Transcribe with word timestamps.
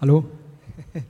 Aló. 0.00 0.24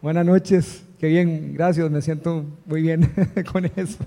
Buenas 0.00 0.24
noches. 0.24 0.84
Qué 1.00 1.08
bien, 1.08 1.52
gracias. 1.52 1.90
Me 1.90 2.00
siento 2.00 2.44
muy 2.64 2.80
bien 2.80 3.12
con 3.52 3.64
eso. 3.64 3.98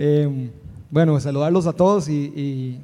Eh, 0.00 0.52
bueno, 0.92 1.18
saludarlos 1.18 1.66
a 1.66 1.72
todos 1.72 2.08
y, 2.08 2.78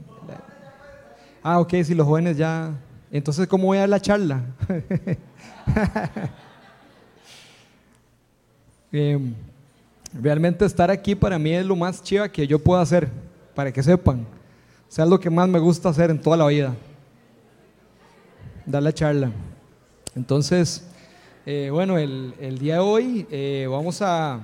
Ah, 1.44 1.60
ok, 1.60 1.74
si 1.84 1.94
los 1.94 2.04
jóvenes 2.04 2.36
ya... 2.36 2.72
Entonces, 3.12 3.46
¿cómo 3.46 3.66
voy 3.66 3.76
a 3.76 3.82
dar 3.82 3.88
la 3.90 4.00
charla? 4.00 4.42
Eh, 8.90 9.18
realmente 10.20 10.64
estar 10.64 10.90
aquí 10.90 11.14
para 11.14 11.38
mí 11.38 11.52
es 11.52 11.64
lo 11.64 11.76
más 11.76 12.02
chiva 12.02 12.28
que 12.28 12.48
yo 12.48 12.58
puedo 12.58 12.80
hacer, 12.80 13.08
para 13.54 13.72
que 13.72 13.82
sepan. 13.82 14.20
O 14.20 14.92
sea, 14.92 15.04
es 15.04 15.10
lo 15.10 15.20
que 15.20 15.30
más 15.30 15.48
me 15.48 15.60
gusta 15.60 15.90
hacer 15.90 16.10
en 16.10 16.20
toda 16.20 16.36
la 16.36 16.46
vida. 16.46 16.74
Dar 18.66 18.82
la 18.82 18.92
charla. 18.92 19.30
Entonces, 20.14 20.86
eh, 21.44 21.68
bueno, 21.70 21.98
el, 21.98 22.58
día 22.58 22.74
de 22.74 22.80
hoy 22.80 23.26
eh, 23.30 23.66
vamos, 23.70 24.00
a, 24.00 24.40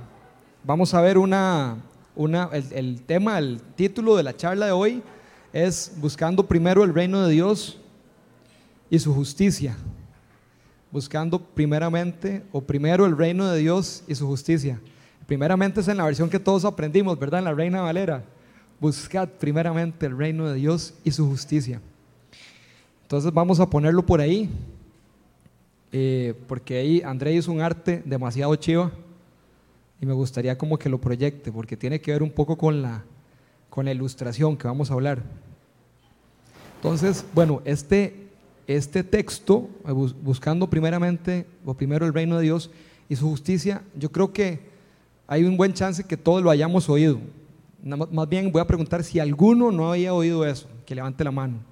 vamos 0.63 0.93
a 0.93 1.01
ver 1.01 1.17
una, 1.17 1.77
una 2.15 2.51
el, 2.53 2.65
el, 2.73 3.03
tema, 3.03 3.39
el 3.39 3.63
título 3.77 4.17
de 4.17 4.23
la 4.23 4.37
charla 4.37 4.67
de 4.67 4.73
hoy 4.73 5.03
es 5.53 5.93
Buscando 5.97 6.47
primero 6.47 6.85
el 6.85 6.93
reino 6.93 7.27
de 7.27 7.33
Dios 7.33 7.79
y 8.91 8.99
su 8.99 9.15
justicia. 9.15 9.77
Buscando 10.91 11.39
primeramente 11.39 12.43
o 12.53 12.61
primero 12.61 13.07
el 13.07 13.17
reino 13.17 13.49
de 13.51 13.59
Dios 13.59 14.05
y 14.07 14.15
su 14.15 14.27
justicia. 14.27 14.81
Primeramente 15.27 15.81
es 15.81 15.89
en 15.89 15.97
la 15.97 16.05
versión 16.05 16.29
que 16.29 16.41
todos 16.41 16.65
aprendimos, 16.65 17.19
¿verdad? 17.19 17.39
En 17.39 17.45
la 17.45 17.55
Reina 17.55 17.81
Valera. 17.81 18.25
Buscad 18.81 19.29
primeramente 19.29 20.07
el 20.07 20.19
reino 20.19 20.49
de 20.49 20.57
Dios 20.57 20.95
y 21.05 21.13
su 21.13 21.27
justicia. 21.27 21.81
Entonces 23.11 23.33
vamos 23.33 23.59
a 23.59 23.69
ponerlo 23.69 24.07
por 24.07 24.21
ahí. 24.21 24.49
Eh, 25.91 26.33
porque 26.47 26.77
ahí 26.77 27.03
André 27.05 27.35
hizo 27.35 27.51
un 27.51 27.61
arte 27.61 28.05
demasiado 28.05 28.55
chiva 28.55 28.93
y 30.01 30.07
me 30.07 30.13
gustaría 30.13 30.57
como 30.57 30.79
que 30.79 30.89
lo 30.89 31.01
proyecte, 31.01 31.51
porque 31.51 31.77
tiene 31.77 32.01
que 32.01 32.13
ver 32.13 32.23
un 32.23 32.31
poco 32.31 32.57
con 32.57 32.83
la, 32.83 33.03
con 33.69 33.87
la 33.87 33.91
ilustración 33.91 34.57
que 34.57 34.69
vamos 34.69 34.93
a 34.93 34.95
hablar. 34.95 35.25
Entonces, 36.77 37.25
bueno, 37.35 37.63
este, 37.65 38.29
este 38.69 39.03
texto, 39.03 39.69
eh, 39.89 39.93
buscando 40.23 40.71
primeramente, 40.71 41.47
o 41.65 41.75
primero 41.75 42.07
el 42.07 42.15
reino 42.15 42.37
de 42.37 42.45
Dios 42.45 42.71
y 43.09 43.17
su 43.17 43.29
justicia, 43.29 43.83
yo 43.97 44.13
creo 44.13 44.33
que 44.33 44.61
hay 45.27 45.43
un 45.43 45.57
buen 45.57 45.73
chance 45.73 46.05
que 46.05 46.17
todos 46.17 46.45
lo 46.45 46.51
hayamos 46.51 46.89
oído. 46.89 47.19
Más 47.83 48.29
bien 48.29 48.53
voy 48.53 48.63
a 48.63 48.69
preguntar 48.69 49.03
si 49.03 49.19
alguno 49.19 49.73
no 49.73 49.91
había 49.91 50.15
oído 50.15 50.47
eso, 50.47 50.69
que 50.87 50.95
levante 50.95 51.25
la 51.25 51.33
mano. 51.33 51.70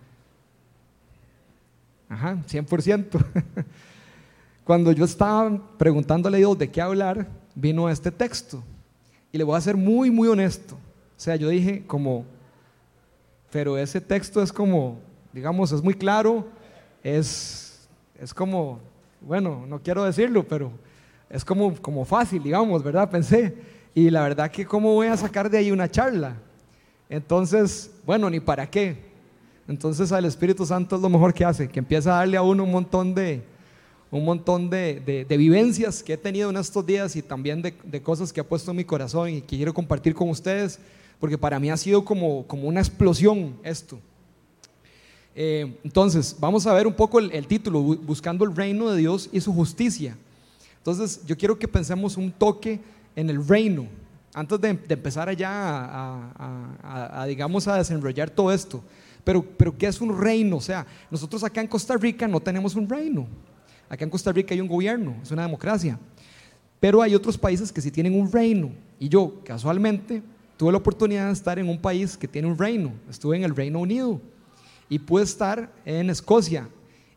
Ajá, 2.08 2.38
100%. 2.48 3.24
Cuando 4.64 4.92
yo 4.92 5.04
estaba 5.04 5.58
preguntándole 5.78 6.36
a 6.36 6.38
Dios 6.38 6.58
de 6.58 6.70
qué 6.70 6.80
hablar, 6.80 7.26
vino 7.54 7.88
este 7.88 8.10
texto. 8.10 8.62
Y 9.32 9.38
le 9.38 9.44
voy 9.44 9.56
a 9.56 9.60
ser 9.60 9.76
muy, 9.76 10.10
muy 10.10 10.28
honesto. 10.28 10.74
O 10.74 11.20
sea, 11.20 11.36
yo 11.36 11.48
dije 11.48 11.84
como, 11.86 12.24
pero 13.50 13.76
ese 13.76 14.00
texto 14.00 14.42
es 14.42 14.52
como, 14.52 14.98
digamos, 15.32 15.72
es 15.72 15.82
muy 15.82 15.94
claro, 15.94 16.46
es, 17.02 17.88
es 18.18 18.32
como, 18.32 18.78
bueno, 19.20 19.64
no 19.66 19.80
quiero 19.82 20.04
decirlo, 20.04 20.46
pero 20.46 20.70
es 21.28 21.44
como, 21.44 21.74
como 21.76 22.04
fácil, 22.04 22.42
digamos, 22.42 22.82
¿verdad? 22.82 23.10
Pensé. 23.10 23.56
Y 23.94 24.10
la 24.10 24.22
verdad 24.22 24.50
que 24.50 24.64
cómo 24.64 24.94
voy 24.94 25.08
a 25.08 25.16
sacar 25.16 25.50
de 25.50 25.58
ahí 25.58 25.70
una 25.70 25.90
charla. 25.90 26.36
Entonces, 27.08 27.90
bueno, 28.04 28.28
ni 28.30 28.40
para 28.40 28.68
qué. 28.68 29.07
Entonces 29.68 30.10
al 30.12 30.24
Espíritu 30.24 30.64
Santo 30.64 30.96
es 30.96 31.02
lo 31.02 31.10
mejor 31.10 31.34
que 31.34 31.44
hace, 31.44 31.68
que 31.68 31.78
empieza 31.78 32.14
a 32.14 32.18
darle 32.20 32.38
a 32.38 32.42
uno 32.42 32.64
un 32.64 32.72
montón 32.72 33.14
de, 33.14 33.42
un 34.10 34.24
montón 34.24 34.70
de, 34.70 35.26
vivencias 35.28 36.02
que 36.02 36.14
he 36.14 36.16
tenido 36.16 36.48
en 36.48 36.56
estos 36.56 36.84
días 36.84 37.14
y 37.16 37.22
también 37.22 37.60
de, 37.60 38.02
cosas 38.02 38.32
que 38.32 38.40
ha 38.40 38.44
puesto 38.44 38.70
en 38.70 38.78
mi 38.78 38.84
corazón 38.84 39.28
y 39.28 39.40
que 39.42 39.56
quiero 39.56 39.74
compartir 39.74 40.14
con 40.14 40.30
ustedes, 40.30 40.78
porque 41.20 41.36
para 41.36 41.60
mí 41.60 41.68
ha 41.70 41.76
sido 41.76 42.02
como, 42.02 42.46
como 42.46 42.66
una 42.66 42.80
explosión 42.80 43.56
esto. 43.62 44.00
Eh, 45.34 45.78
entonces, 45.84 46.34
vamos 46.40 46.66
a 46.66 46.72
ver 46.72 46.86
un 46.86 46.94
poco 46.94 47.18
el, 47.18 47.46
título, 47.46 47.80
Buscando 47.82 48.44
el 48.46 48.56
reino 48.56 48.90
de 48.90 48.98
Dios 48.98 49.28
y 49.30 49.40
su 49.40 49.52
justicia. 49.52 50.16
Entonces, 50.78 51.20
yo 51.26 51.36
quiero 51.36 51.58
que 51.58 51.68
pensemos 51.68 52.16
un 52.16 52.32
toque 52.32 52.80
en 53.14 53.28
el 53.28 53.46
reino, 53.46 53.86
antes 54.32 54.60
de, 54.60 54.68
empezar 54.70 55.28
allá 55.28 55.50
a, 55.50 57.20
a, 57.22 57.26
digamos, 57.26 57.68
a 57.68 57.76
desenrollar 57.76 58.30
todo 58.30 58.50
esto. 58.50 58.82
Pero, 59.24 59.42
pero, 59.42 59.76
¿qué 59.76 59.86
es 59.86 60.00
un 60.00 60.18
reino? 60.18 60.56
O 60.56 60.60
sea, 60.60 60.86
nosotros 61.10 61.44
acá 61.44 61.60
en 61.60 61.66
Costa 61.66 61.96
Rica 61.96 62.26
no 62.26 62.40
tenemos 62.40 62.74
un 62.74 62.88
reino. 62.88 63.26
Acá 63.88 64.04
en 64.04 64.10
Costa 64.10 64.32
Rica 64.32 64.54
hay 64.54 64.60
un 64.60 64.68
gobierno, 64.68 65.16
es 65.22 65.30
una 65.30 65.42
democracia. 65.42 65.98
Pero 66.80 67.02
hay 67.02 67.14
otros 67.14 67.36
países 67.36 67.72
que 67.72 67.80
sí 67.80 67.90
tienen 67.90 68.18
un 68.18 68.30
reino. 68.30 68.70
Y 69.00 69.08
yo, 69.08 69.40
casualmente, 69.44 70.22
tuve 70.56 70.72
la 70.72 70.78
oportunidad 70.78 71.26
de 71.26 71.32
estar 71.32 71.58
en 71.58 71.68
un 71.68 71.78
país 71.78 72.16
que 72.16 72.28
tiene 72.28 72.48
un 72.48 72.58
reino. 72.58 72.92
Estuve 73.08 73.36
en 73.36 73.44
el 73.44 73.54
Reino 73.54 73.80
Unido. 73.80 74.20
Y 74.88 74.98
pude 74.98 75.24
estar 75.24 75.72
en 75.84 76.10
Escocia. 76.10 76.68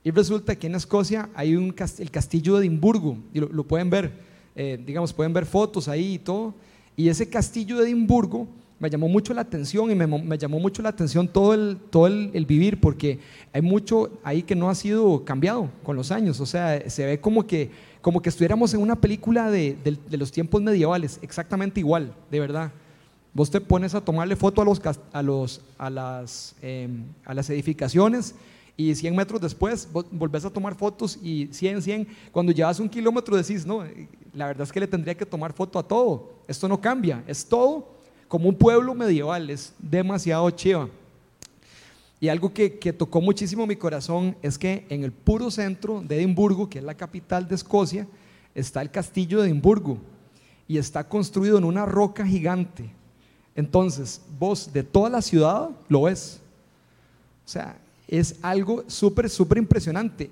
Y 0.04 0.12
resulta 0.12 0.56
que 0.56 0.68
en 0.68 0.76
Escocia 0.76 1.30
hay 1.36 1.56
un 1.56 1.76
el 2.00 2.12
castillo 2.12 2.56
de 2.56 2.66
Edimburgo. 2.66 3.18
Y 3.34 3.40
lo, 3.40 3.64
pueden 3.64 3.90
ver, 3.90 4.12
eh, 4.56 4.82
digamos, 4.84 5.14
pueden 5.14 5.34
ver 5.34 5.46
fotos 5.46 5.88
ahí 5.88 6.16
y 6.16 6.20
todo. 6.20 6.56
Y 6.96 7.10
ese 7.10 7.30
castillo 7.30 7.78
de 7.78 7.86
Edimburgo 7.86 8.48
me 8.82 8.90
llamó 8.90 9.08
mucho 9.08 9.32
la 9.36 9.42
atención 9.42 9.92
y 9.92 9.96
me, 9.96 10.38
llamó 10.40 10.60
mucho 10.60 10.82
la 10.82 10.90
atención 10.90 11.28
todo, 11.28 11.54
el, 11.54 11.78
todo 11.92 12.08
el, 12.08 12.46
vivir 12.48 12.82
porque 12.82 13.20
hay 13.54 13.62
mucho 13.62 14.10
ahí 14.24 14.42
que 14.42 14.56
no 14.56 14.72
ha 14.72 14.76
sido 14.76 15.24
cambiado 15.24 15.70
con 15.84 15.96
los 15.96 16.12
años. 16.12 16.40
O 16.40 16.48
sea, 16.48 16.90
se 16.90 17.06
ve 17.06 17.22
como 17.22 17.46
que, 17.46 17.70
como 18.02 18.24
que 18.24 18.30
estuviéramos 18.30 18.74
en 18.74 18.82
una 18.82 19.00
película 19.00 19.52
de, 19.52 19.78
los 20.10 20.32
tiempos 20.32 20.64
medievales, 20.64 21.20
exactamente 21.22 21.80
igual, 21.80 22.12
de 22.32 22.40
verdad. 22.40 22.72
Vos 23.36 23.52
te 23.52 23.62
pones 23.62 23.94
a 23.94 24.02
tomarle 24.02 24.36
foto 24.36 24.64
a, 24.64 24.66
los, 24.66 24.82
a, 25.14 25.22
los, 25.22 25.62
a, 25.78 25.90
las, 25.92 26.56
em, 26.64 27.04
a 27.24 27.36
las 27.36 27.52
edificaciones 27.52 28.34
y 28.76 28.96
100 28.96 29.16
metros 29.16 29.40
después 29.40 29.88
volvés 29.92 30.44
a 30.44 30.50
tomar 30.50 30.74
fotos 30.74 31.20
y 31.22 31.50
100, 31.52 31.84
100. 31.84 32.08
Cuando 32.32 32.52
llevas 32.52 32.80
un 32.80 32.90
kilómetro 32.90 33.38
decís, 33.38 33.64
no, 33.64 33.84
la 34.34 34.48
verdad 34.48 34.64
es 34.64 34.72
que 34.72 34.80
le 34.80 34.88
tendría 34.88 35.14
que 35.14 35.26
tomar 35.26 35.54
foto 35.54 35.78
a 35.78 35.88
todo. 35.88 36.34
Esto 36.48 36.68
no 36.68 36.82
cambia, 36.82 37.24
es 37.28 37.46
todo 37.46 38.01
como 38.32 38.48
un 38.48 38.56
pueblo 38.56 38.96
medieval, 38.96 39.50
es 39.50 39.74
demasiado 39.78 40.50
chiva. 40.52 40.88
Y 42.18 42.30
algo 42.30 42.54
que, 42.54 42.70
tocó 42.98 43.20
muchísimo 43.20 43.68
mi 43.68 43.76
corazón 43.76 44.38
es 44.42 44.58
que 44.58 44.86
en 44.88 45.04
el 45.04 45.12
puro 45.12 45.52
centro 45.52 46.02
de 46.02 46.16
Edimburgo, 46.16 46.70
que 46.70 46.80
es 46.80 46.86
la 46.86 46.96
capital 46.96 47.46
de 47.46 47.56
Escocia, 47.56 48.08
está 48.56 48.82
el 48.82 48.90
castillo 48.90 49.42
de 49.42 49.50
Edimburgo 49.50 49.98
y 50.66 50.78
está 50.78 51.10
construido 51.10 51.58
en 51.58 51.66
una 51.66 51.86
roca 51.86 52.26
gigante. 52.26 52.90
Entonces, 53.54 54.22
vos 54.40 54.72
de 54.72 54.84
toda 54.84 55.10
la 55.10 55.22
ciudad 55.22 55.70
lo 55.90 56.04
ves. 56.04 56.40
O 57.46 57.50
sea, 57.50 57.78
es 58.08 58.38
algo 58.42 58.86
súper, 58.88 59.30
súper 59.30 59.58
impresionante. 59.58 60.32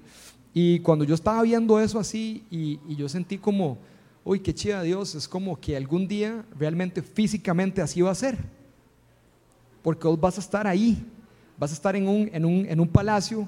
Y 0.53 0.79
cuando 0.79 1.03
yo 1.03 1.15
estaba 1.15 1.41
viendo 1.41 1.77
eso 1.81 1.99
así 1.99 2.45
y 2.49 2.95
yo 2.95 3.09
sentí 3.09 3.37
como, 3.37 3.77
uy, 4.23 4.39
qué 4.39 4.53
chida 4.53 4.81
Dios, 4.81 5.15
es 5.15 5.27
como 5.27 5.59
que 5.59 5.75
algún 5.75 6.07
día 6.07 6.43
realmente 6.57 7.01
físicamente 7.01 7.81
así 7.81 8.01
va 8.01 8.11
a 8.11 8.15
ser. 8.15 8.37
Porque 9.81 10.07
vos 10.07 10.19
vas 10.19 10.37
a 10.37 10.41
estar 10.41 10.67
ahí, 10.67 11.05
vas 11.57 11.71
a 11.71 11.73
estar 11.73 11.95
en 11.95 12.07
un, 12.07 12.29
en 12.33 12.45
un, 12.45 12.65
en 12.65 12.79
un 12.79 12.87
palacio 12.87 13.47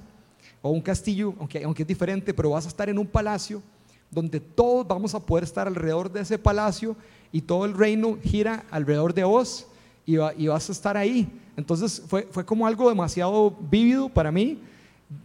o 0.62 0.70
un 0.70 0.82
castillo, 0.82 1.34
aunque, 1.40 1.64
aunque 1.64 1.84
es 1.84 1.88
diferente, 1.88 2.34
pero 2.34 2.52
vas 2.52 2.66
a 2.66 2.70
estar 2.70 2.90
en 2.90 2.98
un 2.98 3.08
palacio 3.08 3.62
donde 4.09 4.40
todos 4.40 4.88
vamos 4.88 5.16
a 5.16 5.20
poder 5.20 5.44
estar 5.44 5.68
alrededor 5.68 6.12
de 6.12 6.22
ese 6.22 6.38
palacio 6.38 6.96
y 7.32 7.42
todo 7.42 7.66
el 7.66 7.74
reino 7.74 8.18
gira 8.22 8.66
alrededor 8.70 9.14
de 9.14 9.24
vos 9.24 9.68
y, 10.06 10.14
y 10.14 10.48
vas 10.48 10.70
a 10.70 10.72
estar 10.72 10.98
ahí. 10.98 11.30
Entonces 11.56 12.03
fue, 12.08 12.28
fue 12.32 12.46
como 12.46 12.68
algo 12.68 12.90
demasiado 12.90 13.52
vívido 13.52 14.09
para 14.09 14.32
mí 14.32 14.59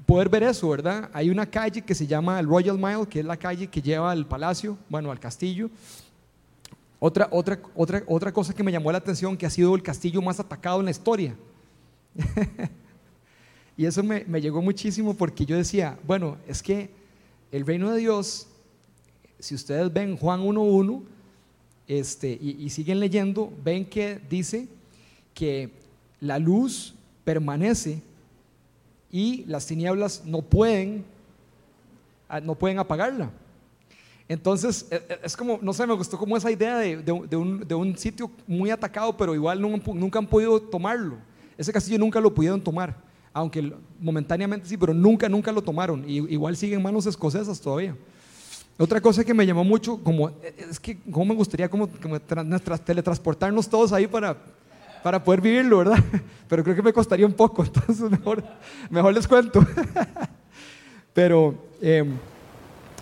poder 0.04 0.28
ver 0.28 0.42
eso, 0.42 0.68
¿verdad? 0.68 1.10
Hay 1.12 1.30
una 1.30 1.46
calle 1.46 1.82
que 1.82 1.94
se 1.94 2.06
llama 2.06 2.38
el 2.40 2.46
Royal 2.46 2.78
Mile, 2.78 3.06
que 3.08 3.20
es 3.20 3.26
la 3.26 3.36
calle 3.36 3.66
que 3.68 3.82
lleva 3.82 4.10
al 4.10 4.26
palacio, 4.26 4.76
bueno, 4.88 5.10
al 5.10 5.20
castillo. 5.20 5.70
Otra, 6.98 7.28
otra, 7.30 7.60
otra, 7.74 8.02
otra 8.06 8.32
cosa 8.32 8.54
que 8.54 8.62
me 8.62 8.72
llamó 8.72 8.90
la 8.90 8.98
atención, 8.98 9.36
que 9.36 9.46
ha 9.46 9.50
sido 9.50 9.74
el 9.74 9.82
castillo 9.82 10.22
más 10.22 10.40
atacado 10.40 10.80
en 10.80 10.86
la 10.86 10.90
historia. 10.90 11.36
y 13.76 13.84
eso 13.84 14.02
me, 14.02 14.24
me, 14.24 14.40
llegó 14.40 14.62
muchísimo 14.62 15.14
porque 15.14 15.44
yo 15.44 15.56
decía, 15.56 15.98
bueno, 16.06 16.38
es 16.46 16.62
que 16.62 16.90
el 17.52 17.66
reino 17.66 17.92
de 17.92 18.00
Dios, 18.00 18.48
si 19.38 19.54
ustedes 19.54 19.92
ven 19.92 20.16
Juan 20.16 20.40
1.1 20.40 21.02
este, 21.86 22.38
y, 22.40 22.56
y 22.64 22.70
siguen 22.70 22.98
leyendo, 22.98 23.52
ven 23.62 23.84
que 23.84 24.20
dice 24.30 24.66
que 25.34 25.70
la 26.20 26.38
luz 26.38 26.94
permanece 27.24 28.00
y 29.10 29.44
las 29.46 29.66
tinieblas 29.66 30.22
no 30.24 30.42
pueden, 30.42 31.04
ah, 32.28 32.40
no 32.40 32.54
pueden 32.54 32.78
apagarla. 32.78 33.30
Entonces, 34.28 34.86
e, 34.90 34.96
e, 34.96 35.20
es 35.22 35.36
como, 35.36 35.58
no 35.62 35.72
sé, 35.72 35.86
me 35.86 35.94
gustó 35.94 36.18
como 36.18 36.36
esa 36.36 36.50
idea 36.50 36.78
de, 36.78 36.96
de, 36.96 37.12
un, 37.12 37.60
de 37.66 37.74
un, 37.74 37.96
sitio 37.96 38.30
muy 38.46 38.70
atacado, 38.70 39.16
pero 39.16 39.34
igual 39.34 39.60
nunca, 39.60 39.92
nunca, 39.92 40.18
han 40.18 40.26
podido 40.26 40.60
tomarlo. 40.60 41.16
Ese 41.56 41.72
castillo 41.72 41.98
nunca 41.98 42.20
lo 42.20 42.34
pudieron 42.34 42.60
tomar. 42.60 42.96
aunque 43.32 43.72
momentáneamente 44.00 44.68
sí, 44.68 44.76
pero 44.76 44.92
nunca, 44.92 45.28
nunca 45.28 45.52
lo 45.52 45.62
tomaron. 45.62 46.04
Y, 46.08 46.16
igual 46.32 46.56
siguen 46.56 46.82
manos 46.82 47.06
escocesas 47.06 47.60
todavía. 47.60 47.96
Otra 48.78 49.00
cosa 49.00 49.24
que 49.24 49.32
me 49.32 49.46
llamó 49.46 49.64
mucho, 49.64 50.02
como, 50.02 50.30
es 50.42 50.78
que 50.78 50.98
cómo 51.10 51.24
me 51.26 51.34
gustaría 51.34 51.68
como, 51.68 51.88
como 51.88 52.20
teletransportarnos 52.20 53.68
todos 53.68 53.90
ahí 53.92 54.06
para, 54.06 54.36
para 55.06 55.22
poder 55.22 55.40
vivirlo, 55.40 55.78
¿verdad? 55.78 56.02
Pero 56.48 56.64
creo 56.64 56.74
que 56.74 56.82
me 56.82 56.92
costaría 56.92 57.24
un 57.24 57.32
poco, 57.32 57.62
entonces 57.64 58.10
mejor, 58.10 58.42
mejor 58.90 59.14
les 59.14 59.28
cuento. 59.28 59.64
Pero 61.14 61.54
em, 61.80 62.16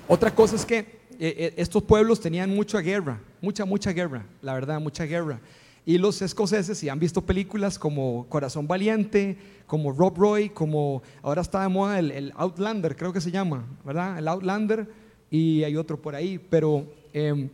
otra 0.06 0.30
cosa 0.34 0.54
es 0.54 0.66
que 0.66 0.76
eh, 0.76 0.84
eh, 1.18 1.54
estos 1.56 1.82
pueblos 1.82 2.20
tenían 2.20 2.50
mucha 2.50 2.80
guerra, 2.80 3.18
mucha, 3.40 3.64
mucha 3.64 3.90
guerra, 3.92 4.26
la 4.42 4.52
verdad, 4.52 4.80
mucha 4.80 5.04
guerra. 5.04 5.40
Y 5.86 5.96
los 5.96 6.20
escoceses, 6.20 6.76
si 6.76 6.90
han 6.90 6.98
visto 6.98 7.22
películas 7.22 7.78
como 7.78 8.26
Corazón 8.28 8.68
Valiente, 8.68 9.38
como 9.66 9.90
Rob 9.90 10.18
Roy, 10.18 10.50
como 10.50 11.02
ahora 11.22 11.40
está 11.40 11.62
de 11.62 11.68
moda 11.68 11.98
el, 11.98 12.34
Outlander, 12.36 12.96
creo 12.96 13.14
que 13.14 13.22
se 13.22 13.30
llama, 13.30 13.64
¿verdad? 13.82 14.18
El 14.18 14.28
Outlander 14.28 14.86
y 15.30 15.64
hay 15.64 15.74
otro 15.74 15.98
por 15.98 16.14
ahí, 16.14 16.38
pero 16.38 16.86
em, 17.14 17.48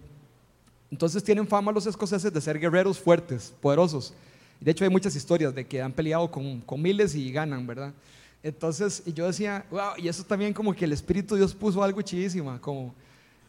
entonces 0.90 1.22
tienen 1.22 1.46
fama 1.46 1.70
los 1.70 1.86
escoceses 1.86 2.32
de 2.32 2.40
ser 2.40 2.58
guerreros 2.58 2.98
fuertes, 2.98 3.54
poderosos. 3.60 4.12
De 4.60 4.70
hecho 4.70 4.84
hay 4.84 4.90
muchas 4.90 5.16
historias 5.16 5.54
de 5.54 5.66
que 5.66 5.80
han 5.80 5.92
peleado 5.92 6.30
con, 6.30 6.60
con 6.60 6.82
miles 6.82 7.14
y 7.14 7.32
ganan, 7.32 7.66
¿verdad? 7.66 7.94
Entonces, 8.42 9.02
yo 9.14 9.26
decía, 9.26 9.66
wow, 9.70 9.92
y 9.98 10.08
eso 10.08 10.24
también 10.24 10.52
como 10.52 10.74
que 10.74 10.84
el 10.84 10.92
Espíritu 10.92 11.34
de 11.34 11.40
Dios 11.40 11.54
puso 11.54 11.82
algo 11.82 12.00
chidísima, 12.00 12.60
como, 12.60 12.94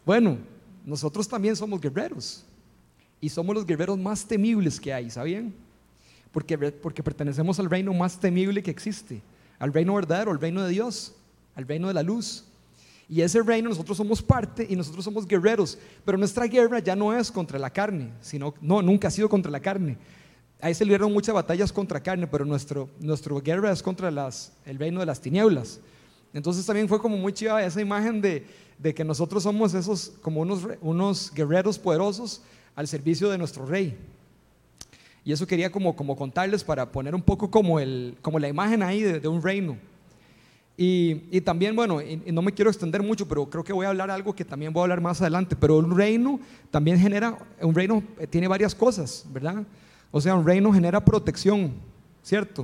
bueno, 0.06 0.38
nosotros 0.86 1.28
también 1.28 1.56
somos 1.56 1.80
guerreros 1.80 2.44
y 3.22 3.30
somos 3.30 3.56
los 3.56 3.66
guerreros 3.66 3.98
más 3.98 4.26
temibles 4.26 4.80
que 4.80 4.94
hay, 4.94 5.10
¿sabían? 5.10 5.54
Porque, 6.32 6.58
porque 6.58 7.04
pertenecemos 7.04 7.60
al 7.60 7.70
reino 7.70 7.94
más 7.94 8.20
temible 8.20 8.64
que 8.64 8.72
existe, 8.72 9.22
al 9.60 9.74
reino 9.74 9.96
verdadero, 9.96 10.32
al 10.32 10.40
reino 10.40 10.64
de 10.64 10.72
Dios, 10.72 11.14
al 11.56 11.68
reino 11.68 11.88
de 11.88 11.94
la 11.94 12.04
luz. 12.04 12.46
Y 13.08 13.22
ese 13.22 13.42
reino 13.44 13.70
nosotros 13.70 13.98
somos 13.98 14.22
parte 14.22 14.66
y 14.70 14.76
nosotros 14.76 15.04
somos 15.04 15.28
guerreros, 15.28 15.78
pero 16.06 16.18
nuestra 16.18 16.46
guerra 16.48 16.80
ya 16.80 16.96
no 16.96 17.14
es 17.14 17.30
contra 17.30 17.60
la 17.60 17.70
carne, 17.70 18.10
sino, 18.22 18.54
no, 18.62 18.82
nunca 18.82 19.10
ha 19.10 19.12
sido 19.12 19.30
contra 19.30 19.52
la 19.52 19.60
carne. 19.60 19.98
Ahí 20.62 20.76
se 20.76 20.86
libraron 20.86 21.12
muchas 21.12 21.34
batallas 21.34 21.74
contra 21.74 22.00
carne, 22.00 22.28
pero 22.28 22.46
nuestro, 22.46 22.88
nuestra 23.00 23.34
guerra 23.40 23.72
es 23.72 23.82
contra 23.82 24.10
el 24.10 24.78
reino 24.78 25.00
de 25.00 25.06
las 25.08 25.20
tinieblas. 25.20 25.80
Entonces 26.34 26.66
también 26.66 26.88
fue 26.88 27.00
como 27.00 27.18
muy 27.18 27.34
chiva 27.34 27.64
esa 27.64 27.82
imagen 27.82 28.22
de, 28.22 28.46
que 28.94 29.04
nosotros 29.04 29.44
somos 29.44 29.74
esos 29.74 30.14
como 30.22 30.42
unos, 30.42 31.34
guerreros 31.34 31.80
poderosos 31.80 32.42
al 32.76 32.88
servicio 32.88 33.30
de 33.30 33.40
nuestro 33.40 33.66
rey. 33.66 33.98
Y 35.26 35.32
eso 35.32 35.46
quería 35.48 35.72
como, 35.72 35.96
contarles 35.96 36.64
para 36.64 36.92
poner 36.92 37.16
un 37.16 37.22
poco 37.22 37.50
como, 37.50 37.80
la 37.80 38.48
imagen 38.48 38.84
ahí 38.84 39.02
de, 39.02 39.28
un 39.28 39.42
reino. 39.42 39.78
Y, 40.78 41.42
también, 41.42 41.76
bueno, 41.76 42.00
no 42.28 42.42
me 42.44 42.54
quiero 42.54 42.70
extender 42.70 43.02
mucho, 43.02 43.28
pero 43.28 43.50
creo 43.50 43.64
que 43.64 43.74
voy 43.74 43.88
a 43.88 43.90
hablar 43.90 44.12
algo 44.12 44.34
que 44.34 44.46
también 44.46 44.72
voy 44.74 44.82
a 44.82 44.84
hablar 44.84 45.02
más 45.02 45.22
adelante, 45.22 45.56
pero 45.56 45.78
un 45.78 45.96
reino 45.96 46.40
también 46.70 47.00
genera, 47.00 47.38
un 47.62 47.74
reino 47.76 48.04
eh, 48.20 48.26
tiene 48.26 48.48
varias 48.48 48.74
cosas, 48.74 49.26
¿verdad? 49.32 49.64
O 50.12 50.20
sea, 50.20 50.36
un 50.36 50.46
reino 50.46 50.72
genera 50.74 51.04
protección, 51.04 51.74
¿cierto? 52.24 52.64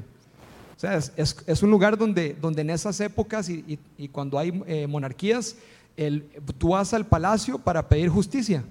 O 0.75 0.79
sea, 0.79 0.95
es, 0.95 1.11
es, 1.15 1.63
un 1.63 1.71
lugar 1.71 1.97
donde, 1.97 2.35
donde 2.39 2.61
en 2.61 2.69
esas 2.69 2.99
épocas 2.99 3.49
y, 3.49 3.79
y 3.97 4.07
cuando 4.09 4.37
hay 4.37 4.61
eh, 4.67 4.85
monarquías, 4.85 5.55
el, 5.95 6.23
tú 6.57 6.69
vas 6.69 6.93
al 6.93 7.05
palacio 7.05 7.57
para 7.57 7.87
pedir 7.87 8.09
justicia 8.09 8.63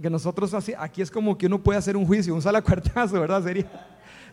que 0.00 0.10
nosotros 0.10 0.52
aquí 0.78 1.02
es 1.02 1.10
como 1.10 1.36
que 1.36 1.46
uno 1.46 1.62
puede 1.62 1.78
hacer 1.78 1.96
un 1.96 2.06
juicio, 2.06 2.34
un 2.34 2.42
salacuartazo, 2.42 3.20
¿verdad? 3.20 3.42
Sería 3.42 3.66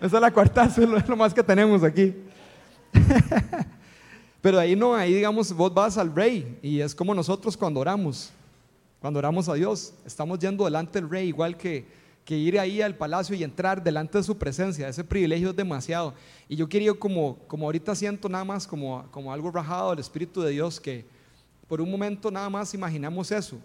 un 0.02 0.10
salacuartazo 0.10 0.82
es 0.98 1.08
lo 1.08 1.16
más 1.16 1.34
que 1.34 1.44
tenemos 1.44 1.84
aquí. 1.84 2.16
Pero 4.42 4.60
ahí 4.60 4.76
no, 4.76 4.96
ahí 4.96 5.14
digamos, 5.14 5.54
vos 5.54 5.74
vas 5.74 5.98
al 5.98 6.14
rey 6.16 6.58
y 6.64 6.80
es 6.80 6.96
como 6.96 7.14
nosotros 7.14 7.56
cuando 7.56 7.80
oramos, 7.80 8.32
cuando 9.00 9.20
oramos 9.20 9.48
a 9.48 9.54
Dios, 9.54 9.94
estamos 10.06 10.40
yendo 10.40 10.66
delante 10.66 11.00
del 11.00 11.10
rey, 11.10 11.28
igual 11.28 11.56
que, 11.56 11.86
que 12.26 12.38
ir 12.38 12.60
ahí 12.60 12.82
al 12.82 12.96
palacio 12.96 13.36
y 13.36 13.44
entrar 13.44 13.84
delante 13.84 14.18
de 14.18 14.24
su 14.24 14.38
presencia, 14.38 14.88
ese 14.88 15.04
privilegio 15.04 15.50
es 15.50 15.56
demasiado. 15.56 16.14
Y 16.48 16.56
yo 16.56 16.70
quería 16.70 16.94
como, 16.94 17.38
como 17.48 17.66
ahorita 17.66 17.96
siento 17.96 18.30
nada 18.30 18.44
más 18.44 18.68
como, 18.68 19.06
como 19.12 19.34
algo 19.34 19.52
rajado 19.52 19.92
del 19.92 20.00
Espíritu 20.00 20.42
de 20.42 20.52
Dios, 20.52 20.80
que 20.80 21.06
por 21.68 21.82
un 21.82 21.90
momento 21.90 22.30
nada 22.30 22.50
más 22.50 22.74
imaginamos 22.74 23.32
eso, 23.32 23.58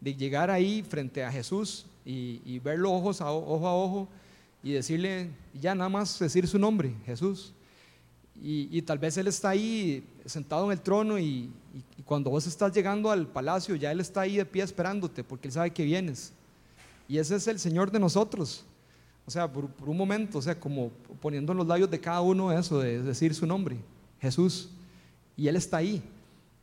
de 0.00 0.14
llegar 0.14 0.50
ahí 0.50 0.82
frente 0.82 1.24
a 1.24 1.32
Jesús 1.32 1.86
y, 2.04 2.58
verlo 2.58 2.92
ojos 2.92 3.20
a, 3.22 3.32
ojo 3.32 3.66
a 3.66 3.74
ojo 3.74 4.08
y 4.62 4.72
decirle, 4.72 5.30
ya 5.58 5.74
nada 5.74 5.88
más 5.88 6.18
decir 6.18 6.46
su 6.46 6.58
nombre, 6.58 6.94
Jesús. 7.06 7.54
Y, 8.42 8.82
tal 8.82 8.98
vez 8.98 9.16
Él 9.16 9.28
está 9.28 9.50
ahí 9.50 10.06
sentado 10.26 10.66
en 10.66 10.72
el 10.72 10.80
trono 10.80 11.18
y, 11.18 11.50
cuando 12.04 12.28
vos 12.28 12.46
estás 12.46 12.72
llegando 12.72 13.10
al 13.10 13.26
palacio, 13.26 13.74
ya 13.74 13.90
Él 13.90 14.00
está 14.00 14.22
ahí 14.22 14.36
de 14.36 14.44
pie 14.44 14.62
esperándote 14.62 15.24
porque 15.24 15.48
Él 15.48 15.52
sabe 15.52 15.70
que 15.70 15.84
vienes. 15.84 16.33
Y 17.08 17.18
ese 17.18 17.36
es 17.36 17.46
el 17.48 17.58
Señor 17.58 17.90
de 17.90 17.98
nosotros. 17.98 18.64
O 19.26 19.30
sea, 19.30 19.50
por, 19.50 19.70
un 19.86 19.96
momento, 19.96 20.38
o 20.38 20.42
sea, 20.42 20.58
como 20.58 20.90
poniendo 21.20 21.52
en 21.52 21.58
los 21.58 21.66
labios 21.66 21.90
de 21.90 22.00
cada 22.00 22.20
uno 22.20 22.52
eso, 22.52 22.78
de 22.78 23.02
decir 23.02 23.34
su 23.34 23.46
nombre, 23.46 23.76
Jesús. 24.20 24.70
Y 25.36 25.48
Él 25.48 25.56
está 25.56 25.78
ahí. 25.78 26.02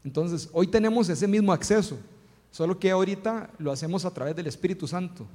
Entonces, 0.03 0.49
hoy 0.53 0.67
tenemos 0.67 1.09
ese 1.09 1.27
mismo 1.27 1.51
acceso. 1.51 1.97
Solo 2.51 2.77
que 2.77 2.91
ahorita 2.91 3.49
lo 3.59 3.71
hacemos 3.71 4.05
a 4.05 4.13
través 4.13 4.35
del 4.35 4.47
Espíritu 4.47 4.87
Santo. 4.87 5.25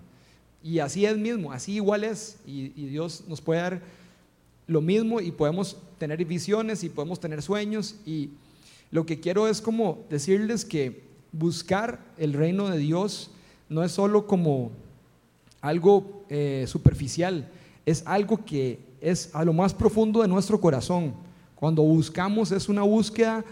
Y 0.63 0.81
así 0.81 1.07
es 1.07 1.17
mismo, 1.17 1.53
así 1.53 1.75
igual 1.75 2.05
es. 2.05 2.39
Y, 2.47 2.69
Dios 2.69 3.25
nos 3.27 3.41
puede 3.41 3.61
dar 3.61 3.83
lo 4.67 4.81
mismo 4.81 5.21
y 5.21 5.31
podemos 5.31 5.77
tener 5.99 6.25
visiones 6.25 6.85
y 6.85 6.89
podemos 6.89 7.21
tener 7.21 7.43
sueños. 7.43 7.97
Y 8.05 8.31
lo 8.91 9.07
que 9.07 9.21
quiero 9.21 9.49
es 9.49 9.61
como 9.61 10.05
decirles 10.11 10.65
que 10.65 11.05
buscar 11.33 12.01
el 12.19 12.33
reino 12.33 12.69
de 12.69 12.79
Dios 12.79 13.31
no 13.69 13.83
es 13.83 13.93
solo 13.93 14.27
como 14.27 14.73
algo 15.67 16.25
eh, 16.29 16.65
superficial, 16.67 17.49
es 17.85 18.03
algo 18.07 18.45
que 18.45 18.81
es 19.01 19.31
a 19.35 19.45
lo 19.45 19.53
más 19.53 19.75
profundo 19.75 20.23
de 20.23 20.29
nuestro 20.29 20.61
corazón. 20.61 21.15
Cuando 21.55 21.83
buscamos 21.83 22.53
es 22.53 22.69
una 22.69 22.83
búsqueda 22.83 23.45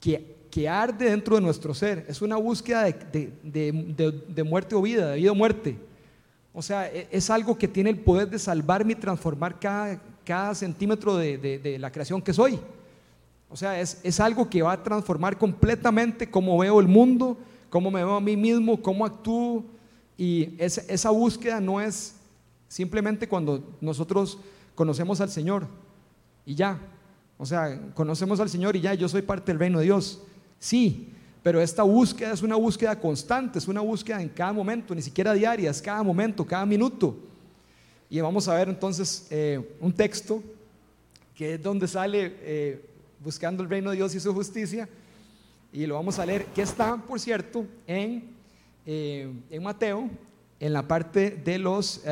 que 0.00 0.40
que 0.50 0.68
arde 0.68 1.08
dentro 1.08 1.36
de 1.36 1.42
nuestro 1.42 1.72
ser. 1.72 2.04
Es 2.08 2.20
una 2.20 2.36
búsqueda 2.36 2.84
de, 2.84 4.44
muerte 4.44 4.74
o 4.74 4.82
vida, 4.82 5.10
de 5.10 5.16
vida 5.16 5.32
o 5.32 5.34
muerte. 5.34 5.78
O 6.52 6.60
sea, 6.60 6.88
e, 6.88 7.08
es 7.10 7.30
algo 7.30 7.56
que 7.56 7.68
tiene 7.68 7.90
el 7.90 8.00
poder 8.00 8.28
de 8.28 8.38
salvarme 8.38 8.92
y 8.92 8.96
transformar 8.96 9.58
cada, 9.60 10.00
cada 10.24 10.54
centímetro 10.54 11.16
de, 11.16 11.76
la 11.78 11.92
creación 11.92 12.20
que 12.20 12.32
soy. 12.32 12.58
O 13.48 13.56
sea, 13.56 13.80
es, 13.80 14.00
es, 14.02 14.20
algo 14.20 14.48
que 14.48 14.62
va 14.62 14.72
a 14.72 14.82
transformar 14.82 15.38
completamente 15.38 16.28
cómo 16.28 16.58
veo 16.58 16.80
el 16.80 16.88
mundo, 16.88 17.36
cómo 17.68 17.90
me 17.90 18.04
veo 18.04 18.16
a 18.16 18.20
mí 18.20 18.36
mismo, 18.36 18.80
cómo 18.80 19.04
actúo. 19.04 19.64
Y 20.20 20.54
esa 20.58 21.08
búsqueda 21.08 21.62
no 21.62 21.80
es 21.80 22.14
simplemente 22.68 23.26
cuando 23.26 23.74
nosotros 23.80 24.36
conocemos 24.74 25.18
al 25.22 25.30
Señor 25.30 25.66
y 26.44 26.54
ya. 26.54 26.78
O 27.38 27.46
sea, 27.46 27.80
conocemos 27.94 28.38
al 28.38 28.50
Señor 28.50 28.76
y 28.76 28.82
ya, 28.82 28.92
yo 28.92 29.08
soy 29.08 29.22
parte 29.22 29.50
del 29.50 29.58
reino 29.58 29.78
de 29.78 29.86
Dios. 29.86 30.20
Sí, 30.58 31.08
pero 31.42 31.58
esta 31.58 31.84
búsqueda 31.84 32.34
es 32.34 32.42
una 32.42 32.56
búsqueda 32.56 33.00
constante, 33.00 33.58
es 33.58 33.66
una 33.66 33.80
búsqueda 33.80 34.20
en 34.20 34.28
cada 34.28 34.52
momento, 34.52 34.94
ni 34.94 35.00
siquiera 35.00 35.32
diaria, 35.32 35.70
es 35.70 35.80
cada 35.80 36.02
momento, 36.02 36.46
cada 36.46 36.66
minuto. 36.66 37.16
Y 38.10 38.20
vamos 38.20 38.46
a 38.46 38.56
ver 38.56 38.68
entonces 38.68 39.26
eh, 39.30 39.74
un 39.80 39.90
texto 39.90 40.42
que 41.34 41.54
es 41.54 41.62
donde 41.62 41.88
sale 41.88 42.36
eh, 42.42 42.84
buscando 43.24 43.62
el 43.62 43.70
reino 43.70 43.88
de 43.88 43.96
Dios 43.96 44.14
y 44.14 44.20
su 44.20 44.34
justicia. 44.34 44.86
Y 45.72 45.86
lo 45.86 45.94
vamos 45.94 46.18
a 46.18 46.26
leer, 46.26 46.44
que 46.44 46.60
está, 46.60 46.98
por 46.98 47.18
cierto, 47.18 47.64
en, 47.86 48.38
eh, 48.92 49.32
en 49.50 49.62
Mateo, 49.62 50.10
en 50.58 50.72
la 50.72 50.82
parte 50.82 51.30
de 51.30 51.58
los... 51.58 52.02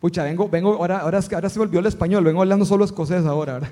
pucha, 0.00 0.24
vengo, 0.24 0.48
vengo, 0.48 0.76
ahora, 0.76 1.00
ahora, 1.00 1.20
se 1.20 1.58
volvió 1.58 1.80
el 1.80 1.86
español, 1.86 2.24
vengo 2.24 2.40
hablando 2.40 2.64
solo 2.64 2.86
escocés 2.86 3.26
ahora. 3.26 3.60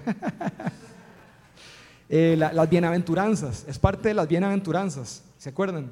Eh, 2.14 2.36
las 2.36 2.68
bienaventuranzas, 2.68 3.64
es 3.66 3.78
parte 3.78 4.08
de 4.08 4.14
las 4.14 4.28
bienaventuranzas, 4.28 5.24
¿se 5.38 5.48
acuerdan? 5.48 5.90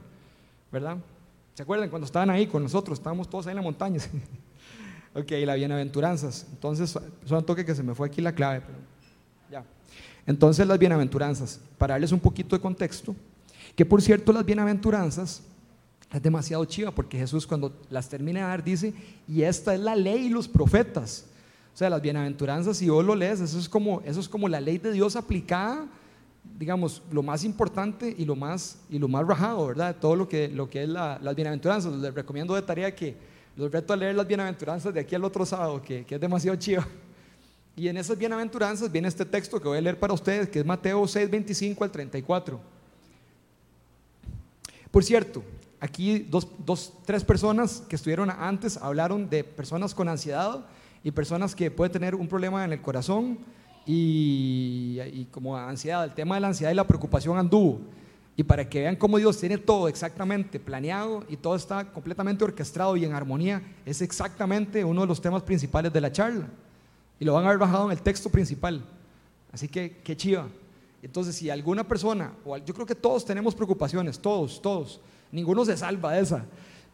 ¿Verdad? 0.71 0.99
¿Se 1.55 1.63
acuerdan 1.63 1.89
cuando 1.89 2.05
estaban 2.05 2.29
ahí 2.29 2.47
con 2.47 2.63
nosotros? 2.63 2.99
Estábamos 2.99 3.31
todos 3.31 3.47
ahí 3.47 3.53
en 3.53 3.57
la 3.57 3.63
montaña. 3.63 4.01
ok, 5.15 5.31
las 5.47 5.57
bienaventuranzas. 5.57 6.47
Entonces, 6.53 6.99
solo 7.25 7.43
toque 7.43 7.65
que 7.65 7.75
se 7.75 7.83
me 7.83 7.95
fue 7.95 8.07
aquí 8.07 8.21
la 8.21 8.35
clave. 8.35 8.61
ya. 9.51 9.65
Entonces, 10.27 10.67
las 10.67 10.79
bienaventuranzas, 10.79 11.59
para 11.79 11.95
darles 11.95 12.13
un 12.13 12.21
poquito 12.21 12.55
de 12.55 12.61
contexto, 12.61 13.17
que 13.75 13.87
por 13.87 14.03
cierto, 14.03 14.31
las 14.35 14.45
bienaventuranzas 14.45 15.43
es 16.13 16.23
demasiado 16.23 16.65
chiva 16.65 16.91
porque 16.91 17.19
Jesús 17.19 17.47
cuando 17.47 17.73
las 17.89 18.09
termina 18.09 18.41
de 18.41 18.47
dar 18.47 18.65
dice, 18.65 18.95
y 19.29 19.43
esta 19.43 19.75
es 19.75 19.81
la 19.81 19.95
ley 19.95 20.27
y 20.27 20.29
los 20.29 20.49
profetas. 20.49 21.27
O 21.73 21.77
sea, 21.77 21.89
las 21.89 22.03
bienaventuranzas, 22.03 22.77
si 22.77 22.89
vos 22.89 23.05
lo 23.05 23.15
lees, 23.15 23.41
eso 23.41 23.59
es 23.59 23.69
como, 23.69 24.03
eso 24.05 24.21
es 24.21 24.29
como 24.29 24.49
la 24.49 24.61
ley 24.61 24.79
de 24.79 24.93
Dios 24.93 25.17
aplicada 25.17 25.87
digamos, 26.59 27.03
lo 27.11 27.23
más 27.23 27.45
importante 27.45 28.15
y 28.17 28.25
lo 28.25 28.37
más, 28.37 28.79
y 28.91 28.99
lo 28.99 29.09
más 29.09 29.27
rajado, 29.27 29.67
¿verdad? 29.67 29.97
Todo 29.99 30.17
lo 30.17 30.29
que, 30.29 30.49
lo 30.49 30.69
que 30.69 30.83
es 30.83 30.89
la, 30.89 31.19
las 31.23 31.35
bienaventuranzas. 31.35 31.93
Les 31.95 32.15
recomiendo 32.15 32.55
de 32.55 32.63
tarea 32.63 32.95
que 32.95 33.17
los 33.57 33.71
reto 33.71 33.93
a 33.93 33.97
leer 33.97 34.15
las 34.15 34.27
bienaventuranzas 34.27 34.93
de 34.93 35.01
aquí 35.01 35.15
al 35.15 35.25
otro 35.25 35.45
sábado, 35.47 35.83
que, 35.83 36.05
que 36.05 36.15
es 36.17 36.21
demasiado 36.21 36.57
chido. 36.57 36.85
Y 37.77 37.89
en 37.89 37.97
esas 37.97 38.19
bienaventuranzas 38.19 38.91
viene 38.91 39.09
este 39.09 39.25
texto 39.25 39.61
que 39.61 39.69
voy 39.69 39.79
a 39.79 39.81
leer 39.81 39.99
para 39.99 40.13
ustedes, 40.13 40.49
que 40.49 40.61
es 40.61 40.67
Mateo 40.67 41.07
6, 41.07 41.31
25 41.31 41.85
al 41.85 41.91
34. 41.91 42.61
Por 44.91 45.05
cierto, 45.05 45.43
aquí 45.81 46.21
dos, 46.21 46.47
dos, 46.65 46.93
tres 47.05 47.25
personas 47.25 47.83
que 47.89 47.97
estuvieron 47.97 48.31
antes 48.31 48.77
hablaron 48.77 49.29
de 49.29 49.43
personas 49.43 49.95
con 49.95 50.09
ansiedad 50.09 50.65
y 51.03 51.11
personas 51.11 51.55
que 51.55 51.71
pueden 51.71 51.93
tener 51.93 52.15
un 52.15 52.29
problema 52.29 52.65
en 52.65 52.73
el 52.73 52.83
corazón 52.83 53.39
y, 53.87 54.99
y 55.13 55.27
como 55.31 55.57
ansiedad. 55.57 56.05
El 56.05 56.13
tema 56.13 56.35
de 56.35 56.43
la 56.43 56.49
ansiedad 56.49 56.71
y 56.71 56.75
la 56.75 56.87
preocupación 56.87 57.39
anduvo. 57.39 57.81
Y 58.37 58.43
para 58.43 58.69
que 58.69 58.81
vean 58.81 58.97
cómo 58.97 59.19
Dios 59.19 59.39
tiene 59.39 59.59
todo 59.59 59.89
exactamente 59.89 60.61
planeado 60.61 61.25
y 61.29 61.37
todo 61.37 61.57
está 61.57 61.91
completamente 61.91 62.45
orquestado 62.45 62.97
y 62.97 63.05
en 63.05 63.13
armonía, 63.13 63.63
es 63.85 64.01
exactamente 64.01 64.85
uno 64.85 65.03
de 65.03 65.07
los 65.07 65.21
temas 65.21 65.43
principales 65.43 65.93
de 65.93 66.01
la 66.01 66.13
charla. 66.13 66.47
Y 67.19 67.25
lo 67.25 67.35
van 67.35 67.45
a 67.45 67.49
haber 67.49 67.59
bajado 67.59 67.87
en 67.87 67.93
el 67.93 68.03
texto 68.03 68.31
principal. 68.31 68.83
Así 69.53 69.69
que, 69.69 69.99
qué 70.03 70.17
chiva. 70.17 70.47
Entonces, 71.03 71.35
si 71.35 71.51
alguna 71.51 71.87
persona, 71.87 72.33
o 72.45 72.57
yo 72.57 72.73
creo 72.73 72.87
que 72.87 72.95
todos 72.95 73.25
tenemos 73.25 73.55
preocupaciones, 73.55 74.19
todos, 74.19 74.61
todos, 74.63 75.01
ninguno 75.33 75.65
se 75.65 75.77
salva 75.77 76.13
de 76.13 76.21
esa, 76.21 76.45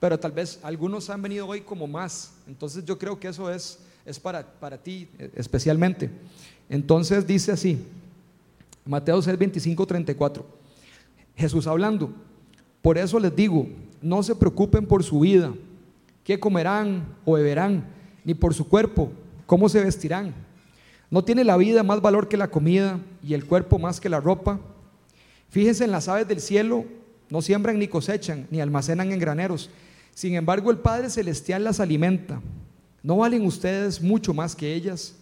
pero 0.01 0.19
tal 0.19 0.33
vez 0.33 0.61
algunos 0.63 1.09
han 1.11 1.23
venido 1.23 1.47
hoy 1.47 1.61
como 1.61 1.87
más. 1.87 2.33
Entonces, 2.47 2.85
yo 2.85 2.99
creo 2.99 3.19
que 3.19 3.29
eso 3.29 3.51
es, 3.51 3.79
es 4.05 4.19
para, 4.19 4.45
para 4.45 4.79
ti 4.79 5.09
eh, 5.19 5.31
especialmente. 5.35 6.11
Entonces, 6.69 7.27
dice 7.27 7.53
así, 7.53 7.79
Mateo 8.85 9.21
6, 9.21 9.39
25, 9.39 9.87
34. 9.87 10.47
Jesús 11.37 11.67
hablando. 11.67 12.11
Por 12.83 12.99
eso 12.99 13.19
les 13.19 13.35
digo, 13.35 13.67
no 14.01 14.23
se 14.23 14.35
preocupen 14.35 14.87
por 14.87 15.03
su 15.03 15.21
vida, 15.21 15.53
qué 16.25 16.39
comerán 16.39 17.05
o 17.25 17.33
beberán, 17.33 17.85
ni 18.25 18.35
por 18.35 18.55
su 18.55 18.69
cuerpo, 18.69 19.11
cómo 19.45 19.69
se 19.69 19.83
vestirán. 19.83 20.35
¿No 21.11 21.25
tiene 21.25 21.45
la 21.45 21.57
vida 21.57 21.83
más 21.83 22.01
valor 22.01 22.29
que 22.29 22.37
la 22.37 22.49
comida 22.49 23.01
y 23.23 23.35
el 23.35 23.45
cuerpo 23.45 23.79
más 23.79 24.01
que 24.01 24.09
la 24.09 24.21
ropa? 24.21 24.61
Fíjense 25.51 25.85
en 25.85 25.93
las 25.93 26.09
aves 26.09 26.27
del 26.27 26.41
cielo, 26.41 26.85
no 27.31 27.43
siembran 27.43 27.79
ni 27.79 27.89
cosechan, 27.89 28.47
ni 28.51 28.61
almacenan 28.61 29.13
en 29.13 29.19
graneros. 29.19 29.71
Sin 30.15 30.35
embargo, 30.35 30.71
el 30.71 30.79
Padre 30.79 31.11
Celestial 31.11 31.65
las 31.65 31.81
alimenta. 31.81 32.41
¿No 33.03 33.19
valen 33.19 33.45
ustedes 33.45 34.01
mucho 34.01 34.33
más 34.35 34.57
que 34.57 34.75
ellas? 34.75 35.15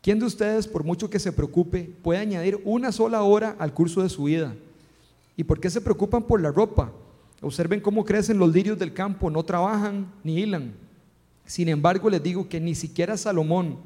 ¿Quién 0.00 0.18
de 0.18 0.26
ustedes, 0.26 0.66
por 0.66 0.84
mucho 0.84 1.08
que 1.08 1.18
se 1.18 1.32
preocupe, 1.32 1.90
puede 2.02 2.20
añadir 2.20 2.60
una 2.64 2.90
sola 2.90 3.22
hora 3.22 3.56
al 3.58 3.72
curso 3.72 4.02
de 4.02 4.08
su 4.08 4.24
vida? 4.24 4.54
¿Y 5.36 5.44
por 5.44 5.60
qué 5.60 5.70
se 5.70 5.80
preocupan 5.80 6.22
por 6.24 6.40
la 6.40 6.50
ropa? 6.50 6.92
Observen 7.40 7.80
cómo 7.80 8.04
crecen 8.04 8.38
los 8.38 8.52
lirios 8.52 8.78
del 8.78 8.92
campo, 8.92 9.30
no 9.30 9.44
trabajan 9.44 10.12
ni 10.22 10.38
hilan. 10.38 10.72
Sin 11.44 11.68
embargo, 11.68 12.08
les 12.10 12.22
digo 12.22 12.48
que 12.48 12.60
ni 12.60 12.74
siquiera 12.74 13.16
Salomón, 13.16 13.76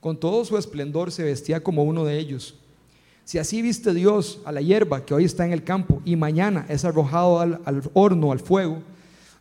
con 0.00 0.18
todo 0.18 0.44
su 0.44 0.56
esplendor, 0.56 1.10
se 1.10 1.24
vestía 1.24 1.62
como 1.62 1.84
uno 1.84 2.04
de 2.04 2.18
ellos. 2.18 2.54
Si 3.28 3.36
así 3.36 3.60
viste 3.60 3.92
Dios 3.92 4.40
a 4.46 4.52
la 4.52 4.62
hierba 4.62 5.04
que 5.04 5.12
hoy 5.12 5.26
está 5.26 5.44
en 5.44 5.52
el 5.52 5.62
campo 5.62 6.00
y 6.06 6.16
mañana 6.16 6.64
es 6.70 6.86
arrojado 6.86 7.40
al, 7.40 7.60
horno, 7.92 8.32
al 8.32 8.40
fuego, 8.40 8.78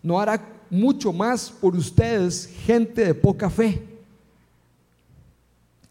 no 0.03 0.19
hará 0.19 0.45
mucho 0.69 1.13
más 1.13 1.49
por 1.49 1.73
ustedes, 1.73 2.49
gente 2.65 3.05
de 3.05 3.13
poca 3.13 3.49
fe. 3.49 3.81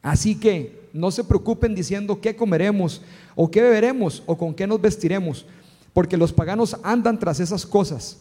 Así 0.02 0.38
que 0.38 0.90
no 0.92 1.10
se 1.10 1.24
preocupen 1.24 1.74
diciendo 1.74 2.20
qué 2.20 2.36
comeremos 2.36 3.00
o 3.34 3.50
qué 3.50 3.62
beberemos 3.62 4.22
o 4.26 4.36
con 4.36 4.52
qué 4.52 4.66
nos 4.66 4.78
vestiremos 4.78 5.46
porque 5.94 6.18
los 6.18 6.34
paganos 6.34 6.76
andan 6.82 7.18
tras 7.18 7.40
esas 7.40 7.64
cosas. 7.64 8.18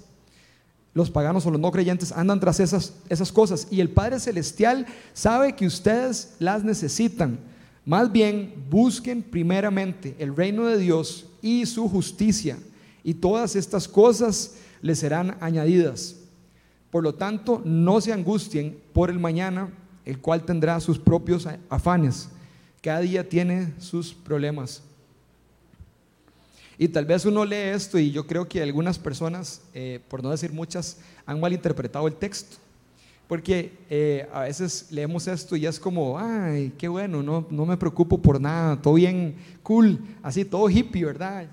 Los 0.94 1.12
paganos 1.12 1.46
o 1.48 1.52
los 1.52 1.60
no 1.60 1.74
creyentes 1.74 2.14
andan 2.14 2.40
tras 2.40 2.62
esas, 2.62 2.94
esas 3.10 3.30
cosas. 3.30 3.68
Y 3.70 3.82
el 3.82 3.90
Padre 3.90 4.22
Celestial 4.22 4.86
sabe 5.12 5.54
que 5.58 5.68
ustedes 5.68 6.36
las 6.40 6.64
necesitan. 6.64 7.40
Más 7.86 8.12
bien, 8.12 8.66
busquen 8.70 9.22
primeramente 9.22 10.16
el 10.18 10.36
reino 10.36 10.66
de 10.66 10.78
Dios 10.78 11.28
y 11.42 11.66
su 11.66 11.88
justicia. 11.88 12.58
Y 13.04 13.14
todas 13.14 13.56
estas 13.56 13.88
cosas 13.88 14.56
les 14.82 15.00
serán 15.00 15.38
añadidas. 15.40 16.16
Por 16.90 17.04
lo 17.04 17.14
tanto, 17.14 17.62
no 17.64 18.02
se 18.02 18.12
angustien 18.12 18.80
por 18.94 19.10
el 19.12 19.20
mañana, 19.20 19.70
el 20.06 20.20
cual 20.20 20.46
tendrá 20.46 20.80
sus 20.80 20.98
propios 20.98 21.48
afanes. 21.70 22.30
Cada 22.82 23.02
día 23.02 23.28
tiene 23.28 23.74
sus 23.80 24.14
problemas. 24.14 24.82
Y 26.78 26.88
tal 26.88 27.06
vez 27.06 27.26
uno 27.26 27.46
lee 27.46 27.56
esto 27.56 27.98
y 28.00 28.12
yo 28.12 28.28
creo 28.28 28.48
que 28.48 28.62
algunas 28.62 29.00
personas, 29.00 29.62
eh, 29.74 30.02
por 30.10 30.24
no 30.24 30.32
decir 30.32 30.52
muchas, 30.52 30.98
han 31.26 31.40
malinterpretado 31.40 32.08
el 32.08 32.16
texto. 32.16 32.58
Porque 33.28 33.72
eh, 33.90 34.28
a 34.32 34.42
veces 34.42 34.88
leemos 34.92 35.28
esto 35.28 35.56
y 35.56 35.66
es 35.66 35.80
como, 35.80 36.20
ay, 36.20 36.74
qué 36.78 36.88
bueno, 36.88 37.24
no, 37.24 37.48
no 37.50 37.66
me 37.66 37.76
preocupo 37.76 38.20
por 38.22 38.40
nada, 38.40 38.80
todo 38.80 38.94
bien, 38.96 39.36
cool, 39.64 40.00
así, 40.22 40.46
todo 40.46 40.70
hippie, 40.70 41.06
¿verdad? 41.06 41.48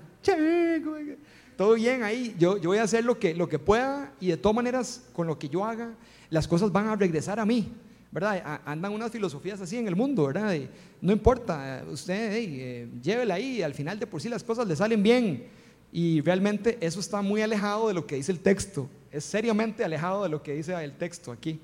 Todo 1.57 1.73
bien 1.73 2.03
ahí, 2.03 2.35
yo, 2.37 2.57
yo 2.57 2.69
voy 2.69 2.77
a 2.77 2.83
hacer 2.83 3.03
lo 3.03 3.17
que, 3.17 3.33
lo 3.33 3.49
que 3.49 3.59
pueda 3.59 4.13
y 4.19 4.27
de 4.27 4.37
todas 4.37 4.55
maneras, 4.55 5.03
con 5.13 5.25
lo 5.27 5.37
que 5.37 5.49
yo 5.49 5.65
haga, 5.65 5.93
las 6.29 6.47
cosas 6.47 6.71
van 6.71 6.87
a 6.87 6.95
regresar 6.95 7.39
a 7.39 7.45
mí. 7.45 7.71
¿verdad? 8.13 8.61
Andan 8.63 8.93
unas 8.93 9.11
filosofías 9.11 9.59
así 9.59 9.75
en 9.75 9.87
el 9.87 9.95
mundo, 9.95 10.27
¿verdad? 10.27 10.55
no 11.01 11.11
importa, 11.11 11.83
usted 11.89 12.33
eh, 12.33 12.87
llévela 13.01 13.33
ahí, 13.33 13.63
al 13.63 13.73
final 13.73 13.97
de 13.97 14.05
por 14.05 14.21
sí 14.21 14.29
las 14.29 14.43
cosas 14.43 14.67
le 14.67 14.75
salen 14.75 15.01
bien. 15.01 15.47
Y 15.91 16.21
realmente 16.21 16.77
eso 16.79 16.99
está 16.99 17.23
muy 17.23 17.41
alejado 17.41 17.87
de 17.87 17.95
lo 17.95 18.05
que 18.05 18.15
dice 18.15 18.31
el 18.31 18.39
texto, 18.39 18.87
es 19.13 19.23
seriamente 19.23 19.83
alejado 19.83 20.23
de 20.23 20.29
lo 20.29 20.41
que 20.41 20.53
dice 20.53 20.73
el 20.83 20.93
texto 20.93 21.31
aquí. 21.31 21.59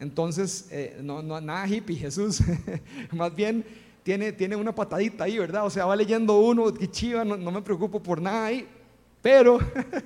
Entonces, 0.00 0.66
eh, 0.70 0.98
no, 1.02 1.22
no, 1.22 1.40
nada 1.40 1.68
hippie 1.68 1.96
Jesús, 1.96 2.40
más 3.12 3.32
bien 3.32 3.64
tiene, 4.02 4.32
tiene 4.32 4.56
una 4.56 4.74
patadita 4.74 5.24
ahí, 5.24 5.38
¿verdad? 5.38 5.64
O 5.66 5.70
sea, 5.70 5.84
va 5.84 5.94
leyendo 5.94 6.40
uno, 6.40 6.72
que 6.74 6.90
chiva, 6.90 7.24
no, 7.24 7.36
me 7.36 7.62
preocupo 7.62 8.02
por 8.02 8.20
nada 8.20 8.46
ahí, 8.46 8.66
pero, 9.20 9.60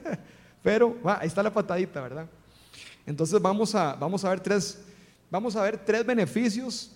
pero, 0.63 0.97
ahí 1.05 1.29
está 1.29 1.43
la 1.43 1.55
patadita, 1.55 2.03
¿verdad? 2.03 2.27
Entonces 3.07 3.41
vamos 3.41 3.75
a, 3.75 3.95
vamos 3.95 4.25
a 4.25 4.31
ver 4.31 4.41
tres, 4.41 4.83
vamos 5.31 5.57
a 5.57 5.63
ver 5.63 5.79
tres 5.79 6.05
beneficios 6.05 6.91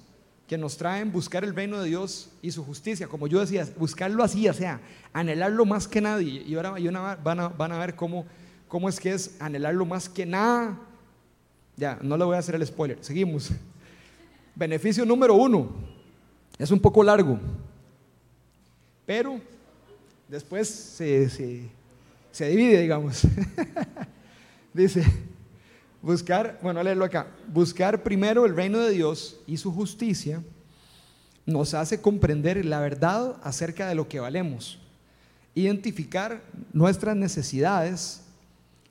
que 0.46 0.58
nos 0.58 0.76
traen 0.76 1.12
buscar 1.12 1.44
el 1.44 1.54
reino 1.54 1.80
de 1.80 1.88
Dios 1.88 2.28
y 2.42 2.50
su 2.50 2.64
justicia. 2.64 3.06
Como 3.06 3.28
yo 3.28 3.38
decía, 3.38 3.66
buscarlo 3.78 4.24
así, 4.24 4.48
o 4.48 4.52
sea, 4.52 4.80
anhelarlo 5.12 5.64
más 5.64 5.86
que 5.86 6.00
nadie. 6.00 6.42
Y 6.44 6.56
ahora 6.56 6.74
van, 7.22 7.40
a, 7.40 7.48
van 7.48 7.72
a 7.72 7.78
ver 7.78 7.94
cómo, 7.94 8.26
cómo 8.70 8.88
es 8.88 8.98
que 8.98 9.12
es 9.12 9.36
anhelarlo 9.38 9.84
más 9.84 10.08
que 10.08 10.24
nada. 10.24 10.78
Ya, 11.76 11.98
no 12.00 12.16
le 12.16 12.24
voy 12.24 12.36
a 12.36 12.38
hacer 12.38 12.54
el 12.54 12.66
spoiler. 12.66 12.96
Seguimos. 13.02 13.50
Beneficio 14.54 15.04
número 15.04 15.34
uno. 15.34 15.70
Es 16.56 16.70
un 16.70 16.80
poco 16.80 17.02
largo. 17.02 17.38
Pero 19.04 19.38
después 20.26 20.68
se, 20.68 21.28
se, 21.28 21.68
se 22.32 22.48
divide, 22.48 22.80
digamos. 22.80 23.26
Dice, 24.72 25.04
Buscar, 26.02 26.58
bueno, 26.62 26.82
leerlo 26.82 27.04
acá. 27.04 27.26
Buscar 27.46 28.02
primero 28.02 28.46
el 28.46 28.56
reino 28.56 28.78
de 28.78 28.90
Dios 28.90 29.38
y 29.46 29.58
su 29.58 29.70
justicia 29.70 30.42
nos 31.44 31.74
hace 31.74 32.00
comprender 32.00 32.64
la 32.64 32.80
verdad 32.80 33.36
acerca 33.42 33.86
de 33.88 33.94
lo 33.94 34.08
que 34.08 34.20
valemos, 34.20 34.78
identificar 35.54 36.42
nuestras 36.72 37.16
necesidades 37.16 38.22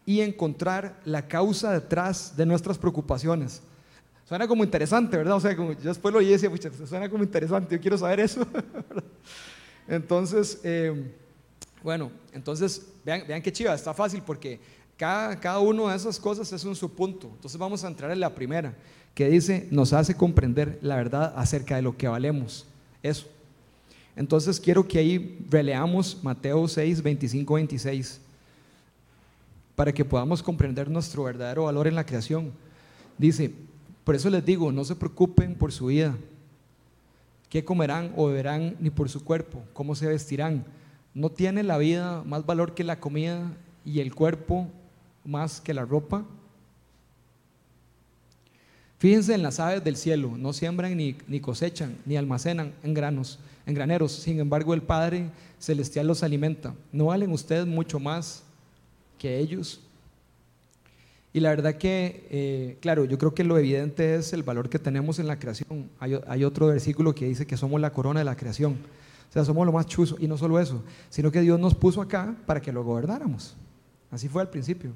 y 0.10 0.22
encontrar 0.22 1.00
la 1.06 1.28
causa 1.28 1.72
detrás 1.72 2.36
de 2.36 2.44
nuestras 2.44 2.80
preocupaciones. 2.80 3.62
Suena 4.28 4.48
como 4.48 4.64
interesante, 4.64 5.16
¿verdad? 5.16 5.36
O 5.36 5.40
sea, 5.40 5.56
como 5.56 5.74
yo 5.74 5.88
después 5.88 6.12
lo 6.12 6.18
oí 6.18 6.26
y 6.26 6.32
decía, 6.32 6.50
suena 6.88 7.08
como 7.08 7.24
interesante, 7.24 7.76
yo 7.76 7.80
quiero 7.80 7.96
saber 7.96 8.22
eso. 8.22 8.42
entonces, 9.88 10.62
eh, 10.64 11.14
bueno, 11.84 12.10
entonces, 12.34 12.88
vean, 13.06 13.24
vean 13.28 13.40
qué 13.44 13.54
chiva, 13.54 13.76
está 13.76 13.94
fácil 13.94 14.24
porque 14.26 14.60
cada, 14.98 15.40
cada 15.40 15.60
una 15.60 15.92
de 15.92 15.98
esas 15.98 16.20
cosas 16.20 16.52
es 16.52 16.64
un 16.64 16.76
subpunto. 16.76 17.30
Entonces 17.36 17.60
vamos 17.60 17.84
a 17.84 17.88
entrar 17.88 18.10
en 18.10 18.20
la 18.20 18.34
primera, 18.34 18.74
que 19.14 19.30
dice, 19.30 19.68
nos 19.70 19.94
hace 19.94 20.16
comprender 20.16 20.80
la 20.82 20.96
verdad 20.96 21.36
acerca 21.38 21.76
de 21.76 21.84
lo 21.84 21.96
que 21.96 22.08
valemos. 22.08 22.66
Eso. 23.04 23.28
Entonces 24.16 24.60
quiero 24.60 24.88
que 24.88 24.98
ahí 24.98 25.46
releamos 25.52 26.18
Mateo 26.24 26.68
6, 26.68 27.04
25, 27.04 27.54
26, 27.54 28.22
para 29.80 29.94
que 29.94 30.04
podamos 30.04 30.44
comprender 30.44 30.90
nuestro 30.90 31.24
verdadero 31.24 31.64
valor 31.64 31.88
en 31.88 31.96
la 31.96 32.06
creación. 32.06 32.52
Dice, 33.18 33.54
por 34.04 34.14
eso 34.14 34.30
les 34.30 34.44
digo, 34.44 34.74
no 34.74 34.84
se 34.84 34.94
preocupen 34.94 35.56
por 35.56 35.72
su 35.72 35.86
vida, 35.86 36.18
qué 37.48 37.64
comerán 37.64 38.12
o 38.18 38.28
beberán, 38.28 38.76
ni 38.82 38.90
por 38.90 39.08
su 39.08 39.24
cuerpo, 39.24 39.64
cómo 39.72 39.96
se 39.96 40.08
vestirán. 40.08 40.66
¿No 41.14 41.30
tiene 41.30 41.64
la 41.64 41.78
vida 41.78 42.24
más 42.26 42.46
valor 42.46 42.74
que 42.74 42.84
la 42.84 43.00
comida 43.00 43.54
y 43.86 44.02
el 44.02 44.14
cuerpo 44.14 44.68
más 45.24 45.62
que 45.62 45.74
la 45.74 45.86
ropa? 45.86 46.26
Fíjense 48.98 49.34
en 49.34 49.44
las 49.44 49.62
aves 49.62 49.82
del 49.82 49.96
cielo, 49.96 50.34
no 50.38 50.52
siembran 50.52 50.98
ni, 50.98 51.16
ni, 51.26 51.40
cosechan, 51.40 51.98
ni 52.06 52.18
almacenan 52.18 52.74
en 52.84 52.94
granos, 52.94 53.40
en 53.66 53.76
graneros. 53.76 54.12
Sin 54.12 54.42
embargo, 54.42 54.74
el 54.74 54.82
Padre 54.82 55.30
celestial 55.58 56.06
los 56.08 56.22
alimenta. 56.22 56.76
¿No 56.92 57.06
valen 57.06 57.32
ustedes 57.32 57.66
mucho 57.66 57.98
más 57.98 58.44
que 59.20 59.38
ellos? 59.38 59.82
Y 61.32 61.42
la 61.42 61.50
verdad 61.50 61.76
que, 61.76 62.26
eh, 62.32 62.78
claro, 62.82 63.06
yo 63.06 63.20
creo 63.20 63.36
que 63.36 63.44
lo 63.44 63.58
evidente 63.58 64.16
es 64.16 64.34
el 64.34 64.42
valor 64.42 64.70
que 64.70 64.80
tenemos 64.80 65.20
en 65.20 65.28
la 65.28 65.38
creación. 65.38 65.92
Hay, 66.00 66.44
otro 66.44 66.68
versículo 66.68 67.14
que 67.14 67.26
dice 67.26 67.46
que 67.46 67.56
somos 67.56 67.80
la 67.80 67.92
corona 67.92 68.22
de 68.22 68.26
la 68.26 68.36
creación. 68.36 68.78
O 69.30 69.32
sea, 69.32 69.46
somos 69.46 69.64
lo 69.68 69.72
más 69.72 69.86
chuzo. 69.86 70.16
Y 70.20 70.28
no 70.28 70.38
solo 70.38 70.60
eso, 70.60 70.84
sino 71.12 71.32
que 71.32 71.42
Dios 71.42 71.60
nos 71.60 71.76
puso 71.76 72.02
acá 72.02 72.36
para 72.48 72.60
que 72.60 72.72
lo 72.72 72.84
gobernáramos. 72.84 73.56
Así 74.10 74.28
fue 74.28 74.42
al 74.42 74.50
principio. 74.50 74.92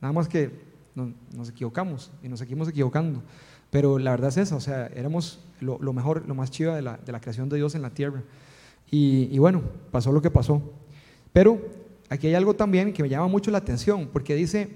Nada 0.00 0.12
más 0.12 0.28
que 0.28 0.52
nos 1.34 1.50
equivocamos 1.50 2.12
y 2.22 2.28
nos 2.28 2.38
seguimos 2.38 2.68
equivocando. 2.68 3.22
Pero 3.70 3.98
la 3.98 4.12
verdad 4.12 4.28
es 4.28 4.36
esa, 4.36 4.56
o 4.56 4.60
sea, 4.60 4.86
éramos 4.86 5.40
lo, 5.60 5.92
mejor, 5.92 6.26
lo 6.28 6.34
más 6.34 6.50
chido 6.52 6.74
de 6.74 6.82
la, 6.82 6.96
de 6.98 7.10
la, 7.10 7.20
creación 7.20 7.48
de 7.48 7.56
Dios 7.56 7.74
en 7.74 7.82
la 7.82 7.90
tierra. 7.90 8.22
Y, 8.90 9.36
bueno, 9.38 9.62
pasó 9.90 10.12
lo 10.12 10.22
que 10.22 10.30
pasó. 10.30 10.62
Pero 11.32 11.60
aquí 12.08 12.26
hay 12.26 12.34
algo 12.34 12.54
también 12.54 12.92
que 12.92 13.02
me 13.02 13.08
llama 13.08 13.28
mucho 13.28 13.50
la 13.50 13.58
atención, 13.58 14.08
porque 14.12 14.34
dice, 14.34 14.68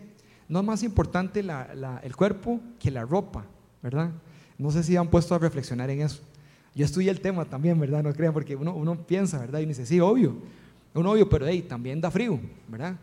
no 0.49 0.61
es 0.61 0.65
más 0.65 0.83
importante 0.83 1.43
la, 1.43 2.01
el 2.03 2.17
cuerpo 2.17 2.61
que 2.79 2.91
la 2.91 3.05
ropa, 3.05 3.45
¿verdad? 3.83 4.11
No 4.59 4.71
sé 4.71 4.83
si 4.83 4.97
han 4.97 5.09
puesto 5.09 5.35
a 5.35 5.39
reflexionar 5.39 5.91
en 5.91 6.03
eso. 6.03 6.21
Yo 6.75 6.85
estudié 6.85 7.11
el 7.11 7.21
tema 7.21 7.45
también, 7.45 7.79
¿verdad? 7.79 8.03
No 8.03 8.13
crean, 8.13 8.33
porque 8.33 8.55
uno, 8.57 8.75
uno 8.75 9.07
piensa, 9.07 9.39
¿verdad? 9.39 9.61
Y 9.61 9.67
dice, 9.67 9.87
sí, 9.87 10.01
obvio, 10.01 10.37
un 10.95 11.07
obvio, 11.07 11.29
pero 11.29 11.47
hey, 11.47 11.65
también 11.69 12.01
da 12.01 12.11
frío, 12.11 12.39
¿verdad? 12.69 12.97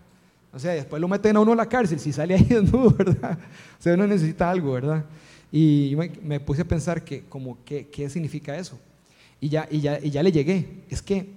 O 0.53 0.59
sea, 0.59 0.73
después 0.73 1.01
lo 1.01 1.07
meten 1.07 1.35
a 1.35 1.39
uno 1.39 1.53
a 1.53 1.55
la 1.55 1.67
cárcel 1.67 1.99
si 1.99 2.11
sale 2.11 2.33
ahí 2.35 2.43
desnudo, 2.43 2.91
¿verdad? 2.91 3.37
O 3.79 3.81
sea, 3.81 3.93
uno 3.93 4.07
necesita 4.07 4.49
algo, 4.49 4.73
¿verdad? 4.73 5.05
Y 5.51 5.93
me, 5.97 6.11
me 6.23 6.39
puse 6.39 6.61
a 6.61 6.65
pensar 6.65 7.03
que, 7.03 7.23
como, 7.25 7.57
¿qué, 7.63 7.87
¿qué 7.87 8.09
significa 8.09 8.57
eso? 8.57 8.77
Y 9.39 9.49
ya, 9.49 9.67
y, 9.69 9.81
ya, 9.81 9.99
y 9.99 10.09
ya 10.09 10.23
le 10.23 10.31
llegué. 10.31 10.83
Es 10.89 11.01
que 11.01 11.36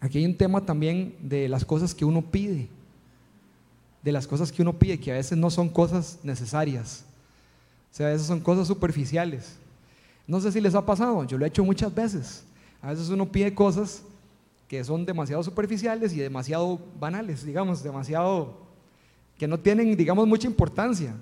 aquí 0.00 0.18
hay 0.18 0.26
un 0.26 0.36
tema 0.36 0.64
también 0.64 1.14
de 1.20 1.48
las 1.48 1.64
cosas 1.64 1.94
que 1.94 2.04
uno 2.04 2.22
pide. 2.22 2.68
De 4.02 4.12
las 4.12 4.26
cosas 4.26 4.52
que 4.52 4.62
uno 4.62 4.74
pide, 4.74 5.00
que 5.00 5.12
a 5.12 5.14
veces 5.14 5.38
no 5.38 5.50
son 5.50 5.68
cosas 5.68 6.18
necesarias. 6.22 7.04
O 7.92 7.96
sea, 7.96 8.08
a 8.08 8.10
veces 8.10 8.26
son 8.26 8.40
cosas 8.40 8.66
superficiales. 8.66 9.56
No 10.26 10.40
sé 10.40 10.52
si 10.52 10.60
les 10.60 10.74
ha 10.74 10.84
pasado, 10.84 11.24
yo 11.24 11.38
lo 11.38 11.44
he 11.44 11.48
hecho 11.48 11.64
muchas 11.64 11.94
veces. 11.94 12.44
A 12.82 12.90
veces 12.90 13.08
uno 13.08 13.30
pide 13.30 13.54
cosas 13.54 14.02
que 14.68 14.82
son 14.84 15.04
demasiado 15.06 15.42
superficiales 15.42 16.12
y 16.12 16.18
demasiado 16.18 16.78
banales, 16.98 17.44
digamos, 17.44 17.82
demasiado 17.82 18.64
que 19.38 19.46
no 19.46 19.58
tienen, 19.58 19.96
digamos, 19.96 20.26
mucha 20.26 20.46
importancia. 20.46 21.14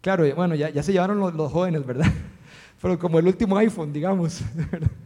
Claro, 0.00 0.24
bueno, 0.34 0.54
ya, 0.54 0.70
ya 0.70 0.82
se 0.82 0.92
llevaron 0.92 1.18
los, 1.18 1.52
jóvenes, 1.52 1.84
¿verdad? 1.84 2.12
Pero 2.82 2.98
como 2.98 3.18
el 3.18 3.26
último 3.26 3.56
iPhone, 3.56 3.92
digamos. 3.92 4.42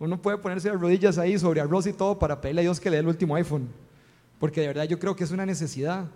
Uno 0.00 0.20
puede 0.20 0.38
ponerse 0.38 0.70
las 0.70 0.80
rodillas 0.80 1.18
ahí 1.18 1.38
sobre 1.38 1.60
arroz 1.60 1.86
y 1.86 1.92
todo 1.92 2.18
para 2.18 2.40
pedirle 2.40 2.62
a 2.62 2.64
Dios 2.64 2.80
que 2.80 2.90
le 2.90 2.96
dé 2.96 3.00
el 3.00 3.08
último 3.08 3.36
iPhone. 3.36 3.68
Porque 4.40 4.62
de 4.62 4.68
verdad 4.68 4.84
yo 4.84 4.98
creo 4.98 5.14
que 5.14 5.24
es 5.24 5.30
una 5.30 5.44
necesidad. 5.44 6.06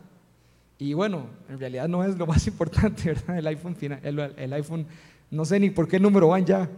Y 0.79 0.95
bueno, 0.95 1.27
en 1.51 1.61
realidad 1.61 1.87
no 1.87 2.03
es 2.03 2.17
lo 2.17 2.27
más 2.27 2.47
importante, 2.49 3.11
¿verdad? 3.11 3.39
El 3.39 3.47
iPhone, 3.47 3.77
el, 4.03 4.19
el 4.19 4.53
iPhone 4.55 4.87
no 5.31 5.45
sé 5.45 5.61
ni 5.61 5.69
por 5.69 5.87
qué 5.87 6.01
número 6.01 6.29
van 6.29 6.47
ya, 6.47 6.71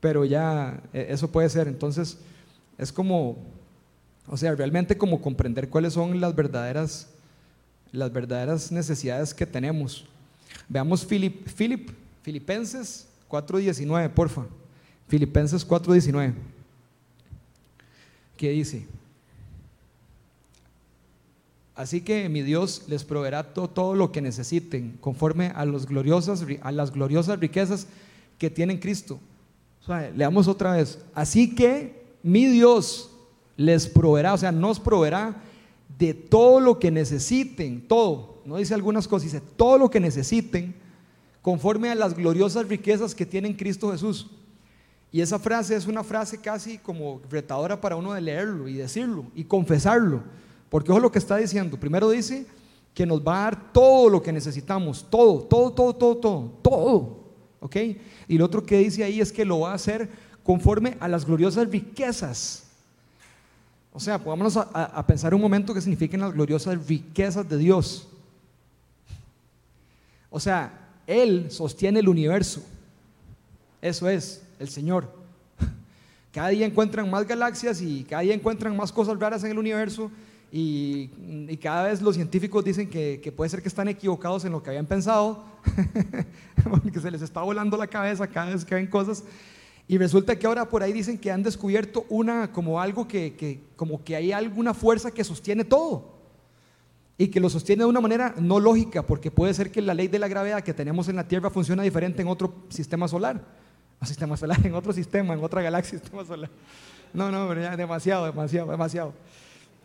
pero 0.00 0.24
ya 0.24 0.82
e, 0.92 1.06
eso 1.10 1.30
puede 1.30 1.48
ser. 1.48 1.68
Entonces, 1.68 2.18
es 2.76 2.92
como, 2.92 3.36
o 4.26 4.36
sea, 4.36 4.54
realmente 4.54 4.98
como 4.98 5.22
comprender 5.22 5.68
cuáles 5.68 5.92
son 5.92 6.20
las 6.20 6.34
verdaderas, 6.34 7.08
las 7.92 8.12
verdaderas 8.12 8.72
necesidades 8.72 9.32
que 9.32 9.46
tenemos. 9.46 10.06
Veamos 10.68 11.06
Filip, 11.06 11.46
Filip, 11.46 11.90
Filipenses 12.22 13.06
4.19, 13.28 14.10
porfa. 14.10 14.46
Filipenses 15.12 15.68
4.19. 15.68 16.32
¿Qué 18.34 18.48
dice? 18.48 18.86
Así 21.74 22.00
que 22.00 22.30
mi 22.30 22.40
Dios 22.40 22.84
les 22.88 23.04
proveerá 23.04 23.52
todo, 23.52 23.94
lo 23.94 24.10
que 24.10 24.22
necesiten, 24.22 24.96
conforme 25.02 25.48
a, 25.48 25.66
los 25.66 25.84
gloriosas, 25.84 26.46
a 26.62 26.72
las 26.72 26.92
gloriosas 26.92 27.38
riquezas 27.38 27.88
que 28.38 28.48
tiene 28.48 28.80
Cristo. 28.80 29.20
leamos 30.16 30.48
otra 30.48 30.76
vez. 30.76 30.98
Así 31.12 31.54
que 31.54 32.06
mi 32.22 32.46
Dios 32.46 33.10
les 33.58 33.86
proveerá, 33.88 34.32
o 34.32 34.38
sea, 34.38 34.50
nos 34.50 34.80
proveerá 34.80 35.42
de 35.98 36.14
todo 36.14 36.58
lo 36.58 36.78
que 36.78 36.90
necesiten, 36.90 37.86
todo. 37.86 38.40
No 38.46 38.56
dice 38.56 38.72
algunas 38.72 39.06
cosas, 39.06 39.30
dice 39.30 39.42
todo 39.58 39.76
lo 39.76 39.90
que 39.90 40.00
necesiten, 40.00 40.74
conforme 41.42 41.90
a 41.90 41.94
las 41.94 42.16
gloriosas 42.16 42.66
riquezas 42.66 43.14
que 43.14 43.26
tiene 43.26 43.54
Cristo 43.58 43.92
Jesús. 43.92 44.26
Y 45.12 45.20
esa 45.20 45.38
frase 45.38 45.76
es 45.76 45.86
una 45.86 46.02
frase 46.02 46.38
casi 46.38 46.78
como 46.78 47.20
retadora 47.30 47.78
para 47.78 47.96
uno 47.96 48.14
de 48.14 48.22
leerlo 48.22 48.66
y 48.66 48.74
decirlo 48.74 49.26
y 49.34 49.44
confesarlo. 49.44 50.22
Porque 50.70 50.90
ojo 50.90 51.00
lo 51.00 51.12
que 51.12 51.18
está 51.18 51.36
diciendo. 51.36 51.78
Primero 51.78 52.08
dice 52.08 52.46
que 52.94 53.04
nos 53.04 53.20
va 53.20 53.40
a 53.40 53.44
dar 53.44 53.72
todo 53.72 54.08
lo 54.08 54.22
que 54.22 54.32
necesitamos, 54.32 55.06
todo, 55.10 55.42
todo, 55.42 55.70
todo, 55.70 55.94
todo, 55.94 56.16
todo, 56.16 56.52
todo. 56.62 57.22
¿Ok? 57.60 57.76
Y 58.26 58.38
lo 58.38 58.46
otro 58.46 58.64
que 58.64 58.78
dice 58.78 59.04
ahí 59.04 59.20
es 59.20 59.30
que 59.30 59.44
lo 59.44 59.60
va 59.60 59.72
a 59.72 59.74
hacer 59.74 60.08
conforme 60.42 60.96
a 60.98 61.08
las 61.08 61.26
gloriosas 61.26 61.68
riquezas. 61.68 62.64
O 63.92 64.00
sea, 64.00 64.18
pongámonos 64.18 64.56
a, 64.56 65.06
pensar 65.06 65.34
un 65.34 65.40
momento 65.40 65.74
qué 65.74 65.80
significan 65.80 66.20
las 66.20 66.32
gloriosas 66.32 66.86
riquezas 66.86 67.46
de 67.46 67.58
Dios. 67.58 68.08
O 70.30 70.40
sea, 70.40 70.88
Él 71.06 71.50
sostiene 71.50 72.00
el 72.00 72.08
universo. 72.08 72.62
Eso 73.82 74.08
es, 74.08 74.41
el 74.62 74.70
Señor. 74.70 75.12
Cada 76.32 76.48
día 76.48 76.64
encuentran 76.64 77.10
más 77.10 77.26
galaxias 77.26 77.82
y 77.82 78.04
cada 78.04 78.22
día 78.22 78.32
encuentran 78.32 78.74
más 78.74 78.90
cosas 78.90 79.18
raras 79.18 79.44
en 79.44 79.50
el 79.50 79.58
universo 79.58 80.10
y, 80.54 81.08
cada 81.62 81.84
vez 81.84 82.02
los 82.02 82.14
científicos 82.14 82.62
dicen 82.62 82.88
que, 82.88 83.32
puede 83.34 83.48
ser 83.48 83.62
que 83.62 83.68
están 83.68 83.88
equivocados 83.88 84.44
en 84.44 84.52
lo 84.52 84.62
que 84.62 84.68
habían 84.68 84.84
pensado, 84.84 85.44
que 86.92 87.00
se 87.00 87.10
les 87.10 87.22
está 87.22 87.40
volando 87.40 87.76
la 87.78 87.86
cabeza 87.86 88.26
cada 88.26 88.50
vez 88.50 88.64
que 88.64 88.74
ven 88.74 88.86
cosas. 88.86 89.24
Y 89.88 89.96
resulta 89.96 90.38
que 90.38 90.46
ahora 90.46 90.68
por 90.68 90.82
ahí 90.82 90.92
dicen 90.92 91.16
que 91.16 91.30
han 91.30 91.42
descubierto 91.42 92.04
una, 92.10 92.52
como 92.52 92.80
algo 92.80 93.08
que, 93.08 93.62
como 93.76 94.04
que 94.04 94.14
hay 94.14 94.30
alguna 94.30 94.74
fuerza 94.74 95.10
que 95.10 95.24
sostiene 95.24 95.64
todo. 95.64 96.20
Y 97.16 97.28
que 97.28 97.40
lo 97.40 97.48
sostiene 97.48 97.84
de 97.84 97.88
una 97.88 98.00
manera 98.00 98.34
no 98.38 98.60
lógica, 98.60 99.06
porque 99.06 99.30
puede 99.30 99.54
ser 99.54 99.70
que 99.70 99.80
la 99.80 99.94
ley 99.94 100.08
de 100.08 100.18
la 100.18 100.28
gravedad 100.28 100.62
que 100.62 100.74
tenemos 100.74 101.08
en 101.08 101.16
la 101.16 101.26
Tierra 101.28 101.48
funciona 101.48 101.82
diferente 101.82 102.20
en 102.20 102.28
otro 102.28 102.54
sistema 102.68 103.08
solar. 103.08 103.42
No 104.02 104.08
sistema 104.08 104.36
solar, 104.36 104.58
en 104.66 104.74
otro 104.74 104.92
sistema, 104.92 105.32
en 105.32 105.44
otra 105.44 105.62
galaxia, 105.62 105.96
sistema 106.00 106.24
solar. 106.24 106.50
No, 107.14 107.30
no, 107.30 107.54
demasiado, 107.54 108.26
demasiado, 108.26 108.68
demasiado. 108.68 109.12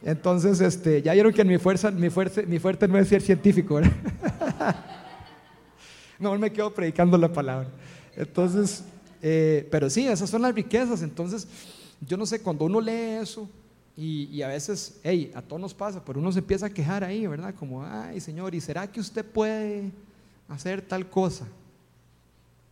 Entonces, 0.02 0.60
este, 0.60 1.04
ya 1.04 1.14
vieron 1.14 1.32
que 1.32 1.46
mi 1.46 1.60
fuerza, 1.60 1.92
mi 1.92 2.10
fuerte, 2.10 2.44
mi 2.48 2.58
fuerte 2.58 2.88
no 2.88 2.98
es 2.98 3.10
ser 3.10 3.22
científico, 3.22 3.76
¿verdad? 3.76 3.92
Mejor 6.18 6.40
me 6.40 6.52
quedo 6.52 6.74
predicando 6.74 7.16
la 7.16 7.32
palabra. 7.32 7.70
Entonces, 8.16 8.84
eh, 9.22 9.68
pero 9.70 9.88
sí, 9.88 10.08
esas 10.08 10.32
son 10.32 10.42
las 10.42 10.56
riquezas. 10.56 11.04
Entonces, 11.04 11.48
yo 12.02 12.18
no 12.18 12.26
sé, 12.26 12.42
cuando 12.42 12.66
uno 12.66 12.82
lee 12.82 13.20
eso, 13.22 13.48
y, 13.96 14.42
a 14.42 14.48
veces, 14.48 15.00
hey, 15.04 15.32
a 15.36 15.44
todos 15.44 15.62
nos 15.62 15.76
pasa, 15.76 16.04
pero 16.04 16.20
uno 16.20 16.32
se 16.32 16.40
empieza 16.40 16.66
a 16.66 16.70
quejar 16.72 17.04
ahí, 17.04 17.28
¿verdad? 17.28 17.54
Como, 17.54 17.84
ay, 17.86 18.20
Señor, 18.20 18.56
¿y 18.56 18.62
será 18.62 18.92
que 18.92 19.00
usted 19.00 19.24
puede 19.24 19.92
hacer 20.50 20.82
tal 20.82 21.08
cosa? 21.08 21.46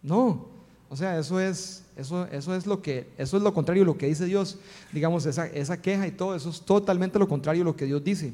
No, 0.02 0.55
o 0.96 0.98
sea, 0.98 1.20
eso 1.20 1.42
es, 1.42 1.84
eso, 1.98 2.26
eso 2.28 2.56
es 2.56 2.66
lo 2.66 2.82
que, 2.82 3.10
eso 3.18 3.36
es 3.36 3.44
lo 3.44 3.54
contrario 3.54 3.82
de 3.82 3.86
lo 3.86 3.98
que 3.98 4.06
dice 4.06 4.24
Dios. 4.24 4.60
Digamos, 4.94 5.26
esa, 5.26 5.46
esa 5.48 5.82
queja 5.82 6.08
y 6.08 6.12
todo, 6.12 6.34
eso 6.36 6.50
es 6.50 6.62
totalmente 6.62 7.20
lo 7.20 7.28
contrario 7.28 7.66
de 7.66 7.66
lo 7.66 7.76
que 7.76 7.84
Dios 7.84 8.02
dice. 8.02 8.34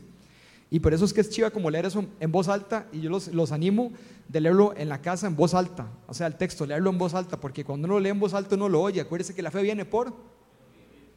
Y 0.69 0.79
por 0.79 0.93
eso 0.93 1.03
es 1.03 1.11
que 1.11 1.21
es 1.21 1.31
chiva 1.31 1.49
como 1.49 1.71
leer 1.71 1.87
eso 1.87 2.05
en 2.19 2.31
voz 2.31 2.47
alta 2.49 2.85
y 2.91 3.01
yo 3.01 3.09
los, 3.09 3.29
los, 3.29 3.51
animo 3.51 3.91
de 4.27 4.41
leerlo 4.41 4.75
en 4.77 4.89
la 4.89 5.01
casa 5.01 5.25
en 5.25 5.35
voz 5.35 5.55
alta. 5.55 5.87
O 6.05 6.13
sea, 6.13 6.27
el 6.27 6.35
texto, 6.35 6.67
leerlo 6.67 6.91
en 6.91 6.99
voz 6.99 7.15
alta, 7.15 7.39
porque 7.39 7.65
cuando 7.65 7.87
uno 7.87 7.95
lo 7.95 7.99
lee 7.99 8.09
en 8.09 8.19
voz 8.19 8.35
alta 8.35 8.53
uno 8.53 8.69
lo 8.69 8.79
oye. 8.79 9.01
Acuérdese 9.01 9.33
que 9.33 9.41
la 9.41 9.49
fe 9.49 9.63
viene 9.63 9.83
por, 9.83 10.13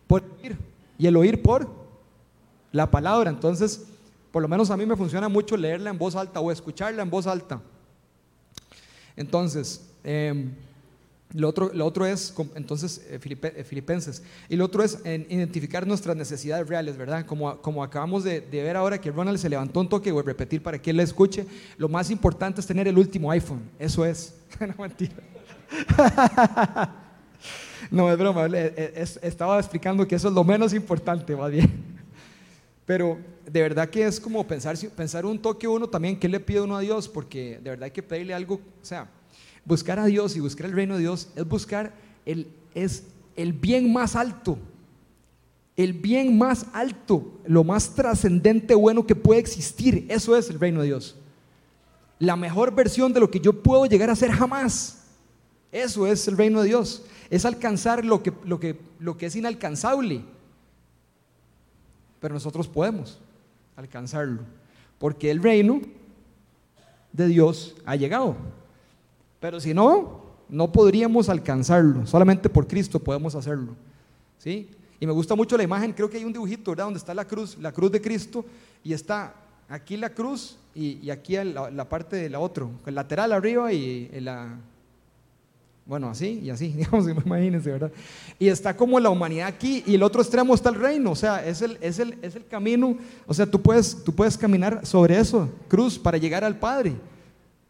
por 0.06 0.22
oír 0.40 0.56
y 0.96 1.06
el 1.06 1.14
oír 1.14 1.42
por 1.42 1.68
la 2.72 2.90
palabra. 2.90 3.28
Entonces, 3.28 3.84
por 4.32 4.40
lo 4.40 4.48
menos 4.48 4.70
a 4.70 4.78
mí 4.78 4.86
me 4.86 4.96
funciona 4.96 5.28
mucho 5.28 5.58
leerla 5.58 5.90
en 5.90 5.98
voz 5.98 6.16
alta 6.16 6.40
o 6.40 6.50
escucharla 6.50 7.02
en 7.02 7.10
voz 7.10 7.26
alta. 7.26 7.60
Entonces, 9.14 9.90
eh, 10.04 10.48
lo 11.34 11.48
otro, 11.48 11.72
lo 11.74 11.84
otro 11.84 12.06
es, 12.06 12.32
entonces, 12.54 13.04
eh, 13.10 13.18
eh, 13.20 13.64
Filipenses. 13.64 14.22
Y 14.48 14.54
lo 14.54 14.66
otro 14.66 14.84
es 14.84 15.00
identificar 15.04 15.84
nuestras 15.84 16.16
necesidades 16.16 16.68
reales, 16.68 16.96
¿verdad? 16.96 17.26
Como, 17.26 17.60
como 17.60 17.82
acabamos 17.82 18.22
de, 18.22 18.40
ver 18.40 18.76
ahora 18.76 19.00
que 19.00 19.10
Ronald 19.10 19.38
se 19.38 19.48
levantó 19.48 19.80
un 19.80 19.88
toque, 19.88 20.12
voy 20.12 20.22
a 20.22 20.26
repetir 20.26 20.62
para 20.62 20.80
que 20.80 20.90
él 20.90 20.96
le 20.96 21.02
escuche. 21.02 21.44
Lo 21.76 21.88
más 21.88 22.08
importante 22.10 22.60
es 22.60 22.66
tener 22.68 22.86
el 22.86 22.96
último 22.96 23.32
iPhone. 23.32 23.62
Eso 23.80 24.04
es. 24.04 24.32
no, 24.60 24.74
mentira. 24.78 25.14
no, 27.90 28.12
es 28.12 28.16
broma. 28.16 28.46
estaba 28.46 29.58
explicando 29.58 30.06
que 30.06 30.14
eso 30.14 30.28
es 30.28 30.34
lo 30.34 30.44
menos 30.44 30.72
importante, 30.72 31.34
va 31.34 31.48
bien. 31.48 31.68
Pero 32.86 33.18
de 33.44 33.60
verdad 33.60 33.88
que 33.88 34.06
es 34.06 34.20
como 34.20 34.46
pensar, 34.46 34.76
pensar 34.94 35.26
un 35.26 35.40
toque 35.40 35.66
uno 35.66 35.88
también, 35.88 36.16
¿qué 36.16 36.28
le 36.28 36.38
pide 36.38 36.60
uno 36.60 36.76
a 36.76 36.80
Dios? 36.80 37.08
Porque 37.08 37.58
de 37.60 37.70
verdad 37.70 37.84
hay 37.86 37.90
que 37.90 38.04
pedirle 38.04 38.34
algo, 38.34 38.54
o 38.54 38.84
sea 38.84 39.08
Buscar 39.64 39.98
a 39.98 40.06
Dios 40.06 40.36
y 40.36 40.40
buscar 40.40 40.66
el 40.66 40.72
reino 40.72 40.94
de 40.94 41.00
Dios 41.00 41.28
es 41.34 41.48
buscar 41.48 41.94
el, 42.26 42.48
es 42.74 43.04
el 43.36 43.52
bien 43.52 43.92
más 43.92 44.14
alto, 44.16 44.58
el 45.76 45.92
bien 45.92 46.36
más 46.36 46.66
alto, 46.72 47.40
lo 47.46 47.64
más 47.64 47.94
trascendente 47.94 48.74
bueno 48.74 49.06
que 49.06 49.16
puede 49.16 49.40
existir. 49.40 50.06
Eso 50.08 50.36
es 50.36 50.50
el 50.50 50.60
reino 50.60 50.80
de 50.80 50.88
Dios. 50.88 51.16
la 52.18 52.36
mejor 52.36 52.74
versión 52.74 53.12
de 53.12 53.20
lo 53.20 53.30
que 53.30 53.40
yo 53.40 53.62
puedo 53.62 53.86
llegar 53.86 54.08
a 54.08 54.16
ser 54.16 54.30
jamás. 54.30 55.04
Eso 55.72 56.06
es 56.06 56.28
el 56.28 56.36
reino 56.36 56.62
de 56.62 56.68
Dios. 56.68 57.04
Es 57.28 57.44
alcanzar 57.44 58.04
lo 58.04 58.22
que, 58.22 58.32
lo 58.44 58.60
que, 58.60 58.78
lo 59.00 59.18
que 59.18 59.26
es 59.26 59.34
inalcanzable. 59.34 60.22
Pero 62.20 62.34
nosotros 62.34 62.68
podemos 62.68 63.18
alcanzarlo. 63.76 64.42
Porque 64.98 65.30
el 65.30 65.42
reino 65.42 65.80
de 67.12 67.26
Dios 67.26 67.74
ha 67.84 67.96
llegado. 67.96 68.36
Pero 69.44 69.60
si 69.60 69.74
no, 69.74 70.22
no 70.48 70.72
podríamos 70.72 71.28
alcanzarlo. 71.28 72.06
Solamente 72.06 72.48
por 72.48 72.66
Cristo 72.66 72.98
podemos 72.98 73.34
hacerlo. 73.34 73.76
¿Sí? 74.38 74.70
Y 74.98 75.06
me 75.06 75.12
gusta 75.12 75.34
mucho 75.34 75.58
la 75.58 75.62
imagen, 75.62 75.92
creo 75.92 76.08
que 76.08 76.16
hay 76.16 76.24
un 76.24 76.32
dibujito, 76.32 76.70
¿verdad? 76.70 76.86
Donde 76.86 76.96
está 76.96 77.12
la 77.12 77.26
cruz, 77.26 77.58
la 77.60 77.70
cruz 77.70 77.92
de 77.92 78.00
Cristo, 78.00 78.42
y 78.82 78.94
está 78.94 79.34
aquí 79.68 79.98
la 79.98 80.08
cruz 80.08 80.56
y, 80.74 81.10
aquí 81.10 81.36
la, 81.44 81.86
parte 81.90 82.16
de 82.16 82.30
la 82.30 82.40
otra, 82.40 82.66
el 82.86 82.94
lateral 82.94 83.32
arriba 83.32 83.70
y 83.70 84.08
la, 84.18 84.56
bueno, 85.84 86.08
así 86.08 86.40
y 86.42 86.48
así, 86.48 86.68
digamos, 86.76 87.06
imagínense, 87.06 87.70
¿verdad? 87.70 87.92
Y 88.38 88.48
está 88.48 88.74
como 88.74 88.98
la 88.98 89.10
humanidad 89.10 89.48
aquí 89.48 89.84
y 89.86 89.96
el 89.96 90.04
otro 90.04 90.22
extremo 90.22 90.54
está 90.54 90.70
el 90.70 90.76
reino, 90.76 91.10
o 91.10 91.16
sea, 91.16 91.44
es 91.46 91.60
el, 91.60 91.76
es 91.82 91.98
el, 91.98 92.18
es 92.22 92.34
el 92.34 92.46
camino, 92.46 92.96
o 93.26 93.34
sea, 93.34 93.44
tú 93.44 93.60
puedes, 93.60 94.02
tú 94.04 94.14
puedes 94.14 94.38
caminar 94.38 94.86
sobre 94.86 95.18
eso, 95.18 95.50
cruz, 95.68 95.98
para 95.98 96.16
llegar 96.16 96.44
al 96.44 96.58
Padre. 96.58 96.96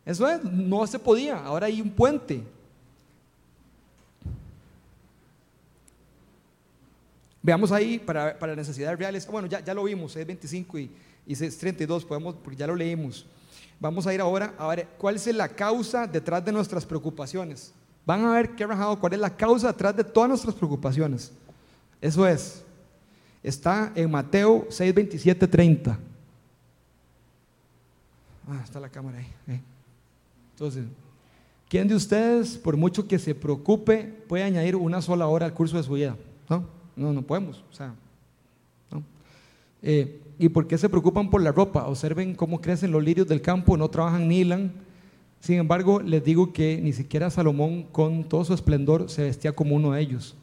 Eso 0.04 0.28
es, 0.28 0.44
no 0.44 0.86
se 0.86 0.98
podía, 0.98 1.38
ahora 1.38 1.66
hay 1.66 1.80
un 1.80 1.90
puente. 1.90 2.42
Veamos 7.42 7.72
ahí 7.72 7.98
para, 7.98 8.38
para 8.38 8.56
necesidades 8.56 8.98
reales, 8.98 9.26
bueno, 9.26 9.48
ya, 9.48 9.60
ya 9.60 9.74
lo 9.74 9.84
vimos, 9.84 10.16
es 10.16 10.26
25 10.26 10.78
y, 10.78 10.90
y 11.26 11.32
es 11.32 11.58
32, 11.58 12.04
podemos, 12.04 12.34
porque 12.36 12.56
ya 12.56 12.66
lo 12.66 12.74
leímos. 12.74 13.26
Vamos 13.80 14.06
a 14.06 14.14
ir 14.14 14.20
ahora 14.20 14.54
a 14.58 14.66
ver 14.68 14.88
cuál 14.98 15.16
es 15.16 15.26
la 15.26 15.48
causa 15.48 16.06
detrás 16.06 16.44
de 16.44 16.52
nuestras 16.52 16.86
preocupaciones. 16.86 17.72
Van 18.06 18.24
a 18.24 18.32
ver 18.32 18.54
qué 18.54 18.66
rajado, 18.66 18.98
cuál 18.98 19.14
es 19.14 19.18
la 19.18 19.34
causa 19.34 19.68
detrás 19.68 19.96
de 19.96 20.04
todas 20.04 20.28
nuestras 20.28 20.54
preocupaciones. 20.54 21.32
Eso 22.00 22.26
es. 22.26 22.62
Está 23.42 23.92
en 23.94 24.10
Mateo 24.10 24.66
6, 24.70 24.94
27, 24.94 25.46
30. 25.46 25.98
Ah, 28.48 28.60
está 28.62 28.80
la 28.80 28.88
cámara 28.88 29.18
ahí. 29.18 29.26
Eh. 29.48 29.60
Entonces, 30.54 30.84
¿quién 31.68 31.88
de 31.88 31.96
ustedes, 31.96 32.56
por 32.56 32.76
mucho 32.76 33.08
que 33.08 33.18
se 33.18 33.34
preocupe, 33.34 34.04
puede 34.28 34.44
añadir 34.44 34.76
una 34.76 35.02
sola 35.02 35.26
hora 35.26 35.46
al 35.46 35.52
curso 35.52 35.76
de 35.76 35.82
su 35.82 35.94
vida? 35.94 36.16
No, 36.48 36.64
no, 36.94 37.12
no 37.12 37.22
podemos. 37.22 37.64
O 37.68 37.74
sea, 37.74 37.92
¿no? 38.92 39.02
Eh, 39.82 40.20
¿Y 40.38 40.48
por 40.48 40.68
qué 40.68 40.78
se 40.78 40.88
preocupan 40.88 41.28
por 41.28 41.42
la 41.42 41.50
ropa? 41.50 41.88
Observen 41.88 42.36
cómo 42.36 42.60
crecen 42.60 42.92
los 42.92 43.02
lirios 43.02 43.26
del 43.26 43.42
campo, 43.42 43.76
no 43.76 43.88
trabajan 43.88 44.28
ni 44.28 44.40
hilan. 44.40 44.72
Sin 45.40 45.58
embargo, 45.58 46.00
les 46.00 46.24
digo 46.24 46.52
que 46.52 46.80
ni 46.80 46.92
siquiera 46.92 47.30
Salomón, 47.30 47.82
con 47.90 48.22
todo 48.24 48.44
su 48.44 48.54
esplendor, 48.54 49.10
se 49.10 49.24
vestía 49.24 49.52
como 49.52 49.74
uno 49.74 49.92
de 49.92 50.00
ellos. 50.00 50.36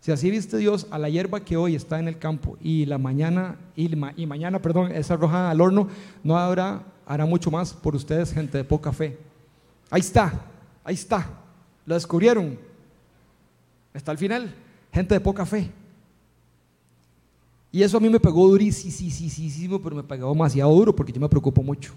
Si 0.00 0.12
así 0.12 0.30
viste 0.30 0.56
Dios 0.56 0.86
a 0.90 0.98
la 0.98 1.08
hierba 1.08 1.40
que 1.40 1.56
hoy 1.56 1.74
está 1.74 1.98
en 1.98 2.06
el 2.06 2.18
campo 2.18 2.56
y 2.62 2.86
la 2.86 2.98
mañana 2.98 3.56
y, 3.74 3.90
y 4.16 4.26
mañana, 4.26 4.62
perdón, 4.62 4.92
es 4.92 5.10
arrojada 5.10 5.50
al 5.50 5.60
horno, 5.60 5.88
no 6.22 6.38
habrá 6.38 6.84
hará 7.06 7.26
mucho 7.26 7.50
más 7.50 7.72
por 7.72 7.94
ustedes, 7.94 8.32
gente 8.32 8.58
de 8.58 8.64
poca 8.64 8.92
fe. 8.92 9.18
Ahí 9.90 10.00
está, 10.00 10.32
ahí 10.82 10.94
está. 10.94 11.28
Lo 11.86 11.94
descubrieron. 11.94 12.58
Está 13.92 14.10
al 14.10 14.18
final, 14.18 14.54
gente 14.92 15.14
de 15.14 15.20
poca 15.20 15.46
fe. 15.46 15.70
Y 17.70 17.82
eso 17.82 17.96
a 17.96 18.00
mí 18.00 18.08
me 18.08 18.20
pegó 18.20 18.48
durísimo, 18.48 19.80
pero 19.82 19.96
me 19.96 20.02
pegó 20.02 20.30
demasiado 20.30 20.72
duro 20.72 20.94
porque 20.94 21.12
yo 21.12 21.20
me 21.20 21.28
preocupo 21.28 21.62
mucho. 21.62 21.92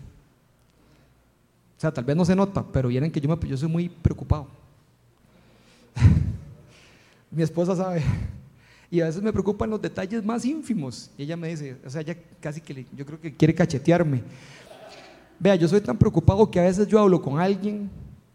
O 1.77 1.79
sea, 1.79 1.91
tal 1.91 2.03
vez 2.03 2.15
no 2.15 2.25
se 2.25 2.35
nota, 2.35 2.65
pero 2.73 2.89
vienen 2.89 3.11
que 3.11 3.21
yo, 3.21 3.29
me, 3.29 3.47
yo 3.47 3.55
soy 3.55 3.69
muy 3.69 3.87
preocupado. 3.87 4.47
Mi 7.31 7.43
esposa 7.43 7.75
sabe. 7.75 8.01
Y 8.89 9.01
a 9.01 9.05
veces 9.05 9.21
me 9.21 9.31
preocupan 9.31 9.69
los 9.69 9.79
detalles 9.79 10.25
más 10.25 10.45
ínfimos. 10.45 11.11
Y 11.17 11.23
ella 11.23 11.37
me 11.37 11.49
dice, 11.49 11.77
o 11.85 11.89
sea, 11.89 12.01
ella 12.01 12.17
casi 12.39 12.61
que 12.61 12.85
yo 12.95 13.05
creo 13.05 13.21
que 13.21 13.35
quiere 13.35 13.53
cachetearme. 13.53 14.23
Vea, 15.39 15.55
yo 15.55 15.67
soy 15.67 15.81
tan 15.81 15.97
preocupado 15.97 16.49
que 16.49 16.59
a 16.59 16.63
veces 16.63 16.87
yo 16.87 16.99
hablo 16.99 17.21
con 17.21 17.39
alguien 17.39 17.89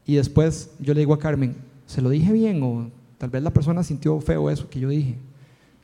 y 0.07 0.15
después 0.15 0.71
yo 0.79 0.95
le 0.95 1.01
digo 1.01 1.15
a 1.15 1.19
Carmen, 1.19 1.57
¿se 1.87 2.01
lo 2.01 2.11
dije 2.11 2.33
bien? 2.33 2.63
O 2.63 2.91
tal 3.19 3.31
vez 3.31 3.43
la 3.43 3.51
persona 3.51 3.83
sintió 3.83 4.21
feo 4.21 4.49
eso 4.49 4.69
que 4.69 4.79
yo 4.79 4.89
dije. 4.89 5.17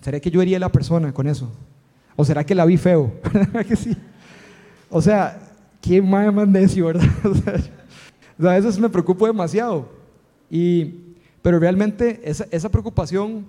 ¿Será 0.01 0.21
que 0.21 0.31
yo 0.31 0.41
hería 0.41 0.59
a 0.59 0.61
la 0.61 0.71
persona 0.71 1.13
con 1.13 1.27
eso? 1.27 1.51
¿O 2.15 2.25
será 2.25 2.45
que 2.45 2.55
la 2.55 2.65
vi 2.65 2.77
feo? 2.77 3.13
que 3.69 3.75
sí? 3.75 3.97
O 4.91 5.03
sea, 5.03 5.41
¿quién 5.81 6.09
más 6.09 6.33
más 6.33 6.47
necio, 6.47 6.87
verdad? 6.87 7.09
o 7.25 7.35
sea, 7.35 8.53
a 8.53 8.55
veces 8.55 8.79
me 8.79 8.89
preocupo 8.89 9.27
demasiado. 9.27 9.89
Y, 10.49 10.95
pero 11.43 11.59
realmente 11.59 12.21
esa, 12.23 12.47
esa 12.53 12.69
preocupación 12.69 13.45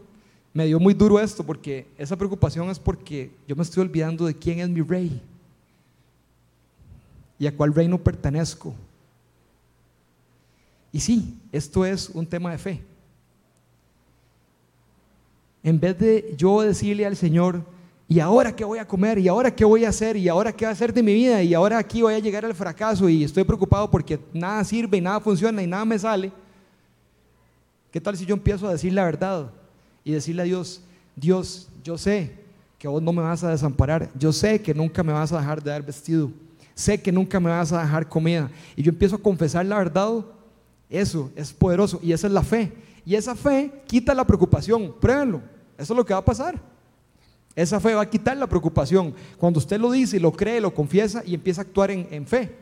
me 0.54 0.66
dio 0.66 0.80
muy 0.80 0.96
duro 0.96 1.20
esto, 1.20 1.44
porque 1.44 1.88
esa 2.00 2.16
preocupación 2.16 2.70
es 2.70 2.80
porque 2.80 3.32
yo 3.48 3.56
me 3.56 3.62
estoy 3.62 3.84
olvidando 3.84 4.26
de 4.26 4.34
quién 4.34 4.60
es 4.60 4.70
mi 4.70 4.82
rey 4.82 5.22
y 7.40 7.48
a 7.48 7.56
cuál 7.56 7.74
reino 7.74 7.98
pertenezco. 7.98 8.76
Y 10.92 11.00
sí, 11.00 11.40
esto 11.52 11.86
es 11.86 12.10
un 12.10 12.26
tema 12.26 12.52
de 12.52 12.58
fe. 12.58 12.84
En 15.64 15.80
vez 15.80 15.98
de 15.98 16.36
yo 16.38 16.62
decirle 16.62 17.06
al 17.06 17.16
Señor, 17.16 17.64
¿y 18.08 18.20
ahora 18.20 18.56
qué 18.56 18.66
voy 18.66 18.80
a 18.80 18.88
comer? 18.88 19.18
¿Y 19.20 19.28
ahora 19.28 19.56
qué 19.56 19.64
voy 19.64 19.86
a 19.86 19.90
hacer? 19.90 20.18
¿Y 20.18 20.28
ahora 20.28 20.52
qué 20.52 20.66
va 20.66 20.70
a 20.70 20.74
hacer 20.74 20.94
de 20.94 21.04
mi 21.04 21.14
vida? 21.14 21.42
¿Y 21.42 21.54
ahora 21.54 21.78
aquí 21.78 22.02
voy 22.02 22.14
a 22.14 22.20
llegar 22.20 22.44
al 22.44 22.56
fracaso 22.56 23.08
y 23.08 23.24
estoy 23.24 23.44
preocupado 23.44 23.90
porque 23.90 24.20
nada 24.34 24.64
sirve 24.64 24.98
y 24.98 25.02
nada 25.02 25.20
funciona 25.20 25.62
y 25.62 25.68
nada 25.68 25.86
me 25.86 25.98
sale? 25.98 26.32
¿Qué 27.92 28.02
tal 28.02 28.18
si 28.18 28.26
yo 28.26 28.36
empiezo 28.36 28.68
a 28.68 28.72
decir 28.72 28.94
la 28.94 29.06
verdad 29.06 29.52
y 30.04 30.12
decirle 30.12 30.42
a 30.42 30.46
Dios, 30.46 30.82
Dios, 31.16 31.70
yo 31.84 31.98
sé 31.98 32.34
que 32.78 32.88
vos 32.88 33.02
no 33.02 33.12
me 33.12 33.22
vas 33.22 33.44
a 33.44 33.50
desamparar, 33.50 34.10
yo 34.18 34.32
sé 34.32 34.62
que 34.62 34.74
nunca 34.74 35.04
me 35.04 35.12
vas 35.12 35.34
a 35.34 35.40
dejar 35.40 35.62
de 35.62 35.70
dar 35.70 35.86
vestido, 35.86 36.32
sé 36.80 37.02
que 37.02 37.12
nunca 37.12 37.42
me 37.42 37.50
vas 37.50 37.74
a 37.74 37.82
dejar 37.82 38.08
comida 38.08 38.50
y 38.76 38.84
yo 38.84 38.90
empiezo 38.90 39.18
a 39.18 39.22
confesar 39.22 39.66
la 39.66 39.78
verdad, 39.78 40.24
eso 40.90 41.30
es 41.36 41.52
poderoso 41.52 42.00
y 42.02 42.14
esa 42.14 42.28
es 42.28 42.34
la 42.34 42.42
fe. 42.42 42.72
Y 43.06 43.16
esa 43.16 43.36
fe 43.36 43.72
quita 43.86 44.14
la 44.14 44.26
preocupación. 44.26 44.96
Pruébenlo. 45.00 45.42
Eso 45.78 45.94
es 45.94 45.98
lo 45.98 46.06
que 46.06 46.14
va 46.14 46.20
a 46.20 46.26
pasar. 46.26 46.60
Esa 47.54 47.80
fe 47.82 47.94
va 47.96 48.04
a 48.04 48.10
quitar 48.10 48.38
la 48.38 48.48
preocupación. 48.48 49.14
Cuando 49.38 49.60
usted 49.60 49.80
lo 49.80 49.92
dice, 49.92 50.20
lo 50.20 50.32
cree, 50.32 50.62
lo 50.62 50.74
confiesa 50.74 51.22
y 51.26 51.34
empieza 51.34 51.62
a 51.62 51.64
actuar 51.64 51.92
en, 51.92 52.26
fe. 52.26 52.56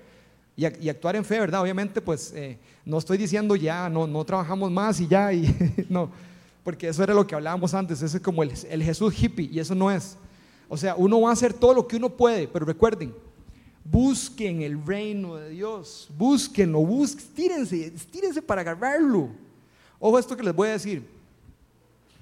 Y, 0.56 0.66
actuar 0.90 1.16
en 1.16 1.24
fe, 1.24 1.40
¿verdad? 1.40 1.62
Obviamente, 1.62 2.02
pues 2.02 2.34
eh, 2.36 2.58
no 2.86 2.98
estoy 2.98 3.20
diciendo 3.20 3.56
ya, 3.56 3.88
no, 3.88 4.08
no 4.08 4.26
trabajamos 4.26 4.72
más 4.72 5.00
y 5.00 5.08
ya, 5.08 5.32
y 5.32 5.86
no, 5.90 6.10
porque 6.64 6.88
eso 6.88 7.04
era 7.04 7.14
lo 7.14 7.28
que 7.28 7.36
hablábamos 7.36 7.74
antes, 7.74 8.02
ese 8.02 8.18
es 8.18 8.24
como 8.24 8.42
el, 8.42 8.52
el 8.70 8.84
Jesús 8.84 9.14
hippie 9.22 9.50
y 9.52 9.60
eso 9.60 9.76
no 9.76 9.92
es. 9.92 10.18
O 10.70 10.78
sea, 10.78 10.96
uno 10.96 11.22
va 11.22 11.30
a 11.30 11.34
hacer 11.34 11.54
todo 11.54 11.74
lo 11.74 11.88
que 11.88 11.98
uno 11.98 12.10
puede, 12.10 12.48
pero 12.48 12.66
recuerden, 12.66 13.14
busquen 13.90 14.62
el 14.62 14.86
reino 14.86 15.36
de 15.36 15.50
Dios, 15.50 16.10
búsquenlo, 16.18 16.80
busquen, 16.80 17.26
tírense, 17.34 17.92
tírense 18.12 18.42
para 18.42 18.62
agarrarlo. 18.62 19.30
Ojo 20.00 20.20
esto 20.20 20.36
que 20.36 20.44
les 20.44 20.54
voy 20.54 20.70
a 20.70 20.74
decir. 20.74 21.04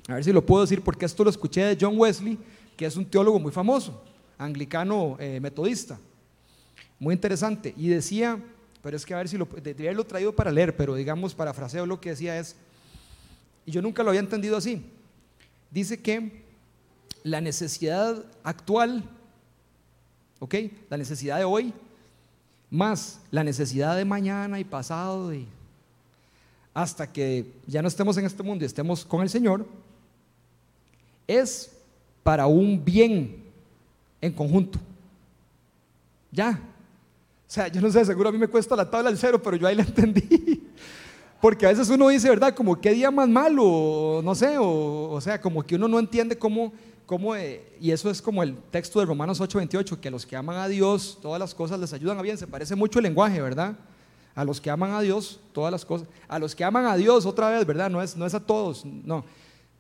A 0.07 0.15
ver 0.15 0.23
si 0.23 0.31
lo 0.31 0.45
puedo 0.45 0.61
decir 0.61 0.81
porque 0.81 1.05
esto 1.05 1.23
lo 1.23 1.29
escuché 1.29 1.61
de 1.63 1.77
John 1.79 1.97
Wesley, 1.97 2.37
que 2.77 2.85
es 2.85 2.95
un 2.95 3.05
teólogo 3.05 3.39
muy 3.39 3.51
famoso, 3.51 4.03
anglicano 4.37 5.17
eh, 5.19 5.39
metodista. 5.39 5.99
Muy 6.99 7.13
interesante. 7.13 7.73
Y 7.75 7.89
decía, 7.89 8.39
pero 8.81 8.95
es 8.95 9.05
que 9.05 9.13
a 9.13 9.17
ver 9.17 9.27
si 9.27 9.37
lo, 9.37 9.45
debería 9.45 9.89
haberlo 9.89 10.05
traído 10.05 10.35
para 10.35 10.51
leer, 10.51 10.75
pero 10.77 10.95
digamos, 10.95 11.33
parafraseo 11.33 11.85
lo 11.85 11.99
que 11.99 12.11
decía 12.11 12.37
es, 12.39 12.55
y 13.65 13.71
yo 13.71 13.81
nunca 13.81 14.03
lo 14.03 14.09
había 14.09 14.21
entendido 14.21 14.55
así. 14.57 14.85
Dice 15.71 15.99
que 15.99 16.43
la 17.23 17.41
necesidad 17.41 18.23
actual, 18.43 19.03
¿ok? 20.39 20.55
La 20.89 20.97
necesidad 20.97 21.37
de 21.37 21.43
hoy, 21.43 21.73
más 22.69 23.19
la 23.31 23.43
necesidad 23.43 23.95
de 23.95 24.05
mañana 24.05 24.59
y 24.59 24.63
pasado 24.63 25.31
hasta 26.73 27.11
que 27.11 27.53
ya 27.65 27.81
no 27.81 27.87
estemos 27.87 28.17
en 28.17 28.25
este 28.25 28.43
mundo 28.43 28.63
y 28.63 28.67
estemos 28.67 29.05
con 29.05 29.21
el 29.21 29.29
Señor, 29.29 29.65
es 31.25 31.71
para 32.21 32.47
un 32.47 32.83
bien 32.83 33.43
en 34.19 34.33
conjunto. 34.33 34.77
Ya. 36.31 36.59
O 37.47 37.51
sea, 37.51 37.69
yo 37.69 37.79
no 37.79 37.89
sé, 37.91 38.03
seguro 38.03 38.27
a 38.27 38.31
mí 38.31 38.37
me 38.37 38.47
cuesta 38.47 38.75
la 38.75 38.89
tabla 38.89 39.09
del 39.09 39.17
cero, 39.17 39.41
pero 39.41 39.55
yo 39.55 39.67
ahí 39.67 39.75
la 39.75 39.83
entendí. 39.87 40.63
Porque 41.39 41.65
a 41.65 41.69
veces 41.69 41.87
uno 41.89 42.09
dice, 42.09 42.27
¿verdad? 42.27 42.53
Como 42.53 42.79
qué 42.81 42.91
día 42.91 43.09
más 43.09 43.29
malo, 43.29 44.21
no 44.23 44.35
sé, 44.35 44.57
o 44.59 45.19
sea, 45.21 45.39
como 45.39 45.63
que 45.63 45.75
uno 45.75 45.87
no 45.87 45.99
entiende 45.99 46.37
cómo, 46.37 46.73
eh, 47.35 47.77
y 47.79 47.91
eso 47.91 48.09
es 48.09 48.21
como 48.21 48.41
el 48.41 48.57
texto 48.71 48.99
de 48.99 49.05
Romanos 49.05 49.39
8:28, 49.39 49.99
que 49.99 50.07
a 50.07 50.11
los 50.11 50.25
que 50.25 50.35
aman 50.35 50.57
a 50.57 50.67
Dios, 50.67 51.19
todas 51.21 51.39
las 51.39 51.53
cosas 51.53 51.79
les 51.79 51.93
ayudan 51.93 52.17
a 52.17 52.21
bien. 52.21 52.37
Se 52.37 52.47
parece 52.47 52.75
mucho 52.75 52.99
el 52.99 53.03
lenguaje, 53.03 53.41
¿verdad? 53.41 53.75
A 54.33 54.43
los 54.43 54.59
que 54.59 54.69
aman 54.69 54.91
a 54.91 55.01
Dios, 55.01 55.39
todas 55.53 55.71
las 55.71 55.85
cosas. 55.85 56.07
A 56.27 56.39
los 56.39 56.55
que 56.55 56.63
aman 56.63 56.85
a 56.85 56.95
Dios, 56.95 57.25
otra 57.25 57.49
vez, 57.49 57.65
¿verdad? 57.65 57.89
No 57.89 58.01
es, 58.01 58.17
no 58.17 58.25
es 58.25 58.33
a 58.33 58.39
todos, 58.39 58.83
no. 58.85 59.23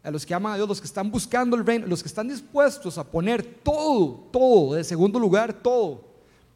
A 0.03 0.11
los 0.11 0.25
que 0.25 0.35
aman 0.35 0.53
a 0.53 0.55
Dios, 0.55 0.67
los 0.67 0.79
que 0.79 0.87
están 0.87 1.09
buscando 1.09 1.55
el 1.55 1.65
reino, 1.65 1.87
los 1.87 2.03
que 2.03 2.07
están 2.07 2.27
dispuestos 2.27 2.97
a 2.99 3.03
poner 3.03 3.43
todo, 3.63 4.27
todo, 4.31 4.75
de 4.75 4.83
segundo 4.83 5.19
lugar, 5.19 5.51
todo. 5.51 6.03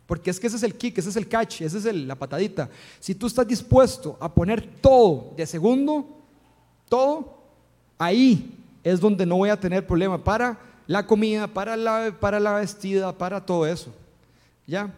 Porque 0.05 0.29
es 0.29 0.39
que 0.39 0.47
ese 0.47 0.57
es 0.57 0.63
el 0.63 0.75
kick, 0.75 0.97
ese 0.99 1.09
es 1.09 1.15
el 1.15 1.27
catch, 1.27 1.61
esa 1.61 1.77
es 1.77 1.85
la 1.95 2.15
patadita. 2.15 2.69
Si 2.99 3.15
tú 3.15 3.25
estás 3.25 3.47
dispuesto 3.47 4.17
a 4.19 4.31
poner 4.31 4.79
todo 4.81 5.33
de 5.35 5.45
segundo, 5.47 6.07
todo, 6.87 7.39
ahí 7.97 8.58
es 8.89 8.99
donde 8.99 9.25
no 9.25 9.37
voy 9.37 9.49
a 9.49 9.59
tener 9.59 9.85
problema 9.85 10.23
para 10.23 10.59
la 10.87 11.05
comida, 11.05 11.47
para 11.47 11.77
la, 11.77 12.15
para 12.19 12.39
la 12.39 12.53
vestida, 12.53 13.15
para 13.17 13.45
todo 13.45 13.65
eso. 13.65 13.93
¿Ya? 14.65 14.93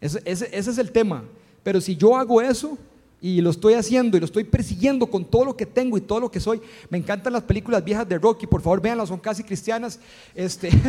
Ese, 0.00 0.22
es 0.24 0.78
el 0.78 0.92
tema. 0.92 1.24
Pero 1.62 1.80
si 1.80 1.96
yo 1.96 2.16
hago 2.16 2.40
eso, 2.40 2.78
y 3.20 3.40
lo 3.40 3.50
estoy 3.50 3.74
haciendo 3.74 4.16
y 4.16 4.20
lo 4.20 4.26
estoy 4.26 4.42
persiguiendo 4.42 5.06
con 5.06 5.24
todo 5.24 5.44
lo 5.44 5.56
que 5.56 5.64
tengo 5.64 5.96
y 5.96 6.00
todo 6.00 6.18
lo 6.18 6.30
que 6.30 6.40
soy. 6.40 6.60
Me 6.90 6.98
encantan 6.98 7.32
las 7.32 7.44
películas 7.44 7.84
viejas 7.84 8.08
de 8.08 8.18
Rocky, 8.18 8.48
por 8.48 8.60
favor 8.60 8.80
véanlas, 8.80 9.08
son 9.08 9.20
casi 9.20 9.44
cristianas. 9.44 10.00
Este 10.34 10.70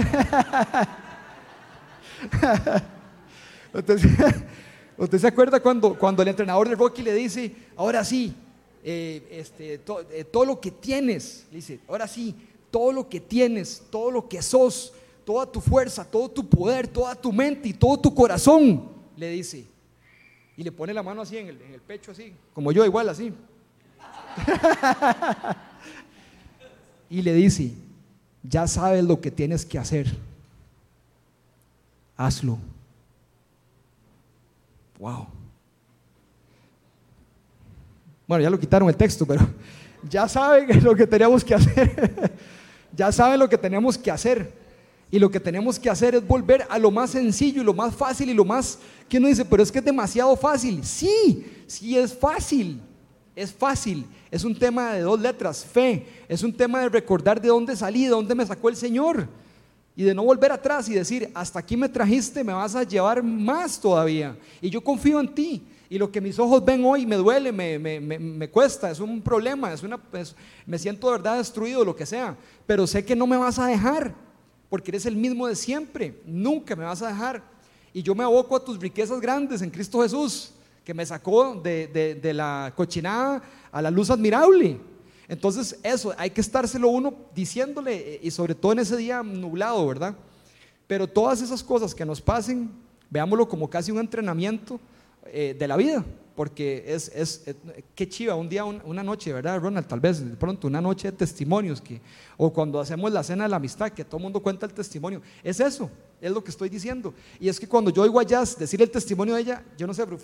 ¿Usted, 4.98 5.20
se 5.20 5.28
acuerda 5.28 5.60
cuando, 5.60 5.96
cuando 5.96 6.22
el 6.22 6.28
entrenador 6.28 6.70
de 6.70 6.76
Rocky 6.76 7.02
le 7.02 7.14
dice, 7.14 7.56
ahora 7.76 8.04
sí, 8.04 8.34
eh, 8.84 9.28
este, 9.32 9.76
eh, 9.76 10.24
todo 10.26 10.46
lo 10.46 10.60
que 10.60 10.70
tienes, 10.70 11.46
dice, 11.52 11.80
ahora 11.88 12.08
sí, 12.08 12.36
todo 12.70 12.92
lo 12.92 13.08
que 13.08 13.22
tienes, 13.22 13.84
todo 13.90 14.12
lo 14.12 14.28
que 14.28 14.42
sos, 14.42 14.94
toda 15.26 15.50
tu 15.50 15.62
fuerza, 15.62 16.04
todo 16.04 16.30
tu 16.30 16.48
poder, 16.48 16.88
toda 16.88 17.16
tu 17.16 17.32
mente 17.32 17.70
y 17.70 17.74
todo 17.74 17.98
tu 17.98 18.14
corazón, 18.14 18.90
le 19.16 19.30
dice. 19.30 19.66
Y 20.58 20.64
le 20.64 20.72
pone 20.72 20.94
la 20.94 21.02
mano 21.02 21.22
así 21.22 21.38
en 21.38 21.48
el, 21.48 21.62
en 21.62 21.74
el 21.74 21.82
pecho, 21.82 22.12
así, 22.12 22.34
como 22.54 22.72
yo, 22.72 22.84
igual 22.84 23.08
así. 23.08 23.34
y 27.10 27.22
le 27.22 27.34
dice, 27.34 27.72
ya 28.44 28.68
sabes 28.68 29.04
lo 29.04 29.22
que 29.22 29.32
tienes 29.32 29.66
que 29.66 29.80
hacer, 29.80 30.08
hazlo. 32.18 32.58
Wow. 35.00 35.28
Bueno, 38.34 38.46
ya 38.46 38.50
lo 38.50 38.60
quitaron 38.60 38.90
el 38.90 38.96
texto, 38.96 39.28
pero 39.28 39.48
ya 40.10 40.28
saben 40.28 40.84
lo 40.84 40.96
que 40.96 41.06
teníamos 41.06 41.44
que 41.44 41.54
hacer. 41.54 42.34
ya 42.98 43.12
saben 43.12 43.40
lo 43.40 43.48
que 43.48 43.60
tenemos 43.60 43.96
que 43.96 44.10
hacer. 44.10 44.52
Y 45.12 45.20
lo 45.20 45.30
que 45.30 45.40
tenemos 45.40 45.78
que 45.78 45.88
hacer 45.88 46.16
es 46.16 46.28
volver 46.28 46.66
a 46.68 46.80
lo 46.80 46.90
más 46.90 47.12
sencillo 47.12 47.62
y 47.62 47.64
lo 47.64 47.76
más 47.76 47.96
fácil 47.96 48.32
y 48.32 48.34
lo 48.34 48.44
más 48.44 48.80
que 49.08 49.20
uno 49.20 49.28
dice, 49.28 49.46
pero 49.46 49.62
es 49.62 49.72
que 49.72 49.78
es 49.78 49.86
demasiado 49.86 50.36
fácil. 50.36 50.84
Sí, 50.84 51.46
sí 51.68 51.96
es 51.96 52.12
fácil. 52.12 52.82
Es 53.36 53.54
fácil. 53.54 54.04
Es 54.32 54.44
un 54.44 54.58
tema 54.58 54.94
de 54.94 55.02
dos 55.02 55.20
letras, 55.20 55.64
fe. 55.64 56.04
Es 56.28 56.42
un 56.42 56.54
tema 56.54 56.80
de 56.80 56.90
recordar 56.90 57.40
de 57.40 57.50
dónde 57.50 57.76
salí, 57.76 58.06
de 58.06 58.10
dónde 58.10 58.34
me 58.34 58.48
sacó 58.48 58.68
el 58.68 58.76
Señor. 58.76 59.28
Y 59.96 60.02
de 60.02 60.16
no 60.16 60.24
volver 60.24 60.52
atrás 60.52 60.90
y 60.90 60.96
decir, 60.96 61.30
hasta 61.36 61.60
aquí 61.60 61.78
me 61.78 61.88
trajiste, 61.88 62.44
me 62.44 62.54
vas 62.54 62.74
a 62.74 62.82
llevar 62.82 63.22
más 63.22 63.80
todavía. 63.80 64.36
Y 64.60 64.72
yo 64.72 64.84
confío 64.84 65.20
en 65.20 65.36
ti. 65.36 65.62
Y 65.90 65.98
lo 65.98 66.12
que 66.12 66.22
mis 66.22 66.40
ojos 66.40 66.64
ven 66.64 66.84
hoy 66.86 67.06
me 67.06 67.16
duele, 67.16 67.52
me, 67.52 67.78
me, 67.78 68.00
me, 68.00 68.50
cuesta, 68.50 68.90
es 68.90 69.00
un 69.00 69.22
problema, 69.22 69.72
es 69.74 69.84
una, 69.84 70.00
me 70.66 70.80
siento 70.80 71.08
de 71.08 71.14
verdad 71.14 71.38
destruido, 71.38 71.86
lo 71.86 71.96
que 71.96 72.06
sea. 72.06 72.36
Pero 72.66 72.88
sé 72.88 73.06
que 73.06 73.16
no 73.16 73.28
me 73.28 73.38
vas 73.38 73.60
a 73.60 73.68
dejar, 73.68 74.16
porque 74.70 74.92
eres 74.92 75.06
el 75.06 75.16
mismo 75.16 75.48
de 75.48 75.56
siempre. 75.56 76.20
Nunca 76.26 76.76
me 76.76 76.84
vas 76.84 77.02
a 77.02 77.10
dejar. 77.10 77.44
Y 77.94 78.02
yo 78.02 78.16
me 78.16 78.24
aboco 78.24 78.56
a 78.56 78.64
tus 78.64 78.80
riquezas 78.80 79.20
grandes 79.22 79.62
en 79.62 79.70
Cristo 79.70 80.02
Jesús, 80.02 80.52
que 80.84 80.94
me 80.94 81.06
sacó 81.06 81.56
de, 81.56 81.88
de, 81.88 82.16
de 82.16 82.34
la 82.34 82.74
cochinada 82.76 83.44
a 83.72 83.82
la 83.82 83.92
luz 83.92 84.10
admirable. 84.10 84.80
Entonces, 85.28 85.80
eso, 85.84 86.14
hay 86.18 86.30
que 86.30 86.42
estárselo 86.42 86.90
uno 86.90 87.14
diciéndole, 87.34 88.20
y 88.22 88.32
sobre 88.32 88.56
todo 88.56 88.72
en 88.74 88.80
ese 88.80 88.98
día 88.98 89.24
nublado, 89.24 89.86
¿verdad? 89.88 90.16
Pero 90.88 91.08
todas 91.08 91.42
esas 91.42 91.64
cosas 91.64 91.96
que 91.96 92.06
nos 92.06 92.22
pasen, 92.22 92.72
veámoslo 93.10 93.48
como 93.48 93.70
casi 93.70 93.92
un 93.92 94.00
entrenamiento 94.00 94.80
eh, 95.28 95.56
de 95.58 95.68
la 95.68 95.78
vida, 95.78 96.04
porque 96.36 96.84
es, 96.88 97.10
es, 97.14 97.44
eh, 97.48 97.56
qué 97.96 98.10
chiva, 98.10 98.36
un 98.36 98.50
día, 98.50 98.66
una 98.66 99.04
noche, 99.04 99.32
¿verdad, 99.32 99.60
Ronald? 99.60 99.88
Tal 99.88 100.00
vez 100.00 100.28
de 100.28 100.36
pronto 100.36 100.68
una 100.68 100.82
noche 100.82 101.12
de 101.12 101.18
testimonios, 101.18 101.80
que, 101.80 102.02
o 102.38 102.52
cuando 102.52 102.80
hacemos 102.80 103.12
la 103.12 103.24
cena 103.24 103.44
de 103.44 103.50
la 103.50 103.58
amistad, 103.58 103.92
que 103.92 104.04
todo 104.04 104.20
mundo 104.20 104.42
cuenta 104.42 104.66
el 104.66 104.74
testimonio. 104.74 105.22
Es 105.44 105.60
eso, 105.60 105.90
es 106.20 106.32
lo 106.32 106.44
que 106.44 106.52
estoy 106.52 106.70
diciendo. 106.70 107.14
Y 107.40 107.48
es 107.48 107.60
que 107.60 107.68
cuando 107.68 107.92
yo 107.92 108.02
oigo 108.02 108.20
a 108.20 108.24
Jazz 108.24 108.58
decir 108.58 108.82
el 108.82 108.90
testimonio 108.90 109.36
de 109.36 109.42
ella, 109.42 109.64
yo 109.78 109.88
no 109.88 109.94
sé, 109.94 110.06
pero, 110.06 110.20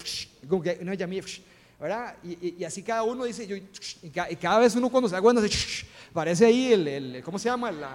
como 0.47 0.61
que 0.61 0.79
no, 0.83 0.91
ella 0.91 1.07
mía, 1.07 1.23
¿verdad? 1.79 2.15
Y, 2.23 2.63
así 2.63 2.83
cada 2.83 3.03
uno 3.03 3.23
dice, 3.23 3.47
yo, 3.47 3.55
y, 3.55 4.35
cada 4.35 4.59
vez 4.59 4.75
uno 4.75 4.89
cuando 4.89 5.07
se 5.07 5.15
da 5.15 5.21
cuenta, 5.21 5.41
parece 6.13 6.45
ahí 6.45 6.73
el, 6.73 6.87
el, 6.87 7.23
¿cómo 7.23 7.39
se 7.39 7.49
llama? 7.49 7.71
La, 7.71 7.91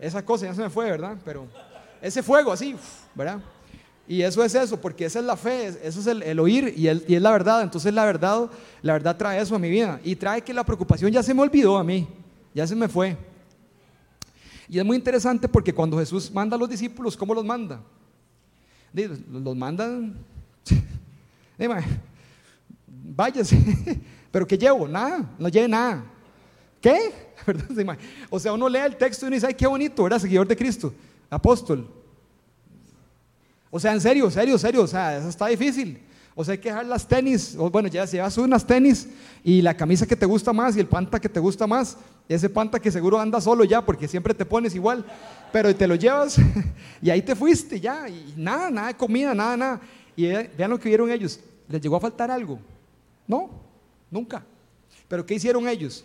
esa 0.00 0.24
cosa, 0.24 0.46
ya 0.46 0.54
se 0.54 0.62
me 0.62 0.70
fue, 0.70 0.90
¿verdad? 0.90 1.16
Pero 1.24 1.46
ese 2.00 2.22
fuego 2.22 2.52
así, 2.52 2.76
¿verdad? 3.14 3.40
Y 4.10 4.22
eso 4.22 4.42
es 4.42 4.54
eso, 4.54 4.80
porque 4.80 5.04
esa 5.04 5.18
es 5.18 5.24
la 5.26 5.36
fe, 5.36 5.66
eso 5.82 6.00
es 6.00 6.06
el, 6.06 6.40
oír 6.40 6.72
y, 6.74 6.88
es 6.88 7.20
la 7.20 7.30
verdad. 7.30 7.60
Entonces 7.62 7.92
la 7.92 8.06
verdad, 8.06 8.50
la 8.80 8.94
verdad 8.94 9.14
trae 9.18 9.38
eso 9.38 9.54
a 9.54 9.58
mi 9.58 9.68
vida 9.68 10.00
y 10.02 10.16
trae 10.16 10.40
que 10.40 10.54
la 10.54 10.64
preocupación 10.64 11.12
ya 11.12 11.22
se 11.22 11.34
me 11.34 11.42
olvidó 11.42 11.76
a 11.76 11.84
mí, 11.84 12.08
ya 12.54 12.66
se 12.66 12.74
me 12.74 12.88
fue. 12.88 13.18
Y 14.66 14.78
es 14.78 14.84
muy 14.84 14.96
interesante 14.96 15.46
porque 15.46 15.74
cuando 15.74 15.98
Jesús 15.98 16.30
manda 16.32 16.56
a 16.56 16.58
los 16.58 16.70
discípulos, 16.70 17.18
¿cómo 17.18 17.34
los 17.34 17.44
manda? 17.44 17.82
Los 18.94 19.54
mandan, 19.54 20.16
váyase. 22.88 23.58
Pero 24.32 24.46
¿qué 24.46 24.56
llevo? 24.56 24.88
Nada, 24.88 25.34
no 25.38 25.50
lleve 25.50 25.68
nada. 25.68 26.02
¿Qué? 26.80 27.28
O 28.30 28.38
sea, 28.38 28.52
uno 28.52 28.68
lee 28.68 28.80
el 28.80 28.96
texto 28.96 29.24
y 29.24 29.28
uno 29.28 29.34
dice, 29.34 29.46
ay, 29.46 29.54
qué 29.54 29.66
bonito, 29.66 30.02
¿verdad? 30.02 30.18
Seguidor 30.18 30.46
de 30.46 30.56
Cristo, 30.56 30.92
apóstol. 31.30 31.97
O 33.70 33.78
sea, 33.78 33.92
en 33.92 34.00
serio, 34.00 34.30
serio, 34.30 34.58
serio, 34.58 34.82
o 34.82 34.86
sea, 34.86 35.18
eso 35.18 35.28
está 35.28 35.46
difícil. 35.46 36.00
O 36.34 36.44
sea, 36.44 36.52
hay 36.52 36.58
que 36.58 36.68
dejar 36.68 36.86
las 36.86 37.06
tenis, 37.06 37.56
o 37.58 37.68
bueno, 37.68 37.88
ya 37.88 38.04
llevas 38.04 38.38
unas 38.38 38.64
tenis 38.64 39.08
y 39.42 39.60
la 39.60 39.76
camisa 39.76 40.06
que 40.06 40.14
te 40.14 40.24
gusta 40.24 40.52
más 40.52 40.76
y 40.76 40.80
el 40.80 40.86
panta 40.86 41.18
que 41.18 41.28
te 41.28 41.40
gusta 41.40 41.66
más, 41.66 41.96
ese 42.28 42.48
panta 42.48 42.78
que 42.78 42.92
seguro 42.92 43.18
anda 43.18 43.40
solo 43.40 43.64
ya 43.64 43.84
porque 43.84 44.06
siempre 44.06 44.32
te 44.32 44.44
pones 44.44 44.72
igual, 44.76 45.04
pero 45.52 45.74
te 45.74 45.88
lo 45.88 45.96
llevas 45.96 46.36
y 47.02 47.10
ahí 47.10 47.22
te 47.22 47.34
fuiste 47.34 47.80
ya, 47.80 48.08
y 48.08 48.34
nada, 48.36 48.70
nada 48.70 48.86
de 48.86 48.94
comida, 48.94 49.34
nada, 49.34 49.56
nada. 49.56 49.80
Y 50.14 50.28
vean 50.28 50.70
lo 50.70 50.78
que 50.78 50.88
vieron 50.88 51.10
ellos, 51.10 51.40
les 51.68 51.80
llegó 51.80 51.96
a 51.96 52.00
faltar 52.00 52.30
algo. 52.30 52.60
No, 53.26 53.50
nunca. 54.08 54.44
Pero 55.08 55.26
¿qué 55.26 55.34
hicieron 55.34 55.66
ellos? 55.66 56.04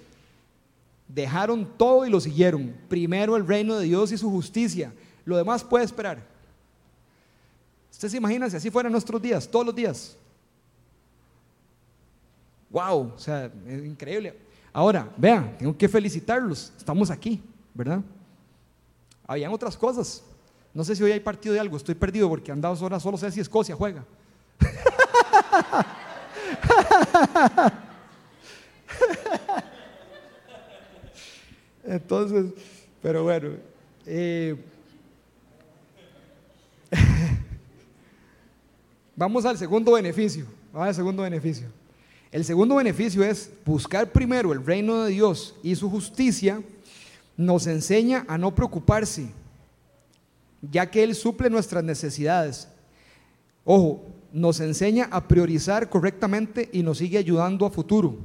Dejaron 1.07 1.67
todo 1.77 2.07
y 2.07 2.09
lo 2.09 2.19
siguieron. 2.19 2.73
Primero 2.89 3.35
el 3.35 3.45
reino 3.45 3.77
de 3.77 3.85
Dios 3.85 4.11
y 4.11 4.17
su 4.17 4.31
justicia. 4.31 4.91
Lo 5.25 5.37
demás 5.37 5.63
puede 5.63 5.85
esperar. 5.85 6.32
Usted 8.03 8.11
se 8.11 8.17
imagina 8.17 8.49
si 8.49 8.57
así 8.57 8.69
fueran 8.69 8.91
nuestros 8.91 9.21
días, 9.21 9.47
todos 9.47 9.65
los 9.65 9.73
días. 9.73 10.17
Wow, 12.69 13.13
o 13.15 13.17
sea, 13.17 13.49
es 13.65 13.85
increíble. 13.85 14.37
Ahora, 14.73 15.09
vean, 15.15 15.57
tengo 15.57 15.77
que 15.77 15.87
felicitarlos. 15.87 16.73
Estamos 16.77 17.09
aquí, 17.09 17.41
¿verdad? 17.73 18.01
Habían 19.25 19.53
otras 19.53 19.77
cosas. 19.77 20.21
No 20.73 20.83
sé 20.83 20.97
si 20.97 21.03
hoy 21.03 21.13
hay 21.13 21.21
partido 21.21 21.53
de 21.53 21.61
algo, 21.61 21.77
estoy 21.77 21.95
perdido 21.95 22.27
porque 22.27 22.51
han 22.51 22.59
dado 22.59 22.85
horas, 22.85 23.01
solo 23.01 23.15
sé 23.15 23.31
si 23.31 23.39
Escocia 23.39 23.73
juega. 23.73 24.03
Entonces, 31.85 32.51
pero 33.01 33.23
bueno. 33.23 33.51
Eh, 34.05 34.57
vamos 39.15 39.45
al 39.45 39.57
segundo 39.57 39.93
beneficio. 39.93 40.45
Vamos 40.71 40.89
al 40.89 40.95
segundo 40.95 41.23
beneficio. 41.23 41.67
El 42.31 42.43
segundo 42.43 42.75
beneficio 42.75 43.23
es 43.23 43.51
buscar 43.63 44.11
primero 44.11 44.53
el 44.53 44.65
reino 44.65 45.03
de 45.03 45.11
Dios 45.11 45.55
y 45.61 45.75
su 45.75 45.89
justicia. 45.89 46.61
Nos 47.37 47.67
enseña 47.67 48.25
a 48.27 48.37
no 48.37 48.53
preocuparse, 48.53 49.29
ya 50.61 50.89
que 50.89 51.03
Él 51.03 51.15
suple 51.15 51.49
nuestras 51.49 51.83
necesidades. 51.83 52.67
Ojo, 53.63 54.03
nos 54.31 54.59
enseña 54.59 55.07
a 55.11 55.27
priorizar 55.27 55.89
correctamente 55.89 56.69
y 56.73 56.81
nos 56.81 56.97
sigue 56.97 57.19
ayudando 57.19 57.67
a 57.67 57.69
futuro. 57.69 58.17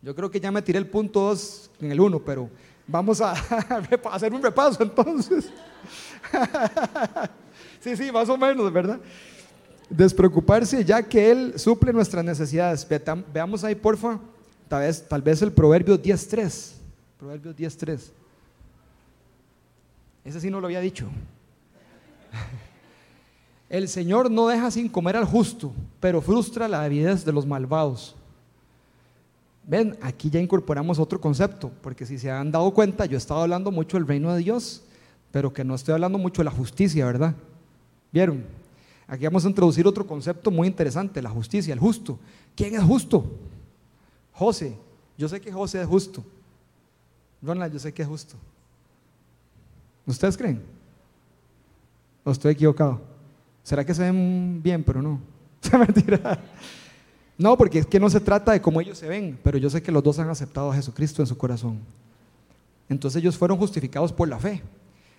Yo 0.00 0.14
creo 0.14 0.30
que 0.30 0.40
ya 0.40 0.50
me 0.50 0.62
tiré 0.62 0.78
el 0.78 0.86
punto 0.86 1.20
2 1.20 1.70
en 1.80 1.92
el 1.92 2.00
1, 2.00 2.24
pero 2.24 2.48
vamos 2.86 3.20
a, 3.20 3.32
hacer 4.12 4.32
un 4.32 4.42
repaso 4.42 4.82
entonces. 4.82 5.50
sí, 7.80 7.96
sí, 7.96 8.12
más 8.12 8.28
o 8.28 8.36
menos, 8.36 8.72
¿verdad? 8.72 9.00
Despreocuparse 9.90 10.84
ya 10.84 11.02
que 11.02 11.30
Él 11.30 11.54
suple 11.56 11.92
nuestras 11.92 12.24
necesidades. 12.24 12.86
Veamos 13.32 13.64
ahí, 13.64 13.74
porfa, 13.74 14.18
tal 14.68 14.80
vez, 14.80 15.06
tal 15.08 15.22
vez 15.22 15.42
el 15.42 15.52
Proverbio 15.52 16.00
10.3. 16.00 16.72
Proverbio 17.18 17.54
10.3. 17.54 18.00
Ese 20.24 20.40
sí 20.40 20.50
no 20.50 20.60
lo 20.60 20.66
había 20.66 20.80
dicho. 20.80 21.08
El 23.68 23.88
Señor 23.88 24.30
no 24.30 24.48
deja 24.48 24.70
sin 24.70 24.88
comer 24.88 25.16
al 25.16 25.24
justo, 25.24 25.72
pero 25.98 26.20
frustra 26.20 26.68
la 26.68 26.82
avidez 26.82 27.24
de 27.24 27.32
los 27.32 27.46
malvados. 27.46 28.14
Ven, 29.64 29.96
aquí 30.02 30.28
ya 30.28 30.40
incorporamos 30.40 30.98
otro 30.98 31.20
concepto, 31.20 31.70
porque 31.80 32.04
si 32.04 32.18
se 32.18 32.30
han 32.30 32.50
dado 32.50 32.70
cuenta, 32.74 33.06
yo 33.06 33.14
he 33.14 33.18
estado 33.18 33.40
hablando 33.40 33.70
mucho 33.70 33.96
del 33.96 34.06
reino 34.06 34.32
de 34.34 34.40
Dios, 34.40 34.82
pero 35.30 35.52
que 35.52 35.64
no 35.64 35.74
estoy 35.74 35.94
hablando 35.94 36.18
mucho 36.18 36.42
de 36.42 36.44
la 36.44 36.50
justicia, 36.50 37.06
¿verdad? 37.06 37.34
¿Vieron? 38.12 38.44
Aquí 39.12 39.24
vamos 39.24 39.44
a 39.44 39.48
introducir 39.48 39.86
otro 39.86 40.06
concepto 40.06 40.50
muy 40.50 40.66
interesante, 40.66 41.20
la 41.20 41.28
justicia, 41.28 41.74
el 41.74 41.78
justo. 41.78 42.18
¿Quién 42.56 42.74
es 42.74 42.82
justo? 42.82 43.26
José. 44.32 44.74
Yo 45.18 45.28
sé 45.28 45.38
que 45.38 45.52
José 45.52 45.82
es 45.82 45.86
justo. 45.86 46.24
Ronald, 47.42 47.74
yo 47.74 47.78
sé 47.78 47.92
que 47.92 48.00
es 48.00 48.08
justo. 48.08 48.36
¿Ustedes 50.06 50.34
creen? 50.34 50.62
¿O 52.24 52.30
estoy 52.30 52.52
equivocado? 52.52 53.02
¿Será 53.62 53.84
que 53.84 53.92
se 53.92 54.00
ven 54.00 54.62
bien, 54.62 54.82
pero 54.82 55.02
no? 55.02 55.20
mentira. 55.78 56.42
No, 57.36 57.54
porque 57.58 57.80
es 57.80 57.86
que 57.86 58.00
no 58.00 58.08
se 58.08 58.18
trata 58.18 58.52
de 58.52 58.62
cómo 58.62 58.80
ellos 58.80 58.96
se 58.96 59.08
ven, 59.08 59.38
pero 59.44 59.58
yo 59.58 59.68
sé 59.68 59.82
que 59.82 59.92
los 59.92 60.02
dos 60.02 60.18
han 60.20 60.30
aceptado 60.30 60.72
a 60.72 60.74
Jesucristo 60.74 61.20
en 61.20 61.26
su 61.26 61.36
corazón. 61.36 61.80
Entonces 62.88 63.20
ellos 63.20 63.36
fueron 63.36 63.58
justificados 63.58 64.10
por 64.10 64.26
la 64.26 64.38
fe. 64.38 64.62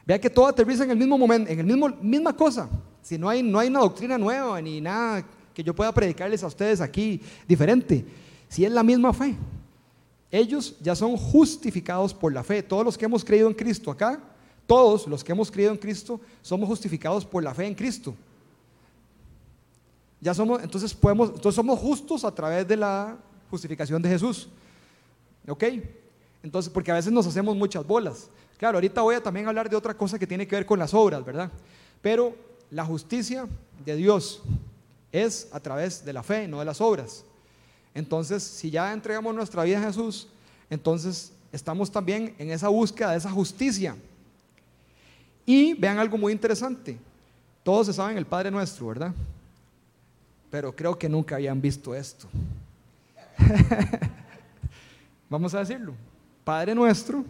Vea 0.03 0.19
que 0.19 0.31
todo 0.31 0.47
aterriza 0.47 0.83
en 0.83 0.89
el 0.89 0.97
mismo 0.97 1.15
momento, 1.15 1.51
en 1.51 1.63
mismo 1.63 1.89
misma 2.01 2.35
cosa. 2.35 2.67
Si 3.03 3.17
no 3.17 3.29
hay 3.29 3.43
no 3.43 3.59
hay 3.59 3.67
una 3.67 3.81
doctrina 3.81 4.17
nueva 4.17 4.59
ni 4.61 4.81
nada 4.81 5.23
que 5.53 5.63
yo 5.63 5.75
pueda 5.75 5.91
predicarles 5.91 6.43
a 6.43 6.47
ustedes 6.47 6.81
aquí 6.81 7.21
diferente. 7.47 8.03
Si 8.49 8.65
es 8.65 8.71
la 8.71 8.83
misma 8.83 9.13
fe. 9.13 9.35
Ellos 10.31 10.75
ya 10.81 10.95
son 10.95 11.15
justificados 11.15 12.13
por 12.13 12.33
la 12.33 12.43
fe. 12.43 12.63
Todos 12.63 12.83
los 12.83 12.97
que 12.97 13.05
hemos 13.05 13.23
creído 13.23 13.47
en 13.47 13.53
Cristo 13.53 13.91
acá, 13.91 14.19
todos 14.65 15.05
los 15.05 15.23
que 15.23 15.31
hemos 15.31 15.51
creído 15.51 15.71
en 15.71 15.77
Cristo, 15.77 16.19
somos 16.41 16.67
justificados 16.67 17.23
por 17.23 17.43
la 17.43 17.53
fe 17.53 17.67
en 17.67 17.75
Cristo. 17.75 18.15
Ya 20.19 20.33
somos, 20.33 20.63
entonces 20.63 20.93
podemos, 20.93 21.29
entonces 21.29 21.55
somos 21.55 21.77
justos 21.77 22.23
a 22.23 22.33
través 22.33 22.67
de 22.67 22.77
la 22.77 23.17
justificación 23.51 24.01
de 24.01 24.09
Jesús. 24.09 24.49
¿Ok? 25.47 25.65
Entonces, 26.41 26.71
porque 26.71 26.91
a 26.91 26.95
veces 26.95 27.11
nos 27.11 27.27
hacemos 27.27 27.55
muchas 27.55 27.85
bolas. 27.85 28.29
Claro, 28.57 28.77
ahorita 28.77 29.01
voy 29.01 29.15
a 29.15 29.21
también 29.21 29.47
hablar 29.47 29.69
de 29.69 29.75
otra 29.75 29.93
cosa 29.93 30.17
que 30.17 30.25
tiene 30.25 30.47
que 30.47 30.55
ver 30.55 30.65
con 30.65 30.79
las 30.79 30.93
obras, 30.93 31.23
¿verdad? 31.23 31.51
Pero 32.01 32.35
la 32.73 32.85
justicia 32.85 33.47
de 33.85 33.95
Dios 33.95 34.41
es 35.11 35.47
a 35.51 35.59
través 35.59 36.03
de 36.03 36.13
la 36.13 36.23
fe, 36.23 36.47
no 36.47 36.59
de 36.59 36.65
las 36.65 36.81
obras. 36.81 37.23
Entonces, 37.93 38.43
si 38.43 38.71
ya 38.71 38.91
entregamos 38.91 39.33
nuestra 39.35 39.63
vida 39.63 39.79
a 39.79 39.83
Jesús, 39.83 40.27
entonces 40.69 41.31
estamos 41.51 41.91
también 41.91 42.33
en 42.37 42.51
esa 42.51 42.67
búsqueda 42.67 43.11
de 43.11 43.17
esa 43.17 43.29
justicia. 43.29 43.95
Y 45.45 45.73
vean 45.75 45.99
algo 45.99 46.17
muy 46.17 46.33
interesante. 46.33 46.97
Todos 47.63 47.87
se 47.87 47.93
saben 47.93 48.17
el 48.17 48.25
Padre 48.25 48.49
Nuestro, 48.49 48.87
¿verdad? 48.87 49.13
pero 50.53 50.75
creo 50.75 50.95
que 50.99 51.09
nunca 51.09 51.33
habían 51.33 51.59
visto 51.59 51.95
esto. 51.95 52.27
Vamos 55.27 55.51
a 55.55 55.61
decirlo. 55.61 55.95
Padre 56.43 56.75
nuestro 56.75 57.25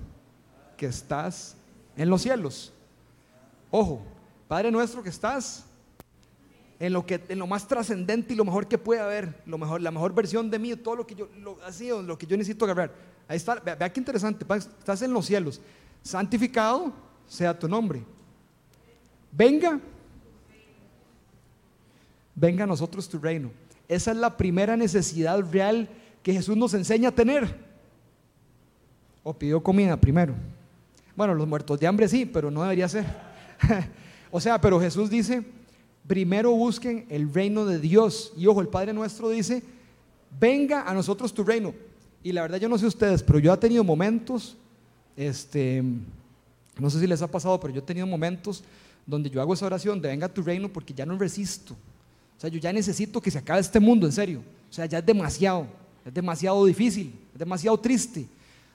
que 0.76 0.88
estás 0.88 1.56
en 1.96 2.10
los 2.10 2.22
cielos. 2.22 2.74
Ojo, 3.72 4.02
Padre 4.54 4.70
nuestro 4.70 5.02
que 5.02 5.10
estás 5.10 5.66
en 6.80 6.94
lo 6.94 7.04
que 7.08 7.20
en 7.28 7.40
lo 7.40 7.48
más 7.48 7.68
trascendente 7.68 8.34
y 8.34 8.36
lo 8.36 8.46
mejor 8.46 8.68
que 8.68 8.78
puede 8.78 9.02
haber, 9.02 9.42
lo 9.48 9.58
mejor, 9.58 9.82
la 9.82 9.90
mejor 9.90 10.14
versión 10.14 10.52
de 10.52 10.60
mí, 10.60 10.76
todo 10.76 10.96
lo 10.96 11.08
que 11.08 11.16
yo 11.16 11.28
lo, 11.40 11.58
así, 11.66 11.90
lo 11.90 12.16
que 12.20 12.28
yo 12.28 12.38
necesito 12.38 12.66
agarrar. 12.66 12.94
Ahí 13.28 13.38
está, 13.38 13.56
vea, 13.56 13.92
qué 13.92 14.00
interesante, 14.00 14.46
estás 14.56 15.02
en 15.02 15.12
los 15.12 15.26
cielos. 15.26 15.60
Santificado 16.04 16.94
sea 17.28 17.58
tu 17.58 17.68
nombre. 17.68 18.04
Venga 19.32 19.80
venga 22.36 22.66
a 22.66 22.68
nosotros 22.68 23.10
tu 23.10 23.18
reino. 23.18 23.50
Esa 23.88 24.12
es 24.12 24.18
la 24.18 24.38
primera 24.38 24.78
necesidad 24.78 25.40
real 25.52 25.90
que 26.22 26.32
Jesús 26.32 26.56
nos 26.56 26.76
enseña 26.76 27.10
a 27.10 27.12
tener. 27.12 27.58
O 29.24 29.34
pidió 29.34 29.64
comida 29.64 29.98
primero. 29.98 30.36
Bueno, 31.16 31.34
los 31.34 31.48
muertos 31.48 31.80
de 31.80 31.88
hambre 31.88 32.08
sí, 32.08 32.28
pero 32.28 32.52
no 32.52 32.62
debería 32.62 32.88
ser. 32.88 33.08
o 34.36 34.42
sea, 34.42 34.60
pero 34.60 34.80
Jesús 34.80 35.12
dice, 35.12 35.44
primero 36.08 36.50
busquen 36.54 37.06
el 37.10 37.32
reino 37.32 37.68
de 37.68 37.78
Dios. 37.78 38.34
Y 38.36 38.48
ojo, 38.48 38.62
el 38.62 38.68
Padre 38.68 38.92
nuestro 38.92 39.30
dice, 39.30 39.62
venga 40.40 40.90
a 40.90 40.94
nosotros 40.96 41.32
tu 41.32 41.44
reino. 41.44 41.72
Y 42.24 42.32
la 42.32 42.42
verdad 42.42 42.58
yo 42.58 42.68
no 42.68 42.80
sé 42.80 42.88
ustedes, 42.88 43.22
pero 43.22 43.38
yo 43.38 43.54
he 43.54 43.58
tenido 43.58 43.84
momentos, 43.84 44.58
este, 45.16 45.84
no 46.80 46.90
sé 46.90 47.00
si 47.00 47.06
les 47.06 47.22
ha 47.22 47.28
pasado, 47.30 47.60
pero 47.60 47.76
yo 47.76 47.82
he 47.82 47.84
tenido 47.84 48.08
momentos 48.08 48.64
donde 49.06 49.30
yo 49.30 49.40
hago 49.40 49.54
esa 49.54 49.68
oración 49.68 50.02
de 50.02 50.10
venga 50.10 50.28
tu 50.28 50.42
reino 50.42 50.68
porque 50.68 50.96
ya 50.96 51.06
no 51.06 51.16
resisto. 51.16 51.76
O 52.36 52.42
sea, 52.42 52.50
yo 52.50 52.58
ya 52.58 52.74
necesito 52.74 53.22
que 53.22 53.30
se 53.30 53.38
acabe 53.38 53.60
este 53.62 53.80
mundo, 53.80 54.08
en 54.08 54.14
serio. 54.14 54.42
O 54.68 54.74
sea, 54.74 54.88
ya 54.88 54.98
es 54.98 55.06
demasiado, 55.06 55.68
es 56.04 56.12
demasiado 56.12 56.66
difícil, 56.66 57.14
es 57.34 57.38
demasiado 57.38 57.78
triste. 57.80 58.26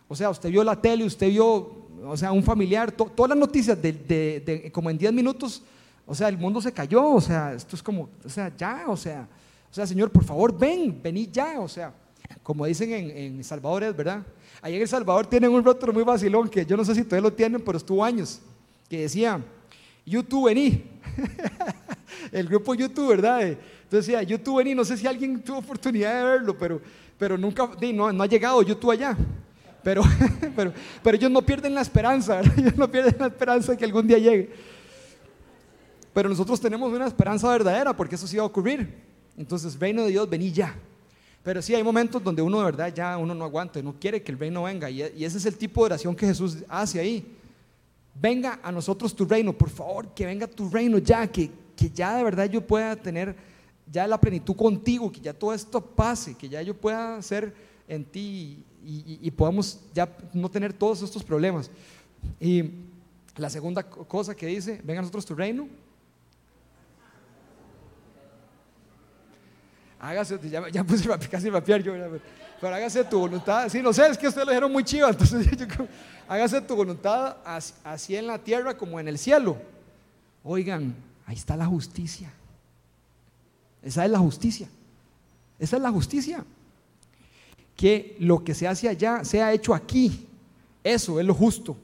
O 0.06 0.14
sea, 0.14 0.30
usted 0.30 0.50
vio 0.50 0.62
la 0.62 0.80
tele, 0.80 1.04
usted 1.04 1.28
vio, 1.28 1.77
o 2.04 2.16
sea, 2.16 2.32
un 2.32 2.42
familiar, 2.42 2.92
todas 2.92 3.28
las 3.28 3.38
noticias 3.38 3.80
de, 3.80 4.70
como 4.72 4.90
en 4.90 4.98
10 4.98 5.12
minutos, 5.12 5.62
o 6.06 6.14
sea, 6.14 6.28
el 6.28 6.38
mundo 6.38 6.60
se 6.60 6.72
cayó, 6.72 7.06
o 7.06 7.20
sea, 7.20 7.54
esto 7.54 7.76
es 7.76 7.82
como, 7.82 8.08
o 8.24 8.28
sea, 8.28 8.52
ya, 8.56 8.84
o 8.88 8.96
sea, 8.96 9.28
o 9.70 9.74
sea, 9.74 9.86
Señor, 9.86 10.10
por 10.10 10.24
favor, 10.24 10.56
ven, 10.56 10.98
vení 11.02 11.28
ya, 11.30 11.60
o 11.60 11.68
sea, 11.68 11.92
como 12.42 12.64
dicen 12.66 12.92
en, 12.92 13.10
en 13.10 13.44
Salvador, 13.44 13.84
es 13.84 13.96
verdad. 13.96 14.22
Ahí 14.60 14.74
en 14.74 14.82
El 14.82 14.88
Salvador 14.88 15.26
tienen 15.26 15.52
un 15.52 15.62
rótulo 15.62 15.92
muy 15.92 16.02
vacilón 16.02 16.48
que 16.48 16.64
yo 16.64 16.76
no 16.76 16.84
sé 16.84 16.94
si 16.94 17.04
todavía 17.04 17.28
lo 17.28 17.34
tienen, 17.34 17.60
pero 17.60 17.78
estuvo 17.78 18.04
años, 18.04 18.40
que 18.88 19.02
decía, 19.02 19.40
YouTube, 20.04 20.46
vení. 20.46 20.84
el 22.32 22.48
grupo 22.48 22.74
YouTube, 22.74 23.08
¿verdad? 23.08 23.42
Entonces 23.42 24.06
decía, 24.06 24.22
YouTube 24.22 24.58
vení, 24.58 24.74
no 24.74 24.84
sé 24.84 24.96
si 24.96 25.06
alguien 25.06 25.42
tuvo 25.42 25.58
oportunidad 25.58 26.14
de 26.14 26.24
verlo, 26.24 26.58
pero, 26.58 26.80
pero 27.18 27.36
nunca, 27.36 27.70
no, 27.94 28.12
no 28.12 28.22
ha 28.22 28.26
llegado 28.26 28.62
YouTube 28.62 28.90
allá. 28.90 29.16
Pero, 29.88 30.02
pero, 30.54 30.74
pero 31.02 31.16
ellos 31.16 31.30
no 31.30 31.40
pierden 31.40 31.74
la 31.74 31.80
esperanza, 31.80 32.42
ellos 32.58 32.76
no 32.76 32.90
pierden 32.90 33.16
la 33.18 33.28
esperanza 33.28 33.72
de 33.72 33.78
que 33.78 33.86
algún 33.86 34.06
día 34.06 34.18
llegue. 34.18 34.50
Pero 36.12 36.28
nosotros 36.28 36.60
tenemos 36.60 36.92
una 36.92 37.06
esperanza 37.06 37.50
verdadera 37.50 37.96
porque 37.96 38.16
eso 38.16 38.26
sí 38.26 38.36
va 38.36 38.42
a 38.42 38.46
ocurrir. 38.46 39.02
Entonces, 39.38 39.78
reino 39.78 40.04
de 40.04 40.10
Dios, 40.10 40.28
vení 40.28 40.52
ya. 40.52 40.76
Pero 41.42 41.62
sí 41.62 41.74
hay 41.74 41.82
momentos 41.82 42.22
donde 42.22 42.42
uno 42.42 42.58
de 42.58 42.66
verdad 42.66 42.92
ya 42.94 43.16
uno 43.16 43.34
no 43.34 43.46
aguanta, 43.46 43.80
no 43.80 43.94
quiere 43.98 44.22
que 44.22 44.30
el 44.30 44.38
reino 44.38 44.64
venga. 44.64 44.90
Y, 44.90 45.00
ese 45.00 45.38
es 45.38 45.46
el 45.46 45.56
tipo 45.56 45.80
de 45.80 45.86
oración 45.86 46.14
que 46.14 46.26
Jesús 46.26 46.58
hace 46.68 47.00
ahí 47.00 47.26
venga 48.20 48.60
a 48.62 48.70
nosotros 48.70 49.16
tu 49.16 49.24
reino, 49.24 49.54
por 49.54 49.70
favor, 49.70 50.12
que 50.12 50.26
venga 50.26 50.46
tu 50.46 50.68
reino 50.68 50.98
ya, 50.98 51.26
que, 51.28 51.50
que 51.74 51.88
ya 51.88 52.14
de 52.14 52.24
verdad 52.24 52.44
yo 52.44 52.60
pueda 52.60 52.94
tener 52.94 53.34
ya 53.90 54.06
la 54.06 54.20
plenitud 54.20 54.54
contigo, 54.54 55.10
que 55.10 55.20
ya 55.20 55.32
todo 55.32 55.54
esto 55.54 55.80
pase, 55.80 56.34
que 56.34 56.46
ya 56.46 56.60
yo 56.60 56.74
pueda 56.76 57.22
ser 57.22 57.54
en 57.88 58.04
ti 58.04 58.62
y, 58.90 59.30
podamos 59.32 59.80
ya 59.92 60.08
no 60.32 60.50
tener 60.50 60.72
todos 60.72 61.02
estos 61.02 61.22
problemas. 61.22 61.70
Y 62.40 62.70
la 63.36 63.50
segunda 63.50 63.82
cosa 63.82 64.34
que 64.34 64.46
dice, 64.46 64.80
venga 64.82 65.00
a 65.00 65.02
nosotros 65.02 65.26
tu 65.26 65.34
reino. 65.34 65.68
Hágase, 70.00 70.38
ya, 70.48 70.68
ya 70.70 70.84
puse 70.84 71.06
casi 71.30 71.50
rapear 71.50 71.82
yo, 71.82 71.92
pero 72.60 72.74
hágase 72.74 73.04
tu 73.04 73.18
voluntad. 73.18 73.68
Sí, 73.68 73.82
no 73.82 73.92
sé, 73.92 74.08
es 74.08 74.16
que 74.16 74.28
ustedes 74.28 74.46
lo 74.46 74.52
dijeron 74.52 74.72
muy 74.72 74.84
chiva, 74.84 75.10
entonces 75.10 75.46
hágase 76.28 76.62
tu 76.62 76.74
voluntad 76.74 77.36
así 77.84 78.16
en 78.16 78.26
la 78.26 78.38
tierra 78.38 78.74
como 78.74 78.98
en 78.98 79.08
el 79.08 79.18
cielo. 79.18 79.58
Oigan, 80.44 80.94
ahí 81.26 81.36
está 81.36 81.56
la 81.56 81.66
justicia. 81.66 82.32
Esa 83.82 84.06
es 84.06 84.10
la 84.10 84.18
justicia. 84.18 84.66
Esa 85.58 85.76
es 85.76 85.82
la 85.82 85.90
justicia. 85.90 86.44
Que 87.78 88.16
lo 88.18 88.42
que 88.42 88.54
se 88.54 88.66
hace 88.66 88.88
allá 88.88 89.24
sea 89.24 89.52
hecho 89.52 89.72
aquí. 89.72 90.26
Eso 90.82 91.20
es 91.20 91.24
lo 91.24 91.32
justo. 91.32 91.76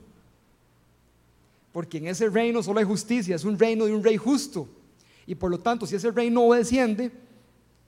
Porque 1.72 1.98
en 1.98 2.08
ese 2.08 2.28
reino 2.28 2.62
solo 2.62 2.80
hay 2.80 2.84
justicia, 2.84 3.36
es 3.36 3.44
un 3.44 3.58
reino 3.58 3.86
de 3.86 3.94
un 3.94 4.02
rey 4.02 4.16
justo. 4.16 4.68
Y 5.26 5.34
por 5.34 5.50
lo 5.50 5.58
tanto, 5.58 5.86
si 5.86 5.94
ese 5.94 6.10
reino 6.10 6.52
desciende 6.52 7.12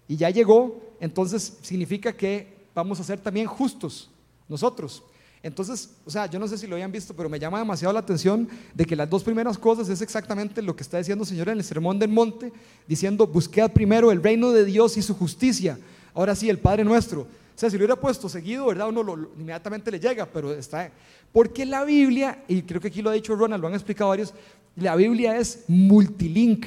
y 0.07 0.17
ya 0.17 0.31
llegó, 0.31 0.81
entonces 1.01 1.59
significa 1.63 2.13
que 2.13 2.55
vamos 2.75 3.01
a 3.01 3.05
ser 3.05 3.19
también 3.21 3.47
justos 3.47 4.09
nosotros. 4.49 5.03
Entonces, 5.43 5.91
o 6.05 6.11
sea, 6.11 6.27
yo 6.27 6.39
no 6.39 6.49
sé 6.49 6.59
si 6.59 6.67
lo 6.67 6.75
habían 6.75 6.91
visto, 6.91 7.15
pero 7.15 7.29
me 7.29 7.39
llama 7.39 7.59
demasiado 7.59 7.93
la 7.93 8.01
atención 8.01 8.49
de 8.75 8.85
que 8.85 8.97
las 8.97 9.09
dos 9.09 9.23
primeras 9.23 9.59
cosas 9.59 9.89
es 9.89 10.01
exactamente 10.01 10.63
lo 10.63 10.75
que 10.75 10.83
está 10.83 10.99
diciendo 10.99 11.23
el 11.23 11.29
Señor 11.29 11.49
en 11.49 11.59
el 11.59 11.65
Sermón 11.65 11.99
del 11.99 12.11
Monte, 12.11 12.53
diciendo, 12.87 13.27
busqued 13.27 13.71
primero 13.71 14.11
el 14.11 14.23
reino 14.23 14.51
de 14.51 14.65
Dios 14.65 14.97
y 14.97 15.03
su 15.03 15.15
justicia. 15.15 15.79
Ahora 16.15 16.35
sí, 16.35 16.49
el 16.49 16.59
Padre 16.59 16.85
nuestro. 16.85 17.27
O 17.57 17.59
sea, 17.59 17.71
si 17.71 17.79
lo 17.79 17.85
hubiera 17.85 17.99
puesto 17.99 18.29
seguido, 18.29 18.67
¿verdad? 18.67 18.91
Uno 18.91 19.31
inmediatamente 19.35 19.91
le 19.91 19.99
llega, 19.99 20.27
pero 20.27 20.53
está... 20.53 20.93
Porque 21.33 21.65
la 21.65 21.85
Biblia, 21.85 22.45
y 22.47 22.61
creo 22.61 22.83
que 22.83 22.89
aquí 22.89 23.01
lo 23.01 23.09
ha 23.09 23.15
dicho 23.15 23.35
Ronald, 23.35 23.63
lo 23.63 23.69
han 23.69 23.73
explicado 23.75 24.11
varios, 24.11 24.35
la 24.77 24.95
Biblia 24.95 25.39
es 25.39 25.65
multilink. 25.67 26.67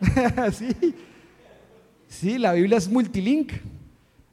sí, 0.52 0.94
sí, 2.08 2.38
la 2.38 2.54
Biblia 2.54 2.78
es 2.78 2.88
multilink. 2.88 3.52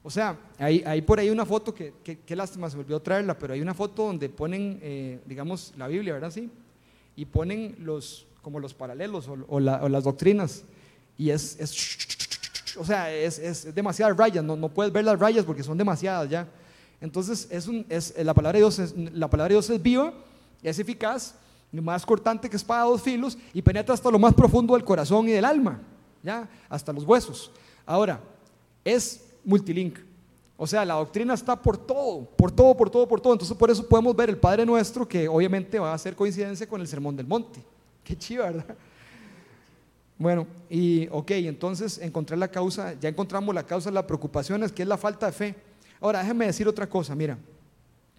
O 0.02 0.10
sea, 0.10 0.40
hay, 0.58 0.82
hay 0.86 1.02
por 1.02 1.20
ahí 1.20 1.30
una 1.30 1.46
foto 1.46 1.74
que, 1.74 1.94
qué 2.04 2.36
lástima, 2.38 2.70
se 2.70 2.78
volvió 2.78 2.96
a 2.96 3.04
traerla, 3.04 3.38
pero 3.38 3.54
hay 3.54 3.60
una 3.60 3.74
foto 3.74 4.06
donde 4.06 4.30
ponen, 4.30 4.80
eh, 4.82 5.20
digamos, 5.26 5.74
la 5.78 5.90
Biblia, 5.90 6.14
¿verdad? 6.14 6.32
Sí. 6.32 6.50
Y 7.18 7.26
ponen 7.26 7.76
los, 7.80 8.26
como 8.42 8.62
los 8.62 8.74
paralelos 8.74 9.28
o, 9.28 9.60
las 9.60 10.04
doctrinas. 10.06 10.64
Y 11.18 11.32
es 11.32 11.58
o 12.78 12.86
sea, 12.86 13.12
es, 13.14 13.40
es, 13.40 13.74
demasiadas 13.74 14.16
rayas, 14.18 14.44
no, 14.44 14.56
no, 14.56 14.70
puedes 14.70 14.92
ver 14.92 15.06
las 15.06 15.20
rayas 15.20 15.46
porque 15.46 15.64
son 15.64 15.78
demasiadas 15.78 16.30
ya. 16.30 16.48
Entonces, 17.00 17.48
es 17.50 17.68
un, 17.68 17.86
es, 17.90 18.14
la, 18.24 18.34
palabra 18.34 18.58
de 18.58 18.64
Dios 18.64 18.80
es, 18.80 18.96
la 18.96 19.30
palabra 19.30 19.50
de 19.50 19.56
Dios 19.56 19.70
es 19.70 19.82
viva, 19.82 20.14
es 20.62 20.78
eficaz 20.80 21.36
más 21.72 22.06
cortante 22.06 22.50
que 22.50 22.58
espada 22.58 22.84
dos 22.84 23.02
filos 23.02 23.38
y 23.54 23.62
penetra 23.62 23.94
hasta 23.94 24.12
lo 24.12 24.20
más 24.20 24.34
profundo 24.34 24.74
del 24.74 24.84
corazón 24.84 25.28
y 25.30 25.32
del 25.32 25.46
alma, 25.46 25.80
ya, 26.22 26.50
hasta 26.70 26.92
los 26.92 27.04
huesos. 27.04 27.52
Ahora, 27.86 28.20
es 28.84 29.24
multilink. 29.44 29.98
O 30.58 30.68
sea, 30.68 30.86
la 30.86 30.94
doctrina 30.96 31.34
está 31.34 31.56
por 31.56 31.78
todo, 31.78 32.26
por 32.38 32.52
todo, 32.52 32.76
por 32.76 32.90
todo, 32.90 33.08
por 33.08 33.20
todo. 33.20 33.34
Entonces, 33.34 33.58
por 33.58 33.72
eso 33.72 33.88
podemos 33.88 34.16
ver 34.16 34.30
el 34.30 34.38
Padre 34.38 34.66
Nuestro, 34.66 35.08
que 35.08 35.28
obviamente 35.28 35.80
va 35.80 35.92
a 35.92 35.96
hacer 35.96 36.16
coincidencia 36.16 36.68
con 36.68 36.82
el 36.82 36.88
Sermón 36.88 37.16
del 37.16 37.26
Monte. 37.26 37.64
Qué 38.04 38.16
chido, 38.16 38.44
¿verdad? 38.44 38.76
Bueno, 40.22 40.46
y 40.70 41.08
ok, 41.10 41.32
entonces 41.32 41.98
encontré 41.98 42.38
la 42.38 42.48
causa, 42.48 42.94
ya 43.00 43.10
encontramos 43.10 43.56
la 43.56 43.66
causa 43.66 43.90
de 43.90 43.96
la 43.96 44.06
preocupación, 44.06 44.62
es 44.62 44.72
que 44.72 44.84
es 44.84 44.88
la 44.88 44.96
falta 45.00 45.26
de 45.26 45.32
fe. 45.32 45.56
Ahora, 46.00 46.20
déjeme 46.20 46.46
decir 46.46 46.68
otra 46.68 46.88
cosa, 46.88 47.16
mira, 47.16 47.40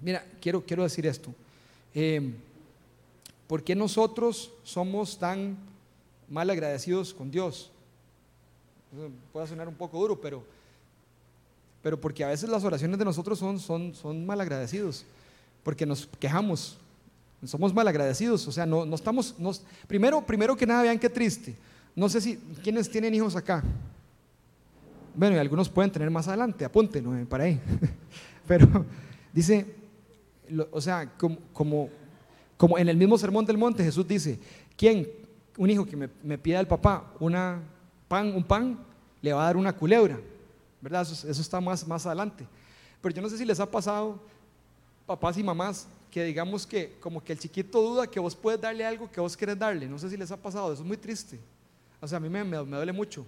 mira, 0.01 0.27
quiero, 0.41 0.65
quiero 0.67 0.83
decir 0.83 1.07
esto. 1.07 1.33
Eh, 1.95 2.35
¿Por 3.47 3.63
qué 3.63 3.77
nosotros 3.77 4.51
somos 4.65 5.17
tan 5.17 5.57
mal 6.29 6.51
agradecidos 6.51 7.15
con 7.15 7.31
Dios? 7.31 7.71
Puede 9.33 9.47
sonar 9.47 9.69
un 9.69 9.77
poco 9.77 9.97
duro, 10.01 10.21
pero, 10.21 10.43
pero 11.85 12.01
porque 12.01 12.25
a 12.25 12.29
veces 12.31 12.51
las 12.51 12.65
oraciones 12.65 12.99
de 12.99 13.05
nosotros 13.05 13.39
son, 13.39 13.61
son, 13.61 13.95
son 13.95 14.27
mal 14.27 14.41
agradecidos, 14.41 15.05
porque 15.63 15.87
nos 15.87 16.09
quejamos, 16.19 16.79
somos 17.47 17.73
mal 17.73 17.87
agradecidos, 17.87 18.49
o 18.49 18.51
sea, 18.51 18.67
no, 18.67 18.85
no 18.85 18.97
estamos, 18.97 19.39
nos, 19.39 19.63
primero, 19.87 20.27
primero 20.27 20.57
que 20.57 20.67
nada, 20.67 20.83
vean 20.83 20.99
qué 20.99 21.09
triste. 21.09 21.55
No 21.95 22.09
sé 22.09 22.21
si, 22.21 22.37
¿quiénes 22.63 22.91
tienen 22.91 23.15
hijos 23.15 23.37
acá? 23.37 23.63
Bueno, 25.15 25.37
y 25.37 25.39
algunos 25.39 25.69
pueden 25.69 25.91
tener 25.91 26.11
más 26.11 26.29
adelante, 26.29 26.65
apúntenlo 26.65 27.13
para 27.29 27.45
ahí. 27.45 27.61
Pero 28.47 28.87
dice, 29.33 29.67
o 30.71 30.81
sea, 30.81 31.11
como, 31.17 31.39
como 31.53 31.91
como 32.63 32.79
en 32.79 32.89
el 32.89 32.97
mismo 32.97 33.19
sermón 33.19 33.45
del 33.45 33.59
monte 33.59 33.83
Jesús 33.83 34.07
dice, 34.07 34.39
¿quién, 34.77 35.09
un 35.59 35.69
hijo 35.69 35.85
que 35.85 35.97
me, 35.97 36.39
pida 36.39 36.61
al 36.61 36.69
papá 36.69 37.13
una 37.19 37.61
pan, 38.07 38.33
un 38.33 38.45
pan, 38.45 38.79
le 39.21 39.33
va 39.33 39.43
a 39.43 39.47
dar 39.47 39.57
una 39.57 39.73
culebra? 39.73 40.21
¿Verdad? 40.81 41.03
Eso, 41.03 41.29
está 41.29 41.61
más, 41.61 41.85
más 41.89 42.07
adelante. 42.07 42.47
Pero 43.01 43.17
yo 43.17 43.21
no 43.21 43.29
sé 43.29 43.37
si 43.37 43.45
les 43.45 43.59
ha 43.59 43.69
pasado, 43.69 44.17
papás 45.07 45.37
y 45.39 45.43
mamás, 45.43 45.89
que 46.09 46.23
digamos 46.23 46.65
que 46.65 46.97
como 47.01 47.21
que 47.21 47.33
el 47.33 47.41
chiquito 47.41 47.83
duda 47.83 48.07
que 48.07 48.21
vos 48.21 48.37
puedes 48.37 48.61
darle 48.61 48.87
algo 48.87 49.11
que 49.11 49.21
vos 49.21 49.37
querés 49.37 49.59
darle. 49.59 49.89
No 49.89 49.99
sé 49.99 50.09
si 50.09 50.17
les 50.17 50.31
ha 50.31 50.37
pasado, 50.37 50.73
eso 50.73 50.83
es 50.83 50.87
muy 50.87 50.97
triste. 50.97 51.41
O 52.03 52.09
sea, 52.09 52.19
a 52.19 52.21
mí 52.21 52.29
me, 52.29 52.45
me, 52.45 52.57
duele 52.59 52.93
mucho. 52.93 53.25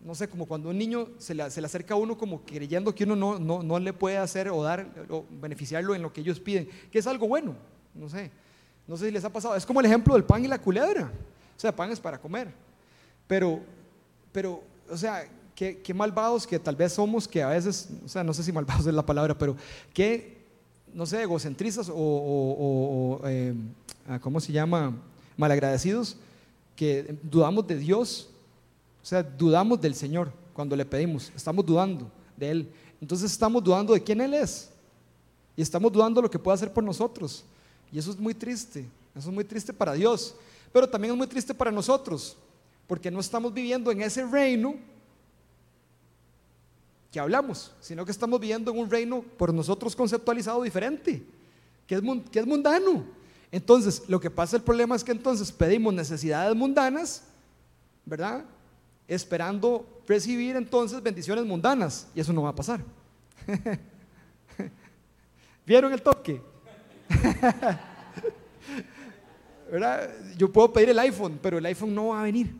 No 0.00 0.14
sé, 0.14 0.28
como 0.28 0.46
cuando 0.46 0.70
un 0.70 0.78
niño 0.78 1.08
se 1.18 1.34
le, 1.34 1.50
se 1.50 1.60
le, 1.60 1.66
acerca 1.66 1.94
a 1.94 1.96
uno 1.96 2.16
como 2.16 2.42
creyendo 2.42 2.94
que 2.94 3.04
uno 3.04 3.14
no, 3.14 3.38
no, 3.38 3.62
no 3.62 3.78
le 3.78 3.92
puede 3.92 4.16
hacer 4.16 4.48
o 4.48 4.62
dar 4.62 4.86
o 5.10 5.24
beneficiarlo 5.30 5.94
en 5.94 6.02
lo 6.02 6.12
que 6.12 6.22
ellos 6.22 6.40
piden, 6.40 6.68
que 6.90 6.98
es 6.98 7.06
algo 7.06 7.28
bueno. 7.28 7.54
No 7.94 8.08
sé, 8.08 8.30
no 8.86 8.96
sé 8.96 9.06
si 9.06 9.10
les 9.10 9.24
ha 9.24 9.30
pasado. 9.30 9.54
Es 9.56 9.66
como 9.66 9.80
el 9.80 9.86
ejemplo 9.86 10.14
del 10.14 10.24
pan 10.24 10.44
y 10.44 10.48
la 10.48 10.60
culebra. 10.60 11.10
O 11.56 11.60
sea, 11.60 11.74
pan 11.74 11.90
es 11.90 12.00
para 12.00 12.18
comer. 12.18 12.48
Pero, 13.26 13.60
pero, 14.32 14.62
o 14.88 14.96
sea, 14.96 15.24
qué, 15.54 15.94
malvados 15.94 16.46
que 16.46 16.58
tal 16.58 16.76
vez 16.76 16.92
somos, 16.92 17.28
que 17.28 17.42
a 17.42 17.48
veces, 17.48 17.88
o 18.04 18.08
sea, 18.08 18.24
no 18.24 18.32
sé 18.32 18.42
si 18.42 18.52
malvados 18.52 18.86
es 18.86 18.94
la 18.94 19.04
palabra, 19.04 19.36
pero 19.36 19.56
qué, 19.92 20.38
no 20.92 21.06
sé, 21.06 21.22
egocentristas 21.22 21.90
o, 21.92 23.20
eh, 23.24 23.54
ah, 24.08 24.18
¿cómo 24.20 24.40
se 24.40 24.52
llama? 24.52 24.96
Malagradecidos, 25.36 26.16
que 26.76 27.18
dudamos 27.22 27.66
de 27.66 27.76
Dios, 27.76 28.28
o 29.02 29.06
sea, 29.06 29.22
dudamos 29.22 29.80
del 29.80 29.94
Señor 29.94 30.32
cuando 30.52 30.76
le 30.76 30.84
pedimos, 30.84 31.32
estamos 31.34 31.64
dudando 31.64 32.10
de 32.36 32.50
Él. 32.50 32.72
Entonces 33.00 33.32
estamos 33.32 33.62
dudando 33.62 33.94
de 33.94 34.02
quién 34.02 34.20
Él 34.20 34.34
es 34.34 34.70
y 35.56 35.62
estamos 35.62 35.92
dudando 35.92 36.20
de 36.20 36.26
lo 36.26 36.30
que 36.30 36.38
puede 36.38 36.54
hacer 36.54 36.72
por 36.72 36.84
nosotros. 36.84 37.44
Y 37.90 37.98
eso 37.98 38.10
es 38.10 38.18
muy 38.18 38.34
triste, 38.34 38.86
eso 39.14 39.28
es 39.28 39.34
muy 39.34 39.44
triste 39.44 39.72
para 39.72 39.92
Dios, 39.92 40.34
pero 40.72 40.88
también 40.88 41.12
es 41.12 41.18
muy 41.18 41.26
triste 41.26 41.52
para 41.52 41.70
nosotros, 41.70 42.36
porque 42.86 43.10
no 43.10 43.20
estamos 43.20 43.52
viviendo 43.52 43.90
en 43.90 44.02
ese 44.02 44.24
reino 44.24 44.76
que 47.10 47.20
hablamos, 47.20 47.72
sino 47.80 48.06
que 48.06 48.10
estamos 48.10 48.40
viviendo 48.40 48.70
en 48.70 48.78
un 48.78 48.90
reino 48.90 49.22
por 49.36 49.52
nosotros 49.52 49.94
conceptualizado 49.94 50.62
diferente, 50.62 51.22
que 51.86 51.96
es, 51.96 52.02
que 52.30 52.38
es 52.38 52.46
mundano. 52.46 53.04
Entonces, 53.52 54.02
lo 54.08 54.18
que 54.18 54.30
pasa, 54.30 54.56
el 54.56 54.62
problema 54.62 54.96
es 54.96 55.04
que 55.04 55.12
entonces 55.12 55.52
pedimos 55.52 55.92
necesidades 55.92 56.56
mundanas, 56.56 57.22
¿verdad? 58.06 58.46
Esperando 59.06 59.86
recibir 60.08 60.56
entonces 60.56 61.02
bendiciones 61.02 61.44
mundanas, 61.44 62.08
y 62.14 62.20
eso 62.20 62.32
no 62.32 62.42
va 62.42 62.48
a 62.48 62.54
pasar. 62.54 62.80
¿Vieron 65.66 65.92
el 65.92 66.00
toque? 66.00 66.40
Yo 70.38 70.50
puedo 70.50 70.72
pedir 70.72 70.88
el 70.88 70.98
iPhone, 70.98 71.38
pero 71.42 71.58
el 71.58 71.66
iPhone 71.66 71.94
no 71.94 72.08
va 72.08 72.20
a 72.20 72.24
venir. 72.24 72.54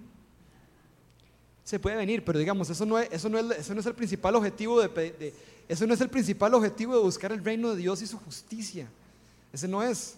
Se 1.64 1.78
puede 1.78 1.96
venir, 1.96 2.22
pero 2.22 2.38
digamos, 2.38 2.68
eso 2.68 2.84
no 2.84 2.98
es, 2.98 3.08
eso 3.10 3.30
no 3.30 3.38
es, 3.38 3.58
eso 3.58 3.74
no 3.74 3.80
es 3.80 3.86
el 3.86 3.94
principal 3.94 4.34
objetivo 4.34 4.80
de, 4.80 5.34
eso 5.68 5.86
no 5.86 5.94
es 5.94 6.00
el 6.02 6.10
principal 6.10 6.52
objetivo 6.52 6.94
de 6.94 7.00
buscar 7.00 7.32
el 7.32 7.42
reino 7.42 7.70
de 7.70 7.76
Dios 7.76 8.02
y 8.02 8.06
su 8.06 8.18
justicia. 8.18 8.88
Ese 9.52 9.66
no 9.68 9.82
es. 9.82 10.16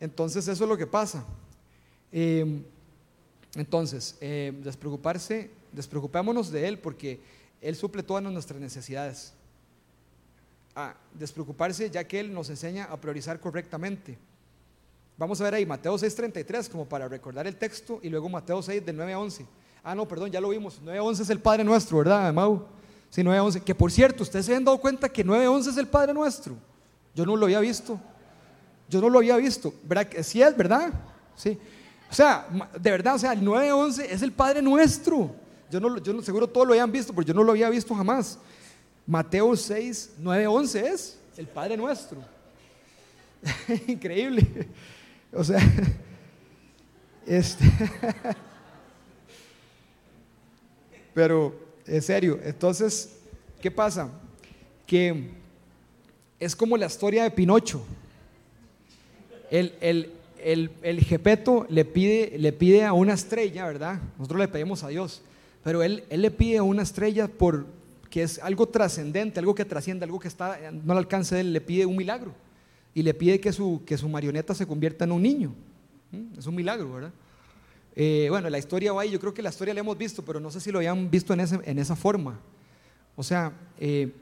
Entonces 0.00 0.46
eso 0.48 0.64
es 0.64 0.68
lo 0.68 0.76
que 0.76 0.86
pasa. 0.86 1.24
Em, 2.12 2.62
entonces, 3.54 4.16
eh, 4.20 4.52
despreocuparse, 4.62 5.50
despreocupémonos 5.72 6.50
de 6.50 6.68
Él 6.68 6.78
porque 6.78 7.20
Él 7.60 7.74
suple 7.76 8.02
todas 8.02 8.22
nuestras 8.22 8.60
necesidades 8.60 9.32
a 10.74 10.94
despreocuparse 11.14 11.90
ya 11.90 12.04
que 12.04 12.20
Él 12.20 12.32
nos 12.32 12.50
enseña 12.50 12.84
a 12.84 13.00
priorizar 13.00 13.40
correctamente. 13.40 14.18
Vamos 15.16 15.40
a 15.40 15.44
ver 15.44 15.54
ahí 15.54 15.64
Mateo 15.64 15.96
6:33 15.96 16.68
como 16.68 16.86
para 16.86 17.08
recordar 17.08 17.46
el 17.46 17.56
texto 17.56 17.98
y 18.02 18.10
luego 18.10 18.28
Mateo 18.28 18.62
6 18.62 18.84
del 18.84 18.96
9 18.96 19.14
a 19.14 19.18
11. 19.18 19.46
Ah, 19.82 19.94
no, 19.94 20.06
perdón, 20.06 20.30
ya 20.30 20.40
lo 20.40 20.50
vimos. 20.50 20.78
9 20.82 20.98
a 20.98 21.02
11 21.02 21.22
es 21.22 21.30
el 21.30 21.40
Padre 21.40 21.64
Nuestro, 21.64 21.98
¿verdad, 21.98 22.32
Mau? 22.34 22.66
Sí, 23.08 23.24
9 23.24 23.38
a 23.38 23.44
11. 23.44 23.60
Que 23.60 23.74
por 23.74 23.90
cierto, 23.90 24.22
ustedes 24.22 24.44
se 24.44 24.54
han 24.54 24.64
dado 24.64 24.78
cuenta 24.78 25.08
que 25.08 25.24
9 25.24 25.46
a 25.46 25.50
11 25.50 25.70
es 25.70 25.76
el 25.78 25.86
Padre 25.86 26.12
Nuestro. 26.12 26.56
Yo 27.14 27.24
no 27.24 27.36
lo 27.36 27.46
había 27.46 27.60
visto. 27.60 27.98
Yo 28.88 29.00
no 29.00 29.08
lo 29.08 29.18
había 29.18 29.36
visto. 29.36 29.74
¿Verdad? 29.84 30.08
Sí 30.22 30.42
es, 30.42 30.56
¿verdad? 30.56 30.92
Sí. 31.34 31.58
O 32.10 32.14
sea, 32.14 32.46
de 32.80 32.90
verdad, 32.90 33.16
o 33.16 33.18
sea, 33.18 33.32
el 33.32 33.44
9 33.44 33.68
a 33.68 33.76
11 33.76 34.12
es 34.12 34.22
el 34.22 34.32
Padre 34.32 34.62
Nuestro. 34.62 35.34
Yo 35.70 35.80
no, 35.80 35.98
yo 35.98 36.22
seguro 36.22 36.46
todos 36.46 36.66
lo 36.66 36.72
habían 36.72 36.92
visto, 36.92 37.12
pero 37.12 37.26
yo 37.26 37.34
no 37.34 37.42
lo 37.42 37.52
había 37.52 37.68
visto 37.68 37.94
jamás. 37.94 38.38
Mateo 39.06 39.56
6, 39.56 40.12
9, 40.18 40.46
11 40.46 40.88
es 40.88 41.18
el 41.36 41.46
Padre 41.46 41.76
Nuestro. 41.76 42.18
Increíble. 43.86 44.68
O 45.32 45.42
sea, 45.42 45.60
este. 47.26 47.64
Pero, 51.16 51.58
en 51.86 52.02
serio, 52.02 52.38
entonces, 52.44 53.16
¿qué 53.62 53.70
pasa? 53.70 54.10
Que 54.86 55.30
es 56.38 56.54
como 56.54 56.76
la 56.76 56.84
historia 56.84 57.22
de 57.22 57.30
Pinocho. 57.30 57.82
El, 59.50 59.74
el, 59.80 60.12
el, 60.42 60.70
el 60.82 61.00
Gepeto 61.00 61.66
le 61.68 61.84
pide, 61.84 62.38
le 62.38 62.52
pide 62.52 62.84
a 62.84 62.92
una 62.92 63.14
estrella, 63.14 63.66
¿verdad? 63.66 64.00
Nosotros 64.18 64.40
le 64.40 64.48
pedimos 64.48 64.82
a 64.82 64.88
Dios, 64.88 65.22
pero 65.64 65.82
él, 65.82 66.04
él 66.10 66.22
le 66.22 66.30
pide 66.30 66.58
a 66.58 66.62
una 66.62 66.82
estrella 66.82 67.28
por, 67.28 67.66
que 68.10 68.22
es 68.22 68.38
algo 68.38 68.68
trascendente, 68.68 69.40
algo 69.40 69.54
que 69.54 69.64
trasciende, 69.64 70.04
algo 70.04 70.18
que 70.18 70.28
está 70.28 70.58
no 70.70 70.92
al 70.92 70.98
alcance 70.98 71.34
de 71.34 71.40
él, 71.42 71.52
le 71.52 71.60
pide 71.60 71.86
un 71.86 71.96
milagro 71.96 72.32
y 72.94 73.02
le 73.02 73.12
pide 73.12 73.40
que 73.40 73.52
su, 73.52 73.82
que 73.84 73.98
su 73.98 74.08
marioneta 74.08 74.54
se 74.54 74.66
convierta 74.66 75.04
en 75.04 75.12
un 75.12 75.22
niño. 75.22 75.54
Es 76.38 76.46
un 76.46 76.54
milagro, 76.54 76.92
¿verdad? 76.92 77.12
Eh, 77.94 78.26
bueno, 78.30 78.48
la 78.48 78.58
historia 78.58 78.92
va 78.92 79.02
ahí, 79.02 79.10
yo 79.10 79.20
creo 79.20 79.34
que 79.34 79.42
la 79.42 79.50
historia 79.50 79.74
la 79.74 79.80
hemos 79.80 79.98
visto, 79.98 80.24
pero 80.24 80.38
no 80.38 80.50
sé 80.50 80.60
si 80.60 80.70
lo 80.70 80.78
habían 80.78 81.10
visto 81.10 81.32
en, 81.34 81.40
ese, 81.40 81.58
en 81.64 81.78
esa 81.78 81.96
forma. 81.96 82.38
O 83.16 83.22
sea, 83.22 83.52
eh, 83.78 84.12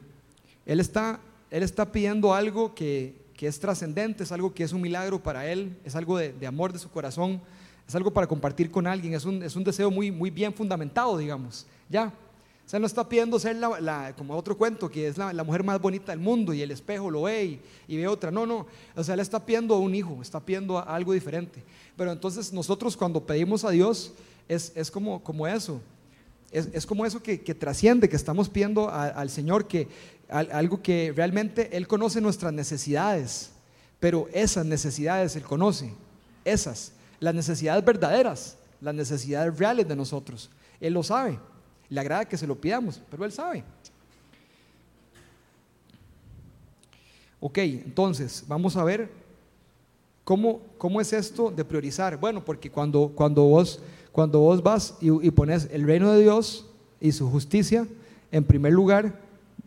él, 0.64 0.80
está, 0.80 1.20
él 1.50 1.62
está 1.62 1.90
pidiendo 1.90 2.32
algo 2.34 2.74
que, 2.74 3.14
que 3.44 3.48
es 3.48 3.60
trascendente, 3.60 4.24
es 4.24 4.32
algo 4.32 4.54
que 4.54 4.64
es 4.64 4.72
un 4.72 4.80
milagro 4.80 5.22
para 5.22 5.46
él, 5.46 5.76
es 5.84 5.94
algo 5.94 6.16
de, 6.16 6.46
amor 6.46 6.72
de 6.72 6.78
su 6.78 6.88
corazón, 6.88 7.42
es 7.86 7.94
algo 7.94 8.10
para 8.10 8.26
compartir 8.26 8.70
con 8.70 8.86
alguien, 8.86 9.12
es 9.12 9.26
un, 9.26 9.42
es 9.42 9.54
un 9.54 9.62
deseo 9.62 9.90
muy, 9.90 10.10
muy 10.10 10.30
bien 10.30 10.54
fundamentado, 10.54 11.18
digamos. 11.18 11.66
Ya, 11.90 12.06
o 12.06 12.66
sea, 12.70 12.80
no 12.80 12.86
está 12.86 13.06
pidiendo 13.06 13.38
ser 13.38 13.56
la, 13.56 14.14
como 14.16 14.34
otro 14.34 14.56
cuento, 14.56 14.90
que 14.90 15.08
es 15.08 15.18
la, 15.18 15.44
mujer 15.44 15.62
más 15.62 15.78
bonita 15.78 16.12
del 16.12 16.20
mundo 16.20 16.54
y 16.54 16.62
el 16.62 16.70
espejo 16.70 17.10
lo 17.10 17.24
ve 17.24 17.60
y, 17.86 17.96
ve 17.98 18.06
otra. 18.06 18.30
No, 18.30 18.46
no. 18.46 18.66
O 18.96 19.04
sea, 19.04 19.12
él 19.12 19.20
está 19.20 19.44
pidiendo 19.44 19.74
a 19.74 19.78
un 19.78 19.94
hijo, 19.94 20.22
está 20.22 20.40
pidiendo 20.40 20.78
algo 20.78 21.12
diferente. 21.12 21.62
Pero 21.98 22.12
entonces 22.12 22.50
nosotros 22.50 22.96
cuando 22.96 23.26
pedimos 23.26 23.62
a 23.66 23.72
Dios 23.72 24.14
es, 24.48 24.72
es 24.74 24.90
como, 24.90 25.22
como 25.22 25.46
eso. 25.46 25.82
Es, 26.50 26.70
es, 26.72 26.86
como 26.86 27.04
eso 27.04 27.22
que, 27.22 27.42
que, 27.42 27.54
trasciende, 27.54 28.08
que 28.08 28.16
estamos 28.16 28.48
pidiendo 28.48 28.88
al 28.88 29.28
Señor, 29.28 29.66
que 29.66 29.88
algo 30.28 30.82
que 30.82 31.12
realmente 31.14 31.76
Él 31.76 31.86
conoce 31.86 32.20
nuestras 32.20 32.52
necesidades. 32.52 33.52
Pero 34.00 34.28
esas 34.32 34.66
necesidades 34.66 35.36
Él 35.36 35.42
conoce. 35.42 35.92
Esas. 36.44 36.92
Las 37.20 37.34
necesidades 37.34 37.84
verdaderas, 37.84 38.58
las 38.80 38.94
necesidades 38.94 39.58
reales 39.58 39.88
de 39.88 39.96
nosotros. 39.96 40.50
Él 40.80 40.92
lo 40.92 41.02
sabe. 41.02 41.38
Le 41.88 42.00
agrada 42.00 42.24
que 42.24 42.36
se 42.36 42.46
lo 42.46 42.60
pidamos, 42.60 43.00
pero 43.10 43.24
Él 43.24 43.32
sabe. 43.32 43.64
Ok, 47.40 47.58
entonces 47.58 48.44
vamos 48.46 48.76
a 48.76 48.84
ver 48.84 49.24
¿Cómo, 50.24 50.62
¿Cómo 50.78 51.02
es 51.02 51.12
esto 51.12 51.50
de 51.50 51.64
priorizar? 51.64 52.18
Bueno, 52.18 52.42
porque 52.42 52.70
cuando, 52.70 53.12
cuando, 53.14 53.42
vos, 53.44 53.78
cuando 54.10 54.40
vos 54.40 54.62
vas 54.62 54.96
y, 55.00 55.26
y 55.26 55.30
pones 55.30 55.68
el 55.70 55.84
reino 55.84 56.10
de 56.12 56.22
Dios 56.22 56.66
y 56.98 57.12
su 57.12 57.30
justicia 57.30 57.86
en 58.32 58.42
primer 58.42 58.72
lugar, 58.72 59.20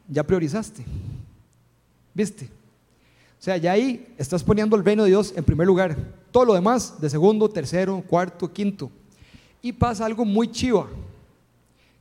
ya 0.08 0.24
priorizaste. 0.24 0.84
¿Viste? 2.14 2.50
O 3.40 3.44
sea, 3.44 3.58
ya 3.58 3.72
ahí 3.72 4.14
estás 4.18 4.44
poniendo 4.44 4.76
el 4.76 4.84
reino 4.84 5.04
de 5.04 5.10
Dios 5.10 5.34
en 5.36 5.44
primer 5.44 5.68
lugar. 5.68 5.96
Todo 6.32 6.46
lo 6.46 6.54
demás 6.54 7.00
de 7.00 7.10
segundo, 7.10 7.50
tercero, 7.50 8.04
cuarto, 8.08 8.52
quinto. 8.52 8.90
Y 9.62 9.72
pasa 9.72 10.06
algo 10.06 10.26
muy 10.26 10.50
chiva, 10.52 10.88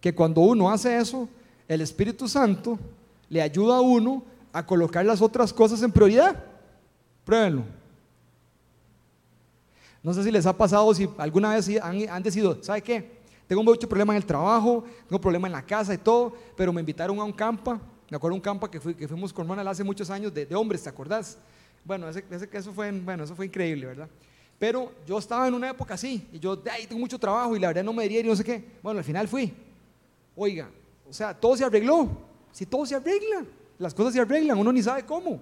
que 0.00 0.14
cuando 0.14 0.40
uno 0.40 0.70
hace 0.70 0.96
eso, 0.96 1.28
el 1.68 1.80
Espíritu 1.80 2.28
Santo 2.28 2.78
le 3.28 3.42
ayuda 3.42 3.76
a 3.76 3.80
uno 3.80 4.22
a 4.52 4.64
colocar 4.64 5.04
las 5.04 5.20
otras 5.20 5.52
cosas 5.52 5.82
en 5.82 5.92
prioridad. 5.92 6.42
Pruébenlo. 7.24 7.62
No 10.02 10.14
sé 10.14 10.22
si 10.22 10.30
les 10.30 10.46
ha 10.46 10.56
pasado, 10.56 10.94
si 10.94 11.08
alguna 11.18 11.54
vez 11.54 11.68
han, 11.82 12.08
han 12.08 12.22
decidido, 12.22 12.62
¿sabe 12.62 12.80
qué? 12.80 13.16
Tengo 13.46 13.62
mucho 13.62 13.88
problema 13.88 14.12
en 14.12 14.18
el 14.18 14.26
trabajo, 14.26 14.84
tengo 15.08 15.20
problema 15.20 15.48
en 15.48 15.52
la 15.52 15.62
casa 15.62 15.92
y 15.92 15.98
todo, 15.98 16.32
pero 16.56 16.72
me 16.72 16.80
invitaron 16.80 17.18
a 17.18 17.24
un 17.24 17.32
campa. 17.32 17.80
Me 18.08 18.16
acuerdo 18.16 18.34
un 18.34 18.40
campa 18.40 18.70
que, 18.70 18.78
que 18.78 19.08
fuimos 19.08 19.32
con 19.32 19.48
Ronald 19.48 19.68
hace 19.68 19.82
muchos 19.82 20.10
años 20.10 20.32
de, 20.32 20.46
hombres, 20.54 20.82
¿te 20.82 20.88
acordás? 20.88 21.38
Bueno, 21.84 22.08
ese, 22.08 22.24
eso, 22.52 22.72
fue, 22.72 22.90
bueno, 22.92 23.24
eso 23.24 23.34
fue 23.34 23.46
increíble, 23.46 23.86
¿verdad? 23.86 24.08
Pero 24.58 24.92
yo 25.06 25.18
estaba 25.18 25.48
en 25.48 25.54
una 25.54 25.70
época 25.70 25.94
así, 25.94 26.26
y 26.32 26.38
yo, 26.38 26.62
ahí 26.70 26.86
tengo 26.86 27.00
mucho 27.00 27.18
trabajo 27.18 27.56
y 27.56 27.60
la 27.60 27.68
verdad 27.68 27.84
no 27.84 27.92
me 27.92 28.04
diría 28.04 28.20
y 28.20 28.24
no 28.24 28.36
sé 28.36 28.44
qué. 28.44 28.64
Bueno, 28.82 28.98
al 28.98 29.04
final 29.04 29.28
fui. 29.28 29.52
Oiga, 30.34 30.70
o 31.08 31.12
sea, 31.12 31.34
todo 31.34 31.56
se 31.56 31.64
arregló. 31.64 32.08
Si 32.52 32.64
todo 32.64 32.86
se 32.86 32.94
arregla, 32.94 33.44
las 33.78 33.92
cosas 33.92 34.14
se 34.14 34.20
arreglan, 34.20 34.58
uno 34.58 34.72
ni 34.72 34.82
sabe 34.82 35.04
cómo. 35.04 35.40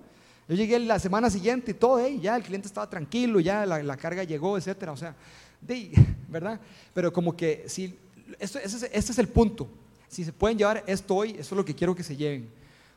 Yo 0.48 0.56
llegué 0.56 0.78
la 0.78 0.98
semana 0.98 1.30
siguiente 1.30 1.70
y 1.70 1.74
todo, 1.74 2.06
ya 2.08 2.36
el 2.36 2.42
cliente 2.42 2.66
estaba 2.66 2.88
tranquilo, 2.88 3.40
ya 3.40 3.64
la, 3.64 3.96
carga 3.96 4.24
llegó, 4.24 4.58
etcétera. 4.58 4.92
O 4.92 4.96
sea, 4.96 5.14
de, 5.60 5.92
¿verdad? 6.28 6.60
Pero 6.92 7.12
como 7.12 7.36
que 7.36 7.64
si, 7.68 7.98
esto, 8.38 8.58
ese, 8.58 8.90
este 8.92 9.12
es 9.12 9.18
el 9.18 9.28
punto. 9.28 9.68
Si 10.08 10.24
se 10.24 10.32
pueden 10.32 10.58
llevar 10.58 10.84
esto 10.86 11.14
hoy, 11.14 11.30
eso 11.32 11.40
es 11.40 11.52
lo 11.52 11.64
que 11.64 11.74
quiero 11.74 11.94
que 11.94 12.02
se 12.02 12.16
lleven. 12.16 12.48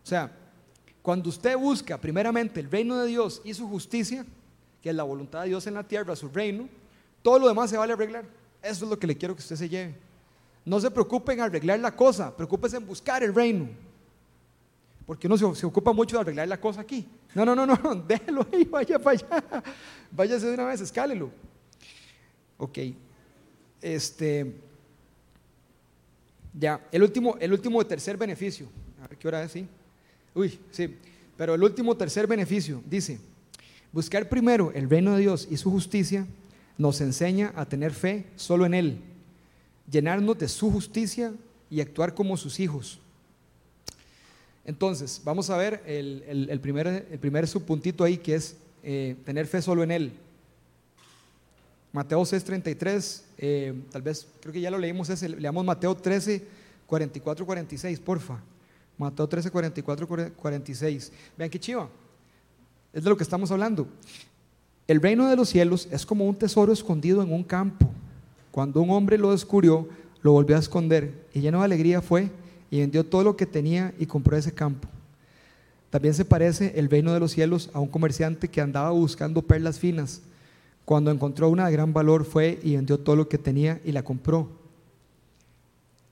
O 0.04 0.06
sea, 0.06 0.32
cuando 1.02 1.30
usted 1.30 1.58
busca 1.58 2.00
primeramente 2.00 2.60
el 2.60 2.70
reino 2.70 2.98
de 2.98 3.08
Dios 3.08 3.42
y 3.44 3.54
su 3.54 3.68
justicia, 3.68 4.26
que 4.82 4.90
es 4.90 4.96
la 4.96 5.04
voluntad 5.04 5.42
de 5.42 5.50
Dios 5.50 5.66
en 5.68 5.74
la 5.74 5.84
tierra, 5.84 6.16
su 6.16 6.30
reino, 6.30 6.68
todo 7.22 7.40
lo 7.40 7.48
demás 7.48 7.70
se 7.70 7.78
vale 7.78 7.94
arreglar. 7.94 8.26
Eso 8.62 8.86
es 8.86 8.90
lo 8.92 9.00
que 9.00 9.08
le 9.08 9.18
quiero 9.18 9.36
que 9.36 9.42
usted 9.42 9.56
se 9.56 9.70
lleve. 9.70 9.96
No 10.66 10.80
se 10.80 10.92
preocupe 10.92 11.32
en 11.34 11.40
arreglar 11.40 11.80
la 11.80 11.96
cosa, 11.96 12.36
preocúpese 12.36 12.78
en 12.78 12.86
buscar 12.86 13.24
el 13.24 13.34
reino. 13.34 13.70
Porque 15.06 15.28
uno 15.28 15.38
se, 15.38 15.66
ocupa 15.66 15.94
mucho 15.94 16.18
de 16.18 16.22
arreglar 16.24 16.50
la 16.50 16.60
cosa 16.60 16.82
aquí. 16.82 17.08
No, 17.34 17.46
no, 17.46 17.56
no, 17.56 17.66
no, 17.66 17.96
déjelo 18.08 18.46
ahí, 18.52 18.66
vaya 18.66 19.00
para 19.00 19.18
allá. 19.18 19.64
Váyase 20.12 20.48
de 20.48 20.54
una 20.56 20.66
vez, 20.66 20.82
escálelo. 20.82 21.32
Ok. 22.58 22.80
Este. 23.82 24.67
Ya, 26.60 26.82
el 26.92 27.04
último, 27.04 27.38
el 27.40 27.54
último 27.54 27.86
tercer 27.86 28.18
beneficio. 28.18 28.68
A 29.04 29.08
ver 29.08 29.18
qué 29.18 29.28
hora 29.28 29.44
es, 29.44 29.52
sí. 29.52 29.68
Uy, 30.34 30.60
sí. 30.72 30.96
Pero 31.38 31.54
el 31.54 31.64
último 31.64 31.96
tercer 31.96 32.26
beneficio 32.26 32.82
dice: 32.90 33.20
buscar 33.92 34.28
primero 34.28 34.72
el 34.74 34.90
reino 34.90 35.16
de 35.16 35.22
Dios 35.22 35.48
y 35.50 35.58
su 35.58 35.70
justicia 35.70 36.26
nos 36.78 37.00
enseña 37.02 37.54
a 37.56 37.66
tener 37.66 37.92
fe 37.94 38.26
solo 38.36 38.66
en 38.66 38.74
Él, 38.74 39.02
llenarnos 39.90 40.38
de 40.38 40.48
su 40.48 40.72
justicia 40.72 41.34
y 41.70 41.82
actuar 41.82 42.14
como 42.14 42.38
sus 42.38 42.60
hijos. 42.60 43.00
Entonces, 44.66 45.22
vamos 45.24 45.50
a 45.50 45.58
ver 45.58 45.82
el, 45.86 46.60
primer, 46.62 47.08
el 47.10 47.20
primer 47.20 47.48
subpuntito 47.48 48.04
ahí 48.04 48.18
que 48.18 48.36
es 48.36 48.58
eh, 48.84 49.16
tener 49.26 49.48
fe 49.48 49.62
solo 49.62 49.84
en 49.84 49.92
Él. 49.92 50.12
Mateo 51.98 52.24
6:33, 52.24 53.24
eh, 53.40 53.74
tal 53.92 54.04
vez 54.04 54.28
creo 54.40 54.54
que 54.54 54.62
ya 54.62 54.70
lo 54.70 54.78
leímos 54.78 55.10
ese, 55.10 55.28
leamos 55.30 55.66
Mateo 55.66 55.96
13, 55.96 56.46
44, 56.86 57.44
46, 57.44 58.00
porfa. 58.02 58.40
Mateo 59.00 59.28
13, 59.28 59.50
44, 59.50 60.08
46. 60.36 61.12
Vean 61.36 61.50
qué 61.50 61.60
chiva. 61.60 61.90
Es 62.94 63.04
de 63.04 63.10
lo 63.10 63.18
que 63.18 63.24
estamos 63.24 63.50
hablando. 63.50 63.88
El 64.88 65.02
reino 65.02 65.28
de 65.28 65.36
los 65.36 65.50
cielos 65.50 65.88
es 65.90 66.06
como 66.06 66.28
un 66.28 66.36
tesoro 66.36 66.72
escondido 66.72 67.24
en 67.24 67.34
un 67.34 67.44
campo. 67.44 67.90
Cuando 68.52 68.80
un 68.80 68.92
hombre 68.92 69.18
lo 69.18 69.32
descubrió, 69.32 69.90
lo 70.22 70.34
volvió 70.34 70.56
a 70.56 70.60
esconder 70.60 71.26
y 71.34 71.42
lleno 71.42 71.58
de 71.58 71.66
alegría 71.66 72.04
fue 72.04 72.30
y 72.70 72.82
vendió 72.82 73.08
todo 73.08 73.24
lo 73.24 73.36
que 73.36 73.48
tenía 73.48 73.96
y 73.98 74.06
compró 74.06 74.38
ese 74.38 74.54
campo. 74.54 74.88
También 75.90 76.14
se 76.14 76.26
parece 76.26 76.74
el 76.76 76.92
reino 76.92 77.12
de 77.12 77.20
los 77.20 77.32
cielos 77.32 77.72
a 77.74 77.80
un 77.80 77.88
comerciante 77.88 78.50
que 78.50 78.62
andaba 78.62 78.92
buscando 78.92 79.42
perlas 79.42 79.80
finas. 79.80 80.22
Cuando 80.88 81.12
encontró 81.12 81.50
una 81.50 81.66
de 81.66 81.74
gran 81.74 81.92
valor 81.92 82.24
fue 82.24 82.62
y 82.64 82.78
vendió 82.78 82.98
todo 82.98 83.18
lo 83.18 83.28
que 83.28 83.38
tenía 83.38 83.82
y 83.84 83.92
la 83.92 84.04
compró. 84.04 84.48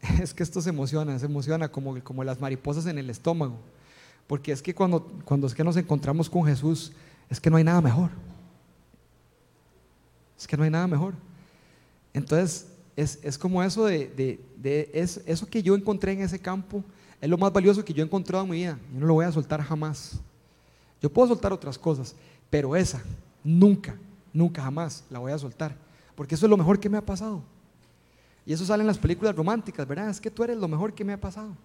Es 0.22 0.34
que 0.34 0.44
esto 0.44 0.62
se 0.62 0.70
emociona, 0.70 1.18
se 1.18 1.28
emociona 1.28 1.70
como, 1.70 1.98
como 2.04 2.26
las 2.26 2.42
mariposas 2.42 2.86
en 2.88 2.98
el 2.98 3.10
estómago. 3.10 3.56
Porque 4.28 4.52
es 4.52 4.62
que 4.62 4.76
cuando, 4.76 5.08
cuando 5.24 5.48
es 5.48 5.56
que 5.56 5.64
nos 5.64 5.78
encontramos 5.78 6.30
con 6.30 6.44
Jesús, 6.44 6.92
es 7.30 7.40
que 7.40 7.50
no 7.50 7.56
hay 7.56 7.64
nada 7.64 7.80
mejor. 7.80 8.10
Es 10.38 10.46
que 10.46 10.58
no 10.58 10.64
hay 10.66 10.70
nada 10.70 10.88
mejor. 10.88 11.14
Entonces, 12.14 12.68
es, 12.98 13.38
como 13.38 13.64
eso 13.64 13.86
de, 13.86 14.52
eso 14.94 15.48
que 15.48 15.64
yo 15.64 15.76
encontré 15.76 16.12
en 16.12 16.20
ese 16.20 16.38
campo, 16.38 16.84
es 17.22 17.30
lo 17.30 17.38
más 17.38 17.54
valioso 17.54 17.86
que 17.86 17.94
yo 17.94 18.04
he 18.04 18.06
encontrado 18.06 18.44
en 18.44 18.50
mi 18.50 18.58
vida. 18.58 18.78
Yo 18.94 19.00
no 19.00 19.06
lo 19.06 19.14
voy 19.14 19.24
a 19.24 19.32
soltar 19.32 19.62
jamás. 19.62 20.20
Yo 21.02 21.10
puedo 21.10 21.30
soltar 21.30 21.54
otras 21.54 21.78
cosas, 21.78 22.14
pero 22.50 22.76
esa, 22.76 23.02
nunca, 23.42 23.96
nunca 24.36 24.62
jamás 24.62 25.04
la 25.10 25.20
voy 25.20 25.32
a 25.32 25.38
soltar. 25.38 25.76
Porque 26.16 26.36
eso 26.36 26.46
es 26.46 26.50
lo 26.50 26.58
mejor 26.58 26.80
que 26.80 26.90
me 26.90 26.98
ha 26.98 27.06
pasado. 27.06 27.42
Y 28.46 28.54
eso 28.54 28.66
sale 28.66 28.82
en 28.82 28.88
las 28.88 29.00
películas 29.00 29.36
románticas, 29.36 29.88
¿verdad? 29.88 30.10
Es 30.10 30.22
que 30.22 30.30
tú 30.30 30.44
eres 30.44 30.58
lo 30.58 30.68
mejor 30.68 30.94
que 30.94 31.04
me 31.04 31.14
ha 31.14 31.20
pasado. 31.20 31.56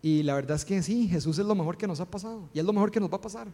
Y 0.00 0.22
la 0.22 0.34
verdad 0.34 0.56
es 0.56 0.64
que 0.64 0.82
sí, 0.82 1.08
Jesús 1.08 1.38
es 1.38 1.44
lo 1.44 1.54
mejor 1.54 1.76
que 1.76 1.86
nos 1.86 2.00
ha 2.00 2.06
pasado. 2.06 2.48
Y 2.54 2.58
es 2.60 2.64
lo 2.64 2.72
mejor 2.72 2.90
que 2.90 3.00
nos 3.00 3.10
va 3.10 3.16
a 3.16 3.20
pasar. 3.20 3.48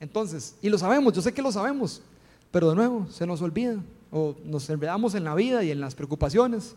Entonces, 0.00 0.56
y 0.62 0.68
lo 0.68 0.78
sabemos, 0.78 1.12
yo 1.12 1.20
sé 1.20 1.32
que 1.32 1.42
lo 1.42 1.52
sabemos, 1.52 2.00
pero 2.50 2.70
de 2.70 2.76
nuevo, 2.76 3.06
se 3.10 3.26
nos 3.26 3.42
olvida 3.42 3.76
o 4.10 4.34
nos 4.44 4.68
enredamos 4.70 5.14
en 5.14 5.24
la 5.24 5.34
vida 5.34 5.62
y 5.62 5.70
en 5.70 5.80
las 5.80 5.94
preocupaciones 5.94 6.74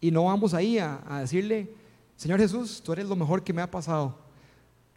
y 0.00 0.10
no 0.10 0.24
vamos 0.24 0.54
ahí 0.54 0.78
a, 0.78 1.00
decirle, 1.20 1.72
Señor 2.16 2.38
Jesús, 2.38 2.80
tú 2.84 2.92
eres 2.92 3.08
lo 3.08 3.16
mejor 3.16 3.42
que 3.42 3.52
me 3.52 3.62
ha 3.62 3.70
pasado. 3.70 4.14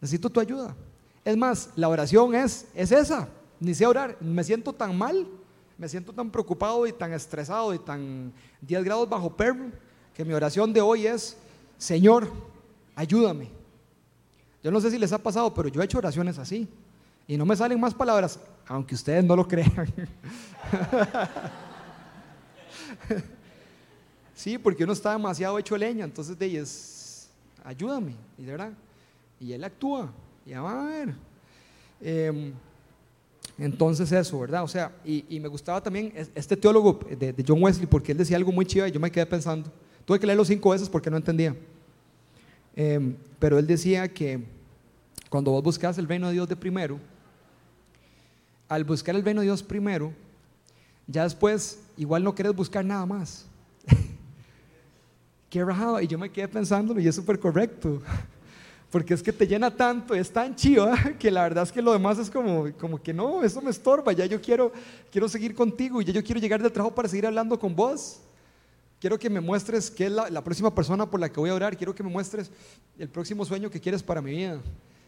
Necesito 0.00 0.30
tu 0.30 0.40
ayuda. 0.40 0.76
Es 1.24 1.36
más, 1.36 1.70
la 1.76 1.88
oración 1.88 2.34
es, 2.34 2.66
es 2.74 2.92
esa. 2.92 3.28
Ni 3.62 3.74
sé 3.76 3.86
orar. 3.86 4.16
Me 4.20 4.42
siento 4.42 4.72
tan 4.72 4.98
mal, 4.98 5.24
me 5.78 5.88
siento 5.88 6.12
tan 6.12 6.30
preocupado 6.30 6.84
y 6.84 6.92
tan 6.92 7.12
estresado 7.12 7.72
y 7.72 7.78
tan 7.78 8.32
10 8.60 8.82
grados 8.82 9.08
bajo 9.08 9.36
perro 9.36 9.70
que 10.12 10.24
mi 10.24 10.34
oración 10.34 10.72
de 10.72 10.80
hoy 10.80 11.06
es, 11.06 11.36
Señor, 11.78 12.28
ayúdame. 12.96 13.50
Yo 14.64 14.72
no 14.72 14.80
sé 14.80 14.90
si 14.90 14.98
les 14.98 15.12
ha 15.12 15.18
pasado, 15.18 15.54
pero 15.54 15.68
yo 15.68 15.80
he 15.80 15.84
hecho 15.84 15.98
oraciones 15.98 16.38
así. 16.38 16.68
Y 17.28 17.36
no 17.36 17.46
me 17.46 17.54
salen 17.54 17.78
más 17.78 17.94
palabras, 17.94 18.40
aunque 18.66 18.96
ustedes 18.96 19.24
no 19.24 19.36
lo 19.36 19.46
crean. 19.48 19.88
sí, 24.34 24.58
porque 24.58 24.82
uno 24.82 24.92
está 24.92 25.12
demasiado 25.12 25.56
hecho 25.56 25.76
leña, 25.76 26.04
entonces 26.04 26.36
de 26.36 26.58
es, 26.58 27.30
ayúdame, 27.62 28.16
y 28.36 28.42
de 28.42 28.50
verdad, 28.50 28.72
y 29.38 29.52
él 29.52 29.62
actúa, 29.62 30.12
va 30.52 30.82
a 30.82 30.86
ver. 30.86 31.14
Em, 32.00 32.52
entonces 33.62 34.10
eso, 34.10 34.40
¿verdad? 34.40 34.64
O 34.64 34.68
sea, 34.68 34.90
y, 35.04 35.38
me 35.38 35.46
gustaba 35.46 35.80
también 35.80 36.12
este 36.34 36.56
teólogo 36.56 36.98
de, 37.08 37.44
John 37.46 37.62
Wesley, 37.62 37.86
porque 37.86 38.10
él 38.10 38.18
decía 38.18 38.36
algo 38.36 38.50
muy 38.50 38.66
chido 38.66 38.88
y 38.88 38.90
yo 38.90 38.98
me 38.98 39.08
quedé 39.08 39.24
pensando. 39.24 39.70
Tuve 40.04 40.18
que 40.18 40.26
leerlo 40.26 40.44
cinco 40.44 40.70
veces 40.70 40.88
porque 40.88 41.08
no 41.08 41.16
entendía. 41.16 41.54
Em, 42.74 43.14
pero 43.38 43.60
él 43.60 43.66
decía 43.68 44.12
que 44.12 44.42
cuando 45.28 45.52
vos 45.52 45.62
buscas 45.62 45.96
el 45.96 46.08
reino 46.08 46.26
de 46.26 46.32
Dios 46.32 46.48
de 46.48 46.56
primero, 46.56 46.98
al 48.68 48.82
buscar 48.82 49.14
el 49.14 49.22
reino 49.22 49.42
de 49.42 49.46
Dios 49.46 49.62
primero, 49.62 50.12
ya 51.06 51.22
después 51.22 51.78
igual 51.96 52.24
no 52.24 52.34
quieres 52.34 52.56
buscar 52.56 52.84
nada 52.84 53.06
más. 53.06 53.46
Qué 55.50 55.64
rajado. 55.64 56.00
Y 56.00 56.08
yo 56.08 56.18
me 56.18 56.30
quedé 56.30 56.48
pensándolo 56.48 57.00
y 57.00 57.06
es 57.06 57.14
súper 57.14 57.38
correcto. 57.38 58.02
Porque 58.92 59.14
es 59.14 59.22
que 59.22 59.32
te 59.32 59.46
llena 59.46 59.74
tanto, 59.74 60.14
es 60.14 60.30
tan 60.30 60.54
chido, 60.54 60.88
que 61.18 61.30
la 61.30 61.44
verdad 61.44 61.64
es 61.64 61.72
que 61.72 61.80
lo 61.80 61.92
demás 61.92 62.18
es 62.18 62.30
como, 62.30 62.70
como 62.78 63.02
que 63.02 63.14
no, 63.14 63.42
eso 63.42 63.62
me 63.62 63.70
estorba, 63.70 64.12
ya 64.12 64.26
yo 64.26 64.38
quiero, 64.40 64.70
quiero 65.10 65.30
seguir 65.30 65.54
contigo 65.54 66.02
y 66.02 66.04
ya 66.04 66.12
yo 66.12 66.22
quiero 66.22 66.38
llegar 66.38 66.62
del 66.62 66.70
trabajo 66.70 66.94
para 66.94 67.08
seguir 67.08 67.26
hablando 67.26 67.58
con 67.58 67.74
vos. 67.74 68.20
Quiero 69.00 69.18
que 69.18 69.30
me 69.30 69.40
muestres 69.40 69.90
qué 69.90 70.06
es 70.06 70.12
la, 70.12 70.28
la 70.28 70.44
próxima 70.44 70.72
persona 70.72 71.10
por 71.10 71.18
la 71.18 71.32
que 71.32 71.40
voy 71.40 71.48
a 71.48 71.54
orar, 71.54 71.74
quiero 71.74 71.94
que 71.94 72.02
me 72.02 72.10
muestres 72.10 72.50
el 72.98 73.08
próximo 73.08 73.46
sueño 73.46 73.70
que 73.70 73.80
quieres 73.80 74.02
para 74.02 74.20
mi 74.20 74.32
vida. 74.32 74.60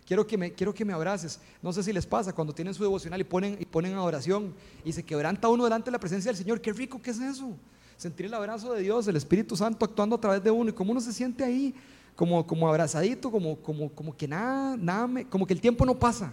Quiero 0.07 0.26
que, 0.26 0.37
me, 0.39 0.53
quiero 0.53 0.72
que 0.72 0.85
me 0.85 0.93
abraces. 0.93 1.39
No 1.62 1.70
sé 1.70 1.82
si 1.82 1.93
les 1.93 2.07
pasa 2.07 2.32
cuando 2.32 2.55
tienen 2.55 2.72
su 2.72 2.82
devocional 2.82 3.20
y 3.20 3.24
ponen, 3.24 3.57
y 3.61 3.64
ponen 3.64 3.95
adoración 3.95 4.55
y 4.82 4.93
se 4.93 5.03
quebranta 5.03 5.49
uno 5.49 5.64
delante 5.64 5.87
de 5.87 5.93
la 5.93 6.01
presencia 6.01 6.30
del 6.30 6.37
Señor. 6.37 6.61
Qué 6.61 6.72
rico 6.72 7.01
que 7.01 7.11
es 7.11 7.20
eso. 7.20 7.55
Sentir 7.97 8.26
el 8.26 8.35
abrazo 8.35 8.72
de 8.72 8.82
Dios, 8.82 9.07
el 9.09 9.16
Espíritu 9.16 9.57
Santo 9.57 9.85
actuando 9.85 10.16
a 10.16 10.20
través 10.20 10.43
de 10.43 10.51
uno 10.51 10.70
y 10.70 10.72
cómo 10.72 10.93
uno 10.93 11.01
se 11.01 11.12
siente 11.12 11.45
ahí, 11.45 11.74
como, 12.17 12.47
como 12.47 12.69
abrazadito, 12.69 13.31
como, 13.31 13.57
como, 13.57 13.91
como 13.91 14.17
que 14.17 14.29
nada, 14.29 14.77
nada 14.77 15.25
como 15.29 15.47
que 15.47 15.55
el 15.55 15.61
tiempo 15.61 15.85
no 15.85 15.99
pasa. 15.99 16.33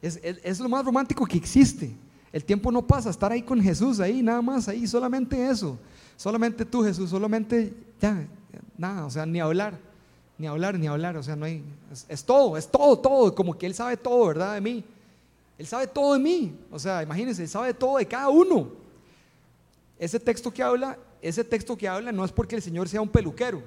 Es, 0.00 0.20
es, 0.22 0.60
lo 0.60 0.68
más 0.68 0.84
romántico 0.84 1.24
que 1.26 1.36
existe. 1.36 1.94
El 2.32 2.44
tiempo 2.44 2.72
no 2.72 2.86
pasa, 2.86 3.10
estar 3.10 3.30
ahí 3.30 3.42
con 3.42 3.60
Jesús, 3.60 4.00
ahí 4.00 4.22
nada 4.22 4.40
más, 4.40 4.68
ahí 4.68 4.86
solamente 4.86 5.48
eso. 5.48 5.78
Solamente 6.16 6.64
tú, 6.64 6.82
Jesús, 6.82 7.10
solamente 7.10 7.72
ya, 8.00 8.26
nada, 8.76 9.04
o 9.06 9.10
sea, 9.10 9.26
ni 9.26 9.40
hablar, 9.40 9.78
ni 10.38 10.46
hablar, 10.46 10.78
ni 10.78 10.86
hablar, 10.86 11.16
o 11.16 11.22
sea, 11.22 11.36
no 11.36 11.44
hay, 11.44 11.62
es, 12.08 12.24
todo, 12.24 12.56
es 12.56 12.68
todo, 12.68 12.98
todo, 12.98 13.34
como 13.34 13.56
que 13.56 13.66
Él 13.66 13.74
sabe 13.74 13.96
todo, 13.96 14.26
¿verdad? 14.26 14.54
De 14.54 14.60
mí. 14.60 14.84
Él 15.58 15.66
sabe 15.66 15.86
todo 15.86 16.14
de 16.14 16.20
mí, 16.20 16.56
o 16.70 16.78
sea, 16.78 17.02
imagínense, 17.02 17.42
Él 17.42 17.48
sabe 17.48 17.74
todo 17.74 17.98
de 17.98 18.06
cada 18.06 18.28
uno. 18.28 18.70
Ese 19.98 20.18
texto 20.18 20.52
que 20.52 20.62
habla, 20.62 20.98
ese 21.20 21.44
texto 21.44 21.76
que 21.76 21.86
habla 21.86 22.10
no 22.12 22.24
es 22.24 22.32
porque 22.32 22.56
el 22.56 22.62
Señor 22.62 22.88
sea 22.88 23.02
un 23.02 23.08
peluquero 23.08 23.62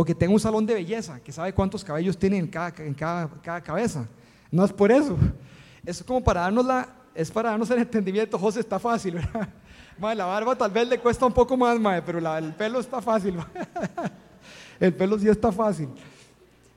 o 0.00 0.04
que 0.04 0.14
tenga 0.14 0.32
un 0.32 0.38
salón 0.38 0.64
de 0.64 0.74
belleza, 0.74 1.18
que 1.18 1.32
sabe 1.32 1.52
cuántos 1.52 1.82
cabellos 1.82 2.16
tiene 2.16 2.38
en 2.38 2.46
cada, 2.46 2.72
en 2.84 2.94
cada, 2.94 3.28
cada 3.42 3.60
cabeza. 3.60 4.06
No 4.48 4.64
es 4.64 4.72
por 4.72 4.92
eso. 4.92 5.18
Es 5.84 6.04
como 6.04 6.22
para 6.22 6.42
darnos 6.42 6.64
la, 6.64 6.88
es 7.16 7.32
para 7.32 7.50
darnos 7.50 7.68
el 7.72 7.78
entendimiento. 7.78 8.38
José 8.38 8.60
está 8.60 8.78
fácil, 8.78 9.14
¿verdad? 9.14 9.48
la 10.16 10.24
barba 10.24 10.54
tal 10.54 10.70
vez 10.70 10.86
le 10.86 11.00
cuesta 11.00 11.26
un 11.26 11.32
poco 11.32 11.56
más, 11.56 11.80
madre, 11.80 12.02
pero 12.06 12.36
el 12.38 12.54
pelo 12.54 12.78
está 12.78 13.02
fácil. 13.02 13.38
el 14.78 14.94
pelo 14.94 15.18
sí 15.18 15.28
está 15.28 15.50
fácil. 15.50 15.88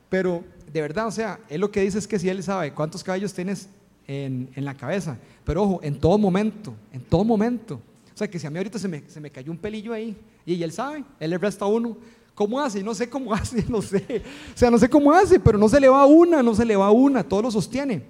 Pero 0.10 0.44
de 0.74 0.82
verdad, 0.82 1.06
o 1.06 1.12
sea, 1.12 1.40
él 1.48 1.62
lo 1.62 1.70
que 1.70 1.82
dice 1.82 2.00
es 2.00 2.08
que 2.08 2.18
si 2.18 2.28
él 2.28 2.42
sabe 2.42 2.74
cuántos 2.74 3.04
cabellos 3.04 3.36
tienes 3.36 3.70
en, 4.08 4.50
en, 4.56 4.66
la 4.66 4.74
cabeza, 4.74 5.16
pero 5.46 5.62
ojo, 5.62 5.80
en 5.84 6.00
todo 6.00 6.18
momento, 6.18 6.74
en 6.92 7.02
todo 7.02 7.24
momento. 7.24 7.76
O 8.16 8.18
sea, 8.18 8.28
que 8.28 8.40
si 8.40 8.48
a 8.48 8.50
mí 8.50 8.58
ahorita 8.58 8.80
se 8.80 8.88
me, 8.88 9.08
se 9.08 9.20
me 9.20 9.30
cayó 9.30 9.52
un 9.52 9.60
pelillo 9.60 9.94
ahí, 9.94 10.18
y 10.44 10.64
él 10.64 10.72
sabe, 10.72 11.04
él 11.20 11.30
le 11.30 11.38
resta 11.38 11.68
uno, 11.68 11.98
¿Cómo 12.36 12.60
hace? 12.60 12.84
No 12.84 12.94
sé 12.94 13.10
cómo 13.10 13.34
hace, 13.36 13.66
no 13.68 13.82
sé. 13.82 14.24
O 14.54 14.58
sea, 14.58 14.72
no 14.72 14.78
sé 14.78 14.90
cómo 14.90 15.12
hace, 15.12 15.40
pero 15.40 15.58
no 15.58 15.70
se 15.70 15.80
le 15.80 15.90
va 15.90 16.06
una, 16.06 16.42
no 16.42 16.56
se 16.56 16.66
le 16.66 16.76
va 16.76 16.92
una, 16.92 17.24
todo 17.24 17.44
lo 17.44 17.52
sostiene. 17.52 18.04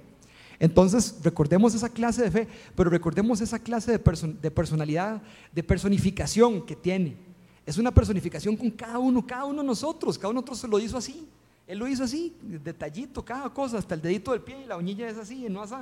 Entonces, 0.59 1.15
recordemos 1.23 1.73
esa 1.73 1.89
clase 1.89 2.21
de 2.21 2.31
fe, 2.31 2.47
pero 2.75 2.89
recordemos 2.89 3.41
esa 3.41 3.57
clase 3.57 3.97
de, 3.97 4.33
de 4.41 4.51
personalidad, 4.51 5.21
de 5.51 5.63
personificación 5.63 6.65
que 6.65 6.75
tiene. 6.75 7.17
Es 7.65 7.77
una 7.77 7.91
personificación 7.91 8.55
con 8.55 8.69
cada 8.69 8.99
uno, 8.99 9.25
cada 9.25 9.45
uno 9.45 9.61
de 9.61 9.67
nosotros, 9.67 10.17
cada 10.17 10.29
uno 10.29 10.41
de 10.41 10.49
nosotros 10.49 10.69
lo 10.69 10.79
hizo 10.79 10.97
así. 10.97 11.27
Él 11.67 11.79
lo 11.79 11.87
hizo 11.87 12.03
así, 12.03 12.35
detallito, 12.41 13.23
cada 13.23 13.49
cosa, 13.49 13.77
hasta 13.77 13.95
el 13.95 14.01
dedito 14.01 14.31
del 14.31 14.41
pie 14.41 14.63
y 14.63 14.67
la 14.67 14.77
uñilla 14.77 15.09
es 15.09 15.17
así, 15.17 15.47
no 15.49 15.61
así. 15.61 15.75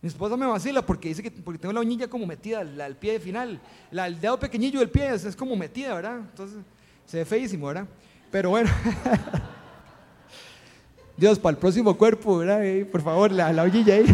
Mi 0.00 0.08
esposa 0.08 0.36
me 0.36 0.46
vacila 0.46 0.84
porque 0.84 1.08
dice 1.08 1.22
que 1.22 1.30
porque 1.30 1.60
tengo 1.60 1.72
la 1.72 1.80
uñilla 1.80 2.08
como 2.08 2.26
metida 2.26 2.60
al, 2.60 2.96
pie 2.96 3.12
de 3.12 3.20
final. 3.20 3.60
La, 3.92 4.08
el 4.08 4.20
dedo 4.20 4.38
pequeñillo 4.38 4.80
del 4.80 4.90
pie 4.90 5.14
es, 5.14 5.24
es 5.24 5.36
como 5.36 5.54
metida, 5.54 5.94
¿verdad? 5.94 6.18
Entonces, 6.18 6.58
se 7.12 7.18
ve 7.18 7.24
feísimo, 7.26 7.66
¿verdad? 7.66 7.86
Pero 8.30 8.48
bueno. 8.48 8.70
Dios, 11.18 11.38
para 11.38 11.50
el 11.50 11.58
próximo 11.58 11.94
cuerpo, 11.94 12.38
¿verdad? 12.38 12.86
por 12.90 13.02
favor, 13.02 13.30
la, 13.30 13.52
la 13.52 13.64
ollilla 13.64 13.96
ahí. 13.96 14.06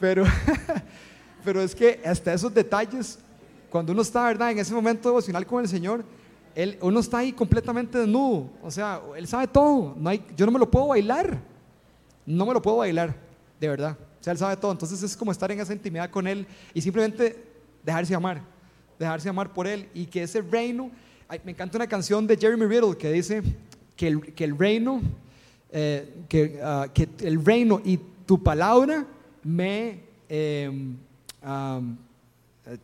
Pero, 0.00 0.24
pero 1.44 1.60
es 1.60 1.74
que 1.74 2.00
hasta 2.02 2.32
esos 2.32 2.54
detalles, 2.54 3.18
cuando 3.68 3.92
uno 3.92 4.00
está, 4.00 4.24
¿verdad? 4.24 4.52
En 4.52 4.58
ese 4.58 4.72
momento 4.72 5.10
devocional 5.10 5.44
con 5.44 5.64
el 5.64 5.68
Señor, 5.68 6.02
él, 6.54 6.78
uno 6.80 6.98
está 6.98 7.18
ahí 7.18 7.30
completamente 7.30 7.98
desnudo. 7.98 8.48
O 8.62 8.70
sea, 8.70 9.02
Él 9.14 9.26
sabe 9.26 9.46
todo. 9.46 9.94
No 9.98 10.08
hay, 10.08 10.24
yo 10.34 10.46
no 10.46 10.52
me 10.52 10.58
lo 10.58 10.70
puedo 10.70 10.86
bailar. 10.86 11.38
No 12.24 12.46
me 12.46 12.54
lo 12.54 12.62
puedo 12.62 12.78
bailar, 12.78 13.14
de 13.60 13.68
verdad. 13.68 13.98
O 14.18 14.24
sea, 14.24 14.32
Él 14.32 14.38
sabe 14.38 14.56
todo. 14.56 14.72
Entonces 14.72 15.02
es 15.02 15.14
como 15.14 15.30
estar 15.30 15.52
en 15.52 15.60
esa 15.60 15.74
intimidad 15.74 16.08
con 16.08 16.26
Él 16.26 16.46
y 16.72 16.80
simplemente 16.80 17.36
dejarse 17.84 18.14
amar. 18.14 18.40
Dejarse 18.98 19.28
amar 19.28 19.52
por 19.52 19.66
Él. 19.66 19.90
Y 19.92 20.06
que 20.06 20.22
ese 20.22 20.40
reino 20.40 20.90
me 21.44 21.52
encanta 21.52 21.76
una 21.76 21.88
canción 21.88 22.26
de 22.26 22.36
Jeremy 22.36 22.66
Riddle 22.66 22.96
que 22.96 23.10
dice 23.10 23.42
que 23.96 24.08
el, 24.08 24.34
que 24.34 24.44
el 24.44 24.56
reino, 24.56 25.02
eh, 25.72 26.08
que, 26.28 26.60
ah, 26.62 26.86
que, 26.92 27.08
el 27.20 27.44
reino 27.44 27.80
y 27.84 27.98
tu 28.24 28.42
palabra 28.42 29.04
me 29.42 30.00
em, 30.28 30.96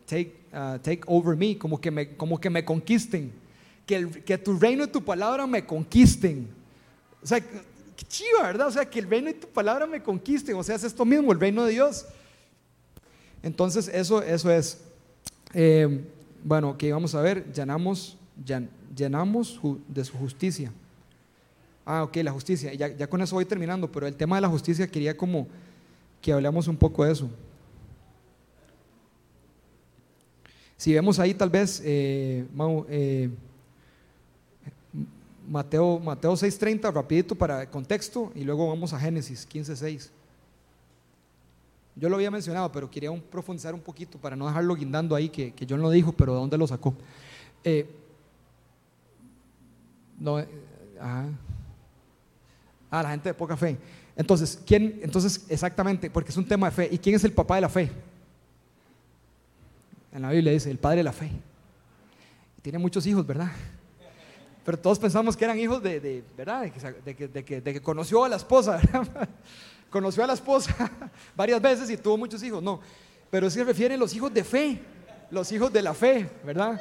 take, 0.05 0.33
uh, 0.53 0.77
take, 0.79 1.01
over 1.07 1.35
me, 1.37 1.57
como 1.57 1.79
que 1.79 1.91
me, 1.91 2.15
como 2.15 2.39
que 2.39 2.49
me 2.49 2.65
conquisten. 2.65 3.31
Que, 3.85 3.95
el, 3.95 4.23
que 4.23 4.37
tu 4.37 4.57
reino 4.57 4.83
y 4.85 4.87
tu 4.87 5.03
palabra 5.03 5.45
me 5.45 5.65
conquisten. 5.65 6.47
O 7.21 7.27
sea, 7.27 7.39
qué 7.41 8.05
chiva, 8.07 8.43
¿verdad? 8.43 8.67
O 8.67 8.71
sea, 8.71 8.85
que 8.85 8.99
el 8.99 9.09
reino 9.09 9.29
y 9.29 9.33
tu 9.33 9.47
palabra 9.47 9.85
me 9.85 10.01
conquisten. 10.01 10.55
O 10.55 10.63
sea, 10.63 10.75
es 10.75 10.83
esto 10.83 11.05
mismo, 11.05 11.31
el 11.31 11.39
reino 11.39 11.65
de 11.65 11.73
Dios. 11.73 12.05
Entonces, 13.41 13.89
eso, 13.89 14.21
eso 14.21 14.51
es. 14.51 14.79
Eh, 15.53 16.01
bueno, 16.43 16.77
que 16.77 16.91
vamos 16.91 17.13
a 17.15 17.21
ver, 17.21 17.51
llenamos 17.53 18.17
llenamos 18.95 19.59
de 19.87 20.05
su 20.05 20.17
justicia. 20.17 20.71
Ah, 21.85 22.03
ok, 22.03 22.15
la 22.17 22.31
justicia. 22.31 22.73
Ya, 22.73 22.87
ya, 22.87 23.07
con 23.07 23.21
eso 23.21 23.35
voy 23.35 23.45
terminando, 23.45 23.91
pero 23.91 24.07
el 24.07 24.15
tema 24.15 24.37
de 24.37 24.41
la 24.41 24.49
justicia 24.49 24.87
quería 24.87 25.15
como 25.15 25.47
que 26.21 26.31
hablemos 26.31 26.67
un 26.67 26.77
poco 26.77 27.03
de 27.03 27.11
eso. 27.11 27.29
Si 30.77 30.93
vemos 30.93 31.19
ahí 31.19 31.33
tal 31.33 31.49
vez, 31.49 31.81
eh, 31.83 32.45
eh, 32.89 33.29
Mateo, 35.47 35.99
Mateo 35.99 36.33
6.30, 36.33 36.93
rapidito 36.93 37.35
para 37.35 37.69
contexto, 37.69 38.31
y 38.35 38.43
luego 38.43 38.67
vamos 38.67 38.93
a 38.93 38.99
Génesis 38.99 39.47
15.6. 39.49 40.09
Yo 41.95 42.09
lo 42.09 42.15
había 42.15 42.31
mencionado, 42.31 42.71
pero 42.71 42.89
quería 42.89 43.11
profundizar 43.29 43.73
un 43.73 43.81
poquito 43.81 44.17
para 44.17 44.35
no 44.35 44.47
dejarlo 44.47 44.75
guindando 44.75 45.15
ahí, 45.15 45.29
que, 45.29 45.53
que 45.53 45.67
John 45.69 45.81
lo 45.81 45.89
dijo, 45.89 46.11
pero 46.13 46.33
¿de 46.33 46.39
dónde 46.39 46.57
lo 46.57 46.65
sacó? 46.65 46.93
Eh, 47.63 47.87
no, 50.23 50.39
eh, 50.39 50.47
ah, 51.01 51.27
la 52.89 53.09
gente 53.09 53.29
de 53.29 53.33
poca 53.33 53.57
fe. 53.57 53.77
Entonces, 54.15 54.57
¿quién? 54.65 55.01
Entonces, 55.03 55.45
exactamente, 55.49 56.09
porque 56.09 56.31
es 56.31 56.37
un 56.37 56.47
tema 56.47 56.69
de 56.69 56.75
fe. 56.75 56.87
¿Y 56.89 56.97
quién 56.97 57.15
es 57.15 57.25
el 57.25 57.33
papá 57.33 57.55
de 57.55 57.61
la 57.61 57.69
fe? 57.69 57.91
En 60.13 60.21
la 60.21 60.29
Biblia 60.29 60.53
dice, 60.53 60.71
el 60.71 60.77
padre 60.77 60.97
de 60.97 61.03
la 61.03 61.11
fe. 61.11 61.29
Tiene 62.61 62.77
muchos 62.77 63.05
hijos, 63.05 63.27
¿verdad? 63.27 63.51
Pero 64.63 64.79
todos 64.79 64.97
pensamos 64.97 65.35
que 65.35 65.43
eran 65.43 65.59
hijos 65.59 65.83
de, 65.83 66.23
¿verdad? 66.37 66.71
De 67.03 67.15
que, 67.15 67.27
de 67.27 67.43
que, 67.43 67.81
conoció 67.81 68.23
a 68.23 68.29
la 68.29 68.37
esposa, 68.37 68.79
conoció 69.89 70.23
a 70.23 70.27
la 70.27 70.33
esposa 70.33 70.89
varias 71.35 71.61
veces 71.61 71.89
y 71.89 71.97
tuvo 71.97 72.17
muchos 72.17 72.41
hijos. 72.43 72.63
No, 72.63 72.79
pero 73.29 73.49
se 73.49 73.61
refiere 73.61 73.95
a 73.95 73.97
los 73.97 74.15
hijos 74.15 74.33
de 74.33 74.45
fe, 74.45 74.79
los 75.31 75.51
hijos 75.51 75.73
de 75.73 75.81
la 75.81 75.93
fe, 75.93 76.29
¿verdad? 76.45 76.79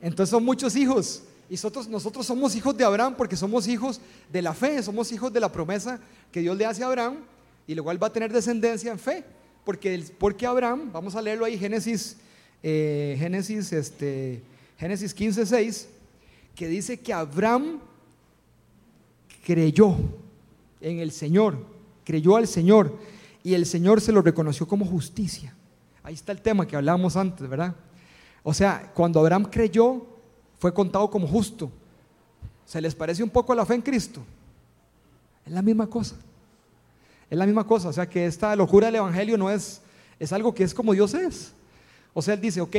Entonces 0.00 0.30
son 0.30 0.42
muchos 0.42 0.74
hijos. 0.76 1.24
Y 1.50 1.54
nosotros, 1.54 1.88
nosotros 1.88 2.24
somos 2.24 2.54
hijos 2.54 2.76
de 2.76 2.84
Abraham 2.84 3.16
porque 3.18 3.36
somos 3.36 3.66
hijos 3.66 4.00
de 4.32 4.40
la 4.40 4.54
fe, 4.54 4.80
somos 4.84 5.10
hijos 5.10 5.32
de 5.32 5.40
la 5.40 5.50
promesa 5.50 5.98
que 6.30 6.40
Dios 6.40 6.56
le 6.56 6.64
hace 6.64 6.84
a 6.84 6.86
Abraham 6.86 7.16
y 7.66 7.74
luego 7.74 7.90
él 7.90 8.00
va 8.00 8.06
a 8.06 8.12
tener 8.12 8.32
descendencia 8.32 8.92
en 8.92 9.00
fe. 9.00 9.24
Porque, 9.64 10.04
porque 10.16 10.46
Abraham, 10.46 10.90
vamos 10.92 11.16
a 11.16 11.20
leerlo 11.22 11.44
ahí, 11.44 11.58
Génesis, 11.58 12.16
eh, 12.62 13.16
Génesis, 13.18 13.72
este, 13.72 14.42
Génesis 14.78 15.12
15, 15.12 15.44
6, 15.44 15.88
que 16.54 16.68
dice 16.68 17.00
que 17.00 17.12
Abraham 17.12 17.80
creyó 19.44 19.96
en 20.80 21.00
el 21.00 21.10
Señor, 21.10 21.66
creyó 22.04 22.36
al 22.36 22.46
Señor 22.46 22.96
y 23.42 23.54
el 23.54 23.66
Señor 23.66 24.00
se 24.00 24.12
lo 24.12 24.22
reconoció 24.22 24.68
como 24.68 24.86
justicia. 24.86 25.52
Ahí 26.04 26.14
está 26.14 26.30
el 26.30 26.42
tema 26.42 26.66
que 26.66 26.76
hablábamos 26.76 27.16
antes, 27.16 27.48
¿verdad? 27.48 27.74
O 28.44 28.54
sea, 28.54 28.92
cuando 28.94 29.18
Abraham 29.18 29.48
creyó, 29.50 30.09
fue 30.60 30.74
contado 30.74 31.10
como 31.10 31.26
justo. 31.26 31.72
¿Se 32.66 32.82
les 32.82 32.94
parece 32.94 33.22
un 33.22 33.30
poco 33.30 33.54
a 33.54 33.56
la 33.56 33.64
fe 33.64 33.74
en 33.74 33.80
Cristo? 33.80 34.20
Es 35.46 35.52
la 35.52 35.62
misma 35.62 35.86
cosa. 35.86 36.16
Es 37.30 37.38
la 37.38 37.46
misma 37.46 37.66
cosa. 37.66 37.88
O 37.88 37.92
sea 37.94 38.06
que 38.06 38.26
esta 38.26 38.54
locura 38.54 38.88
del 38.88 38.96
Evangelio 38.96 39.38
no 39.38 39.50
es, 39.50 39.80
es 40.18 40.34
algo 40.34 40.54
que 40.54 40.62
es 40.62 40.74
como 40.74 40.92
Dios 40.92 41.14
es. 41.14 41.54
O 42.12 42.20
sea, 42.20 42.34
Él 42.34 42.42
dice, 42.42 42.60
ok, 42.60 42.76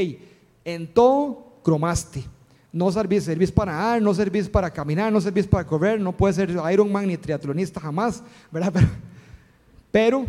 en 0.64 0.94
todo 0.94 1.54
cromaste. 1.64 2.24
No 2.72 2.92
servís, 2.92 3.24
servís 3.24 3.52
para 3.52 3.72
nadar, 3.72 4.00
no 4.00 4.14
servís 4.14 4.48
para 4.48 4.70
caminar, 4.70 5.12
no 5.12 5.20
servís 5.20 5.48
para 5.48 5.66
correr, 5.66 6.00
no 6.00 6.16
puedes 6.16 6.36
ser 6.36 6.56
Ironman 6.72 7.08
ni 7.08 7.18
triatlonista 7.18 7.80
jamás, 7.82 8.22
¿verdad? 8.52 8.74
Pero, 9.92 10.24
pero 10.24 10.26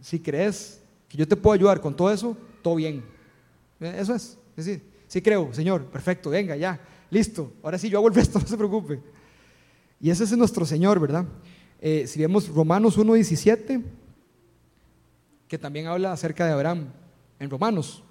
si 0.00 0.18
crees 0.18 0.80
que 1.10 1.18
yo 1.18 1.28
te 1.28 1.36
puedo 1.36 1.54
ayudar 1.54 1.80
con 1.80 1.94
todo 1.94 2.10
eso, 2.10 2.36
todo 2.62 2.74
bien. 2.74 3.04
Eso 3.78 4.14
es. 4.14 4.36
Es 4.56 4.64
decir, 4.66 4.91
Sí 5.12 5.20
creo, 5.20 5.52
Señor, 5.52 5.84
perfecto, 5.84 6.30
venga, 6.30 6.56
ya, 6.56 6.80
listo. 7.10 7.52
Ahora 7.62 7.76
sí, 7.76 7.90
yo 7.90 7.98
hago 7.98 8.08
el 8.08 8.14
resto, 8.14 8.38
no 8.40 8.46
se 8.46 8.56
preocupe. 8.56 8.98
Y 10.00 10.08
ese 10.08 10.24
es 10.24 10.34
nuestro 10.38 10.64
Señor, 10.64 10.98
¿verdad? 10.98 11.26
Eh, 11.82 12.06
si 12.06 12.18
vemos 12.18 12.48
Romanos 12.48 12.96
1.17, 12.96 13.82
que 15.46 15.58
también 15.58 15.86
habla 15.86 16.12
acerca 16.12 16.46
de 16.46 16.52
Abraham, 16.52 16.86
en 17.38 17.50
Romanos, 17.50 18.02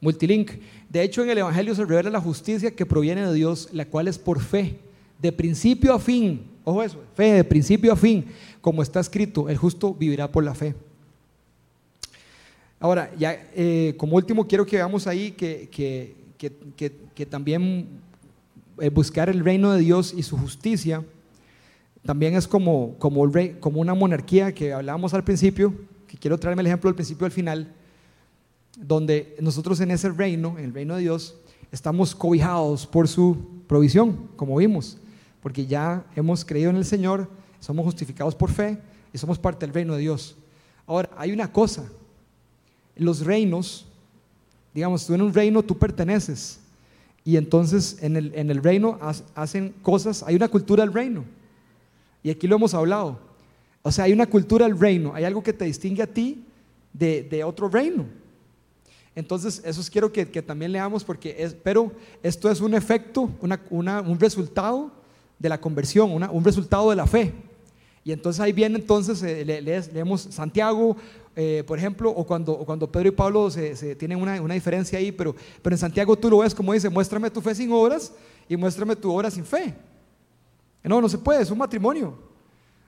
multilink. 0.00 0.50
De 0.88 1.04
hecho, 1.04 1.22
en 1.22 1.30
el 1.30 1.38
Evangelio 1.38 1.76
se 1.76 1.84
revela 1.84 2.10
la 2.10 2.20
justicia 2.20 2.74
que 2.74 2.84
proviene 2.84 3.24
de 3.24 3.32
Dios, 3.32 3.68
la 3.70 3.84
cual 3.84 4.08
es 4.08 4.18
por 4.18 4.40
fe, 4.40 4.80
de 5.20 5.30
principio 5.30 5.94
a 5.94 6.00
fin. 6.00 6.50
Ojo 6.64 6.82
eso, 6.82 7.04
fe 7.14 7.34
de 7.34 7.44
principio 7.44 7.92
a 7.92 7.96
fin, 7.96 8.26
como 8.60 8.82
está 8.82 8.98
escrito, 8.98 9.48
el 9.48 9.58
justo 9.58 9.94
vivirá 9.94 10.32
por 10.32 10.42
la 10.42 10.56
fe. 10.56 10.74
Ahora, 12.78 13.10
ya 13.16 13.50
eh, 13.54 13.94
como 13.96 14.16
último 14.16 14.46
quiero 14.46 14.66
que 14.66 14.76
veamos 14.76 15.06
ahí 15.06 15.32
que, 15.32 15.68
que, 15.70 17.26
también 17.26 17.88
eh, 18.78 18.90
buscar 18.90 19.28
el 19.28 19.40
reino 19.40 19.72
de 19.72 19.80
Dios 19.80 20.12
y 20.14 20.22
su 20.22 20.36
justicia 20.36 21.02
también 22.06 22.34
es 22.34 22.46
como, 22.46 22.94
como, 22.98 23.20
una 23.80 23.94
monarquía 23.94 24.54
que 24.54 24.72
hablábamos 24.72 25.12
al 25.12 25.24
principio, 25.24 25.74
que 26.06 26.16
quiero 26.16 26.38
traerme 26.38 26.60
el 26.60 26.68
ejemplo 26.68 26.88
al 26.88 26.94
principio 26.94 27.26
al 27.26 27.32
final, 27.32 27.74
donde 28.78 29.36
nosotros 29.40 29.80
en 29.80 29.90
ese 29.90 30.10
reino, 30.10 30.56
en 30.56 30.66
el 30.66 30.74
reino 30.74 30.94
de 30.94 31.02
Dios, 31.02 31.36
estamos 31.72 32.14
cobijados 32.14 32.86
por 32.86 33.08
su 33.08 33.64
provisión, 33.66 34.28
como 34.36 34.56
vimos, 34.56 34.98
porque 35.42 35.66
ya 35.66 36.06
hemos 36.14 36.44
creído 36.44 36.70
en 36.70 36.76
el 36.76 36.84
Señor, 36.84 37.28
somos 37.58 37.84
justificados 37.84 38.36
por 38.36 38.50
fe 38.50 38.78
y 39.12 39.18
somos 39.18 39.38
parte 39.38 39.66
del 39.66 39.74
reino 39.74 39.94
de 39.94 40.00
Dios. 40.02 40.36
Ahora, 40.86 41.10
hay 41.16 41.32
una 41.32 41.50
cosa, 41.50 41.90
los 42.96 43.24
reinos, 43.24 43.86
digamos, 44.74 45.06
tú 45.06 45.14
en 45.14 45.22
un 45.22 45.32
reino 45.32 45.62
tú 45.62 45.78
perteneces 45.78 46.60
y 47.24 47.36
entonces 47.36 47.98
en 48.02 48.16
el, 48.16 48.32
en 48.34 48.50
el 48.50 48.62
reino 48.62 48.98
hacen 49.34 49.74
cosas, 49.82 50.22
hay 50.22 50.36
una 50.36 50.48
cultura 50.48 50.84
del 50.84 50.92
reino 50.92 51.24
y 52.22 52.30
aquí 52.30 52.46
lo 52.46 52.56
hemos 52.56 52.74
hablado. 52.74 53.18
O 53.82 53.92
sea, 53.92 54.04
hay 54.04 54.12
una 54.12 54.26
cultura 54.26 54.66
del 54.66 54.78
reino, 54.78 55.12
hay 55.14 55.24
algo 55.24 55.42
que 55.42 55.52
te 55.52 55.64
distingue 55.64 56.02
a 56.02 56.06
ti 56.06 56.44
de, 56.92 57.22
de 57.22 57.44
otro 57.44 57.68
reino. 57.68 58.04
Entonces, 59.14 59.62
eso 59.64 59.82
quiero 59.90 60.12
que, 60.12 60.28
que, 60.28 60.42
también 60.42 60.72
leamos 60.72 61.04
porque 61.04 61.36
es, 61.38 61.54
pero 61.54 61.92
esto 62.22 62.50
es 62.50 62.60
un 62.60 62.74
efecto, 62.74 63.30
una, 63.40 63.60
una, 63.70 64.00
un 64.00 64.20
resultado 64.20 64.90
de 65.38 65.48
la 65.48 65.60
conversión, 65.60 66.12
una, 66.12 66.30
un 66.30 66.44
resultado 66.44 66.90
de 66.90 66.96
la 66.96 67.06
fe. 67.06 67.32
Y 68.04 68.12
entonces 68.12 68.40
ahí 68.40 68.52
viene 68.52 68.78
entonces, 68.78 69.22
eh, 69.22 69.44
leemos 69.92 70.20
Santiago, 70.20 70.96
eh, 71.38 71.62
por 71.66 71.78
ejemplo, 71.78 72.10
o 72.10 72.26
cuando, 72.26 72.56
cuando 72.58 72.90
Pedro 72.90 73.08
y 73.08 73.12
Pablo 73.12 73.50
se, 73.50 73.94
tienen 73.94 74.18
una, 74.20 74.40
una, 74.40 74.54
diferencia 74.54 74.98
ahí, 74.98 75.12
pero, 75.12 75.36
pero 75.62 75.74
en 75.74 75.78
Santiago 75.78 76.16
tú 76.16 76.30
lo 76.30 76.38
ves 76.38 76.54
como 76.54 76.72
dice, 76.72 76.88
muéstrame 76.88 77.30
tu 77.30 77.42
fe 77.42 77.54
sin 77.54 77.70
obras 77.70 78.10
y 78.48 78.56
muéstrame 78.56 78.96
tu 78.96 79.12
obra 79.12 79.30
sin 79.30 79.44
fe. 79.44 79.74
No, 80.82 81.00
no 81.00 81.08
se 81.08 81.18
puede, 81.18 81.42
es 81.42 81.50
un 81.50 81.58
matrimonio. 81.58 82.16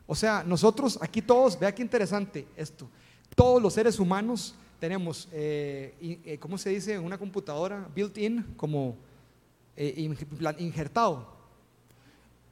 O 0.07 0.15
sea, 0.15 0.43
nosotros 0.43 0.99
aquí 1.03 1.21
todos, 1.21 1.59
vea 1.59 1.75
qué 1.75 1.83
interesante 1.83 2.47
esto, 2.57 2.89
todos 3.37 3.61
los 3.61 3.75
seres 3.75 3.99
humanos 3.99 4.55
tenemos, 4.81 5.29
eh, 5.33 6.23
eh, 6.25 6.39
¿cómo 6.39 6.57
se 6.57 6.71
dice? 6.71 6.99
Una 6.99 7.19
computadora 7.19 7.87
built-in, 7.95 8.55
como 8.57 8.97
eh, 9.77 10.11
injertado. 10.59 11.37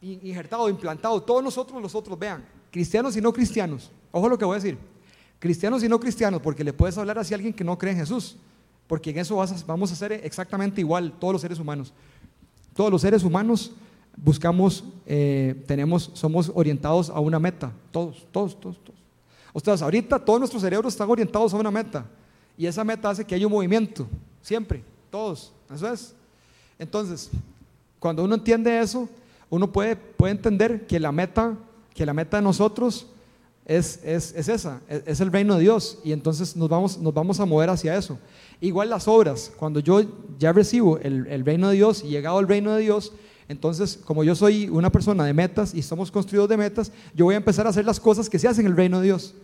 Injertado, 0.02 0.68
implantado. 0.68 1.22
Todos 1.22 1.42
nosotros, 1.42 1.80
los 1.80 1.94
otros, 1.94 2.18
vean, 2.18 2.46
cristianos 2.70 3.16
y 3.16 3.20
no 3.20 3.32
cristianos. 3.32 3.90
Ojo 4.12 4.28
lo 4.28 4.36
que 4.36 4.44
voy 4.44 4.54
a 4.54 4.60
decir. 4.60 4.78
Cristianos 5.38 5.82
y 5.82 5.88
no 5.88 6.00
cristianos, 6.00 6.40
porque 6.40 6.64
le 6.64 6.72
puedes 6.72 6.96
hablar 6.98 7.18
así 7.18 7.34
a 7.34 7.36
alguien 7.36 7.52
que 7.52 7.64
no 7.64 7.78
cree 7.78 7.92
en 7.92 7.98
Jesús. 7.98 8.36
Porque 8.86 9.10
en 9.10 9.18
eso 9.18 9.36
vamos 9.66 9.90
a 9.90 9.94
hacer 9.94 10.12
exactamente 10.12 10.80
igual 10.80 11.12
todos 11.18 11.32
los 11.32 11.42
seres 11.42 11.58
humanos. 11.58 11.92
Todos 12.74 12.90
los 12.90 13.02
seres 13.02 13.24
humanos 13.24 13.72
buscamos, 14.16 14.84
tenemos, 15.04 16.10
somos 16.14 16.50
orientados 16.54 17.10
a 17.10 17.20
una 17.20 17.38
meta. 17.38 17.72
Todos, 17.90 18.26
todos, 18.30 18.58
todos, 18.60 18.78
todos. 18.82 19.00
Ustedes, 19.52 19.82
ahorita 19.82 20.18
todos 20.18 20.38
nuestros 20.38 20.62
cerebros 20.62 20.92
están 20.92 21.08
orientados 21.08 21.54
a 21.54 21.56
una 21.56 21.70
meta 21.70 22.04
y 22.58 22.66
esa 22.66 22.84
meta 22.84 23.10
hace 23.10 23.24
que 23.24 23.34
haya 23.34 23.46
un 23.46 23.52
movimiento, 23.52 24.06
siempre, 24.42 24.82
todos, 25.10 25.52
eso 25.74 25.92
es. 25.92 26.14
Entonces, 26.78 27.30
cuando 27.98 28.24
uno 28.24 28.34
entiende 28.34 28.78
eso, 28.78 29.08
uno 29.48 29.70
puede, 29.70 29.96
puede 29.96 30.32
entender 30.32 30.86
que 30.86 31.00
la 31.00 31.12
meta, 31.12 31.56
que 31.94 32.06
la 32.06 32.14
meta 32.14 32.36
de 32.38 32.42
nosotros 32.42 33.06
es, 33.66 34.00
es, 34.04 34.32
es 34.34 34.48
esa, 34.48 34.80
es, 34.88 35.20
el 35.20 35.32
reino 35.32 35.56
de 35.56 35.62
Dios 35.62 35.98
y 36.04 36.12
entonces 36.12 36.56
nos 36.56 36.68
vamos, 36.68 36.98
nos 36.98 37.12
vamos 37.12 37.40
a 37.40 37.44
mover 37.44 37.68
hacia 37.68 37.96
eso. 37.96 38.18
Igual 38.60 38.88
las 38.88 39.08
obras, 39.08 39.52
cuando 39.56 39.80
yo 39.80 40.02
ya 40.38 40.52
recibo 40.52 40.98
el, 40.98 41.26
el 41.26 41.44
reino 41.44 41.68
de 41.68 41.76
Dios 41.76 42.04
y 42.04 42.08
llegado 42.08 42.38
al 42.38 42.48
reino 42.48 42.74
de 42.74 42.82
Dios, 42.82 43.12
entonces, 43.48 43.98
como 44.04 44.24
yo 44.24 44.34
soy 44.34 44.68
una 44.68 44.90
persona 44.90 45.24
de 45.24 45.32
metas 45.32 45.72
y 45.74 45.82
somos 45.82 46.10
construidos 46.10 46.48
de 46.48 46.56
metas, 46.56 46.90
yo 47.14 47.26
voy 47.26 47.34
a 47.34 47.38
empezar 47.38 47.66
a 47.66 47.70
hacer 47.70 47.84
las 47.84 48.00
cosas 48.00 48.28
que 48.28 48.38
se 48.38 48.48
hacen 48.48 48.66
en 48.66 48.72
el 48.72 48.76
reino 48.76 48.98
de 48.98 49.06
Dios. 49.06 49.34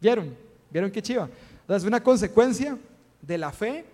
¿Vieron? 0.00 0.34
¿Vieron 0.70 0.90
qué 0.90 1.02
chiva? 1.02 1.28
Entonces, 1.62 1.82
es 1.82 1.88
una 1.88 2.02
consecuencia 2.02 2.78
de 3.20 3.38
la 3.38 3.52
fe 3.52 3.84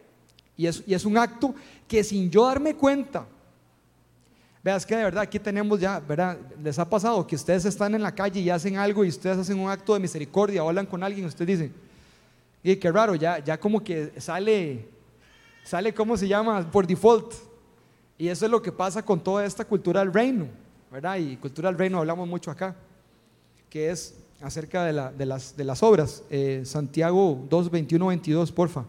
y 0.57 0.66
es, 0.66 0.83
y 0.87 0.95
es 0.95 1.05
un 1.05 1.16
acto 1.16 1.55
que 1.89 2.05
sin 2.05 2.31
yo 2.31 2.47
darme 2.47 2.75
cuenta, 2.75 3.27
veas 4.63 4.87
que 4.87 4.97
de 4.97 5.05
verdad 5.05 5.23
aquí 5.23 5.39
tenemos 5.39 5.81
ya, 5.81 6.01
¿verdad? 6.01 6.39
Les 6.63 6.79
ha 6.79 6.89
pasado 6.89 7.27
que 7.27 7.35
ustedes 7.35 7.65
están 7.65 7.95
en 7.95 8.03
la 8.03 8.15
calle 8.15 8.41
y 8.41 8.51
hacen 8.51 8.77
algo 8.77 9.05
y 9.05 9.09
ustedes 9.09 9.39
hacen 9.39 9.59
un 9.59 9.71
acto 9.71 9.95
de 9.95 10.01
misericordia, 10.01 10.63
hablan 10.63 10.87
con 10.87 11.03
alguien 11.03 11.27
ustedes 11.27 11.59
dicen, 11.59 11.75
y 12.63 12.77
qué 12.77 12.93
raro, 12.93 13.15
ya, 13.15 13.39
ya 13.41 13.59
como 13.59 13.83
que 13.83 14.13
sale, 14.21 14.89
sale, 15.65 15.93
¿cómo 15.93 16.17
se 16.17 16.29
llama? 16.29 16.71
Por 16.71 16.87
default. 16.87 17.35
Y 18.17 18.29
eso 18.29 18.45
es 18.45 18.51
lo 18.51 18.63
que 18.63 18.71
pasa 18.71 19.05
con 19.05 19.21
toda 19.21 19.45
esta 19.45 19.65
cultura 19.65 20.01
del 20.01 20.13
reino, 20.13 20.47
¿verdad? 20.91 21.17
Y 21.17 21.37
cultura 21.37 21.69
del 21.71 21.79
reino 21.79 21.99
hablamos 21.99 22.29
mucho 22.29 22.53
acá, 22.53 22.77
que 23.69 23.91
es 23.91 24.15
acerca 24.41 24.85
de, 24.85 24.93
las, 25.27 25.57
de 25.57 25.65
las, 25.65 25.83
obras. 25.83 26.23
Eh, 26.31 26.63
Santiago 26.65 27.45
2, 27.49 27.71
21, 27.71 28.07
22, 28.07 28.53
porfa. 28.53 28.85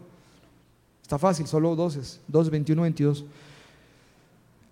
Está 1.01 1.17
fácil, 1.17 1.47
solo 1.47 1.75
dos 1.75 2.19
2, 2.27 2.49
21, 2.49 2.81
22. 2.83 3.25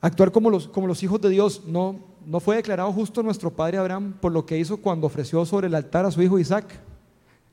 Actuar 0.02 0.32
como 0.32 0.50
los, 0.50 0.68
como 0.68 0.88
los 0.88 1.02
hijos 1.04 1.22
de 1.22 1.30
Dios 1.30 1.64
no, 1.68 2.00
no 2.26 2.40
fue 2.40 2.56
declarado 2.56 2.92
justo 2.92 3.22
nuestro 3.22 3.52
padre 3.52 3.78
Abraham 3.78 4.14
por 4.20 4.32
lo 4.32 4.46
que 4.46 4.58
hizo 4.58 4.78
cuando 4.78 5.06
ofreció 5.06 5.46
sobre 5.46 5.68
el 5.68 5.76
altar 5.76 6.06
a 6.06 6.12
su 6.12 6.22
hijo 6.24 6.40
Isaac. 6.40 6.66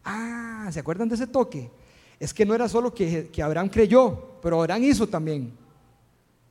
Ah, 0.02 0.68
¿se 0.72 0.80
acuerdan 0.80 1.10
de 1.10 1.14
ese 1.14 1.26
toque? 1.26 1.70
Es 2.18 2.32
que 2.32 2.46
no 2.46 2.54
era 2.54 2.66
solo 2.68 2.92
que, 2.94 3.28
que 3.28 3.42
Abraham 3.42 3.68
creyó, 3.68 4.38
pero 4.40 4.60
Abraham 4.60 4.84
hizo 4.84 5.06
también. 5.06 5.52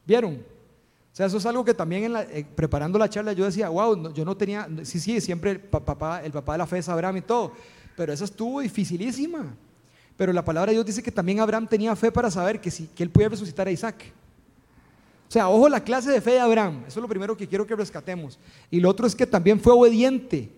¿Vieron? 0.05 0.35
O 0.35 1.15
sea, 1.17 1.25
eso 1.25 1.37
es 1.37 1.45
algo 1.47 1.65
que 1.65 1.73
también 1.73 2.15
eh, 2.15 2.45
preparando 2.55 2.99
la 2.99 3.09
charla 3.09 3.33
yo 3.33 3.45
decía, 3.45 3.69
wow, 3.69 4.13
yo 4.13 4.23
no 4.23 4.37
tenía, 4.37 4.69
sí, 4.83 4.99
sí, 4.99 5.19
siempre 5.19 5.49
el 5.49 5.59
papá, 5.59 6.21
el 6.23 6.31
papá 6.31 6.51
de 6.51 6.57
la 6.59 6.67
fe 6.67 6.77
es 6.77 6.87
Abraham 6.89 7.17
y 7.17 7.21
todo, 7.21 7.53
pero 7.95 8.13
eso 8.13 8.23
estuvo 8.23 8.59
dificilísima. 8.59 9.55
Pero 10.15 10.31
la 10.31 10.45
palabra 10.45 10.69
de 10.71 10.75
Dios 10.75 10.85
dice 10.85 11.01
que 11.01 11.11
también 11.11 11.39
Abraham 11.39 11.67
tenía 11.67 11.95
fe 11.95 12.11
para 12.11 12.29
saber 12.29 12.61
que, 12.61 12.71
que 12.71 13.03
él 13.03 13.09
podía 13.09 13.29
resucitar 13.29 13.67
a 13.67 13.71
Isaac. 13.71 14.13
O 15.27 15.31
sea, 15.31 15.49
ojo 15.49 15.67
la 15.67 15.83
clase 15.83 16.11
de 16.11 16.21
fe 16.21 16.31
de 16.31 16.39
Abraham, 16.39 16.83
eso 16.87 16.99
es 16.99 17.01
lo 17.01 17.09
primero 17.09 17.35
que 17.35 17.47
quiero 17.47 17.67
que 17.67 17.75
rescatemos. 17.75 18.39
Y 18.71 18.79
lo 18.79 18.89
otro 18.89 19.05
es 19.05 19.15
que 19.15 19.27
también 19.27 19.59
fue 19.59 19.73
obediente, 19.73 20.49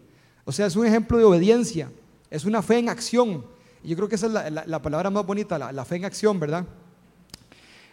o 0.45 0.51
sea, 0.51 0.67
es 0.67 0.76
un 0.76 0.86
ejemplo 0.86 1.17
de 1.17 1.24
obediencia, 1.24 1.91
es 2.30 2.45
una 2.45 2.61
fe 2.61 2.78
en 2.78 2.89
acción. 2.89 3.45
Y 3.84 3.89
yo 3.89 3.95
creo 3.95 4.09
que 4.09 4.15
esa 4.15 4.28
es 4.28 4.53
la, 4.67 4.82
palabra 4.82 5.09
más 5.09 5.26
bonita, 5.26 5.57
la 5.57 5.86
fe 5.86 5.95
en 5.95 6.05
acción, 6.05 6.39
¿verdad? 6.39 6.65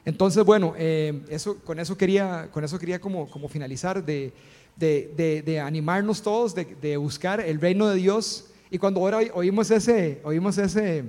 Entonces, 0.06 0.44
bueno, 0.44 0.72
eh, 0.78 1.20
eso, 1.28 1.58
con 1.64 1.80
eso 1.80 1.98
quería, 1.98 2.48
con 2.52 2.62
eso 2.62 2.78
quería 2.78 3.00
como, 3.00 3.28
como 3.28 3.48
finalizar, 3.48 4.04
de, 4.04 4.32
de, 4.76 5.42
de, 5.44 5.58
animarnos 5.58 6.22
todos, 6.22 6.54
de, 6.54 6.96
buscar 6.96 7.40
el 7.40 7.60
reino 7.60 7.88
de 7.88 7.96
Dios. 7.96 8.46
Y 8.70 8.78
cuando 8.78 9.00
ahora 9.00 9.18
oímos 9.34 9.68
ese, 9.72 10.20
oímos 10.22 10.58
ese, 10.58 11.02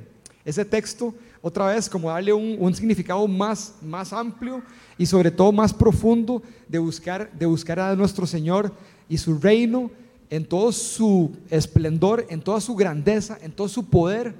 ese 0.43 0.65
texto, 0.65 1.13
otra 1.41 1.67
vez 1.67 1.89
como 1.89 2.09
darle 2.09 2.33
un, 2.33 2.55
un, 2.59 2.73
significado 2.73 3.27
más, 3.27 3.75
más 3.81 4.11
amplio 4.13 4.61
y 4.97 5.05
sobre 5.05 5.31
todo 5.31 5.51
más 5.51 5.73
profundo 5.73 6.41
de 6.67 6.79
buscar, 6.79 7.31
de 7.31 7.45
buscar 7.45 7.79
a 7.79 7.95
nuestro 7.95 8.25
Señor 8.25 8.73
y 9.07 9.17
su 9.17 9.37
reino 9.37 9.91
en 10.29 10.45
todo 10.45 10.71
su 10.71 11.35
esplendor, 11.49 12.25
en 12.29 12.41
toda 12.41 12.59
su 12.59 12.75
grandeza, 12.75 13.37
en 13.41 13.51
todo 13.51 13.69
su 13.69 13.85
poder 13.85 14.35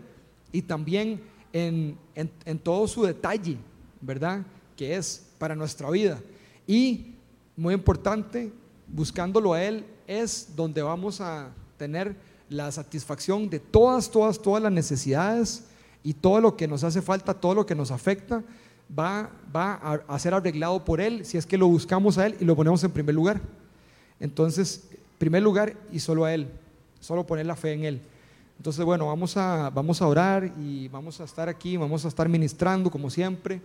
y 0.51 0.61
también 0.61 1.21
en, 1.53 1.97
en, 2.15 2.29
en 2.45 2.59
todo 2.59 2.87
su 2.87 3.03
detalle. 3.03 3.57
¿verdad? 4.01 4.45
Que 4.75 4.95
es 4.95 5.25
para 5.37 5.55
nuestra 5.55 5.89
vida. 5.89 6.19
Y, 6.65 7.15
muy 7.55 7.73
importante, 7.73 8.51
buscándolo 8.87 9.53
a 9.53 9.63
Él 9.63 9.85
es 10.05 10.49
donde 10.55 10.81
vamos 10.81 11.19
a 11.21 11.51
tener 11.77 12.15
la 12.49 12.71
satisfacción 12.71 13.49
de 13.49 13.59
todas, 13.59 14.09
todas, 14.09 14.41
todas 14.41 14.63
las 14.63 14.71
necesidades 14.71 15.65
y 16.07 16.13
todo 16.13 16.39
lo 16.39 16.55
que 16.55 16.69
nos 16.69 16.85
hace 16.85 17.01
falta, 17.01 17.33
todo 17.33 17.53
lo 17.53 17.65
que 17.65 17.75
nos 17.75 17.91
afecta, 17.91 18.41
va, 18.97 19.29
va 19.53 20.01
a, 20.07 20.19
ser 20.19 20.33
arreglado 20.33 20.85
por 20.85 21.01
Él 21.01 21.25
si 21.25 21.37
es 21.37 21.45
que 21.45 21.57
lo 21.57 21.67
buscamos 21.67 22.17
a 22.17 22.27
Él 22.27 22.37
y 22.39 22.45
lo 22.45 22.55
ponemos 22.55 22.81
en 22.85 22.91
primer 22.91 23.13
lugar. 23.13 23.41
Entonces, 24.17 24.87
primer 25.17 25.43
lugar 25.43 25.75
y 25.91 25.99
solo 25.99 26.23
a 26.23 26.33
Él, 26.33 26.47
solo 27.01 27.27
poner 27.27 27.45
la 27.45 27.57
fe 27.57 27.73
en 27.73 27.83
Él. 27.83 28.01
Entonces, 28.57 28.85
bueno, 28.85 29.07
vamos 29.07 29.35
a, 29.35 29.69
vamos 29.69 30.01
a 30.01 30.07
orar 30.07 30.49
y 30.57 30.87
vamos 30.87 31.19
a 31.19 31.25
estar 31.25 31.49
aquí, 31.49 31.75
vamos 31.75 32.05
a 32.05 32.07
estar 32.07 32.29
ministrando 32.29 32.89
como 32.89 33.09
siempre. 33.09 33.59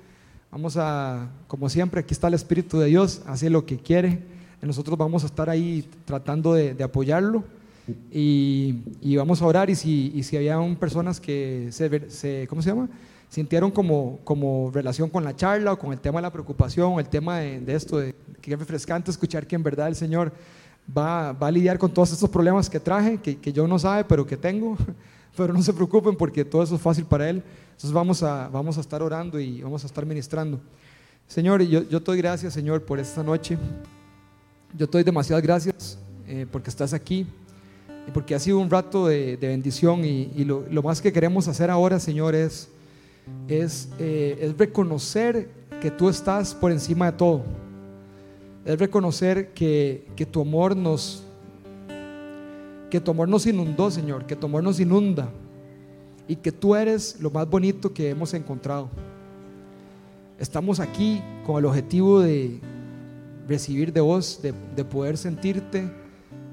Vamos 0.51 0.76
a, 0.76 1.30
como 1.47 1.68
siempre, 1.68 2.01
aquí 2.01 2.12
está 2.12 2.26
el 2.26 2.34
Espíritu 2.34 2.80
de 2.80 2.88
Dios, 2.88 3.22
hace 3.28 3.51
lo 3.51 3.64
que 3.66 3.78
quiere. 3.78 4.18
Nosotros 4.61 4.99
vamos 4.99 5.22
a 5.22 5.26
estar 5.26 5.49
ahí 5.49 5.88
tratando 6.05 6.55
de, 6.55 6.82
apoyarlo 6.82 7.45
y, 8.11 9.16
vamos 9.16 9.43
a 9.43 9.47
orar. 9.47 9.70
Y 9.70 9.74
si, 9.74 10.12
y 10.14 10.22
si 10.22 10.37
habían 10.37 10.76
personas 10.76 11.20
que 11.20 11.68
se, 11.70 12.47
¿cómo 12.49 12.62
se 12.62 12.70
llama? 12.70 12.89
Sintieron 13.28 13.70
como, 13.70 14.20
como 14.24 14.70
relación 14.72 15.09
con 15.09 15.24
la 15.24 15.35
charla 15.35 15.72
o 15.72 15.78
con 15.78 15.93
el 15.93 16.01
tema 16.01 16.18
de 16.18 16.22
la 16.22 16.33
preocupación, 16.33 16.99
el 16.99 17.09
tema 17.09 17.39
de, 17.39 17.74
esto, 17.74 17.99
de 17.99 18.14
que 18.41 18.53
es 18.53 18.59
refrescante 18.59 19.11
escuchar 19.11 19.47
que 19.47 19.57
en 19.57 19.62
verdad 19.62 19.89
el 19.89 19.97
Señor 19.97 20.33
va, 20.97 21.33
va 21.33 21.47
a 21.47 21.51
lidiar 21.51 21.78
con 21.78 21.93
todos 21.93 22.12
estos 22.12 22.28
problemas 22.28 22.68
que 22.68 22.78
traje, 22.78 23.18
que, 23.18 23.39
que 23.39 23.53
yo 23.53 23.66
no 23.66 23.78
sabe, 23.78 24.05
pero 24.05 24.26
que 24.26 24.37
tengo. 24.37 24.76
Pero 25.35 25.55
no 25.55 25.62
se 25.62 25.72
preocupen 25.72 26.14
porque 26.14 26.45
todo 26.45 26.62
eso 26.62 26.74
es 26.74 26.83
fácil 26.83 27.07
para 27.07 27.30
Él. 27.30 27.43
Entonces 27.70 27.91
vamos 27.91 28.22
a, 28.22 28.49
vamos 28.49 28.76
a 28.76 28.83
estar 28.83 29.03
orando 29.03 29.41
y 29.41 29.62
vamos 29.62 29.83
a 29.83 29.87
estar 29.87 30.05
ministrando. 30.05 30.61
Señor, 31.26 31.62
yo, 31.62 31.89
yo 31.89 32.01
te 32.01 32.11
doy 32.11 32.18
gracias, 32.18 32.53
Señor, 32.53 32.85
por 32.85 32.99
esta 32.99 33.22
noche. 33.22 33.57
Yo 34.76 34.87
te 34.87 34.99
doy 34.99 35.05
demasiadas 35.05 35.43
gracias 35.43 35.99
eh, 36.26 36.47
porque 36.53 36.68
estás 36.68 36.93
aquí 36.93 37.20
y 37.20 37.26
porque 38.12 38.34
ha 38.34 38.38
sido 38.38 38.59
un 38.59 38.70
rato 38.70 39.07
de, 39.07 39.36
bendición 39.40 40.05
y, 40.05 40.44
lo, 40.44 40.82
más 40.82 41.00
que 41.00 41.12
queremos 41.12 41.48
hacer 41.48 41.70
ahora, 41.70 42.00
Señor, 42.00 42.34
es 42.34 42.68
eh, 43.48 44.38
es 44.40 44.59
reconocer 44.59 45.48
que 45.80 45.90
tú 45.90 46.09
estás 46.09 46.55
por 46.55 46.72
encima 46.72 47.11
de 47.11 47.18
todo. 47.18 47.42
Es 48.64 48.78
reconocer 48.78 49.53
que, 49.53 50.07
que 50.16 50.26
tu 50.26 50.40
amor 50.40 50.76
nos 50.76 51.24
que 52.90 53.00
tu 53.00 53.11
amor 53.11 53.26
nos 53.26 53.46
inundó, 53.46 53.90
Señor, 53.90 54.26
que 54.26 54.36
tu 54.36 54.46
amor 54.46 54.62
nos 54.62 54.78
inunda 54.78 55.30
y 56.28 56.36
que 56.36 56.53
tú 56.53 56.74
eres 56.74 57.18
lo 57.20 57.30
más 57.30 57.48
bonito 57.48 57.94
que 57.94 58.11
hemos 58.11 58.34
encontrado. 58.34 58.90
Estamos 60.38 60.78
aquí 60.78 61.22
con 61.46 61.57
el 61.57 61.64
objetivo 61.64 62.20
de 62.20 62.61
recibir 63.48 63.94
de 63.94 64.03
vos, 64.03 64.40
de, 64.42 64.84
poder 64.84 65.16
sentirte, 65.16 65.90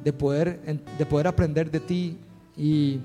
de 0.04 0.14
poder, 0.14 0.60
de 0.98 1.06
poder 1.06 1.28
aprender 1.28 1.70
de 1.70 1.80
ti 1.80 2.18
y, 2.58 3.00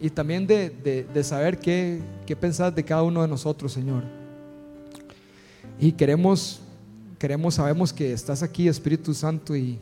y 0.00 0.10
también 0.10 0.46
de, 0.46 1.24
saber 1.24 1.58
qué, 1.58 2.00
qué 2.26 2.36
pensás 2.36 2.74
de 2.74 2.84
cada 2.84 3.02
uno 3.02 3.22
de 3.22 3.28
nosotros, 3.28 3.72
Señor. 3.72 4.04
Y 5.78 5.92
queremos, 5.92 6.60
queremos, 7.18 7.54
sabemos 7.54 7.92
que 7.92 8.12
estás 8.12 8.42
aquí, 8.42 8.68
Espíritu 8.68 9.14
Santo, 9.14 9.56
y 9.56 9.78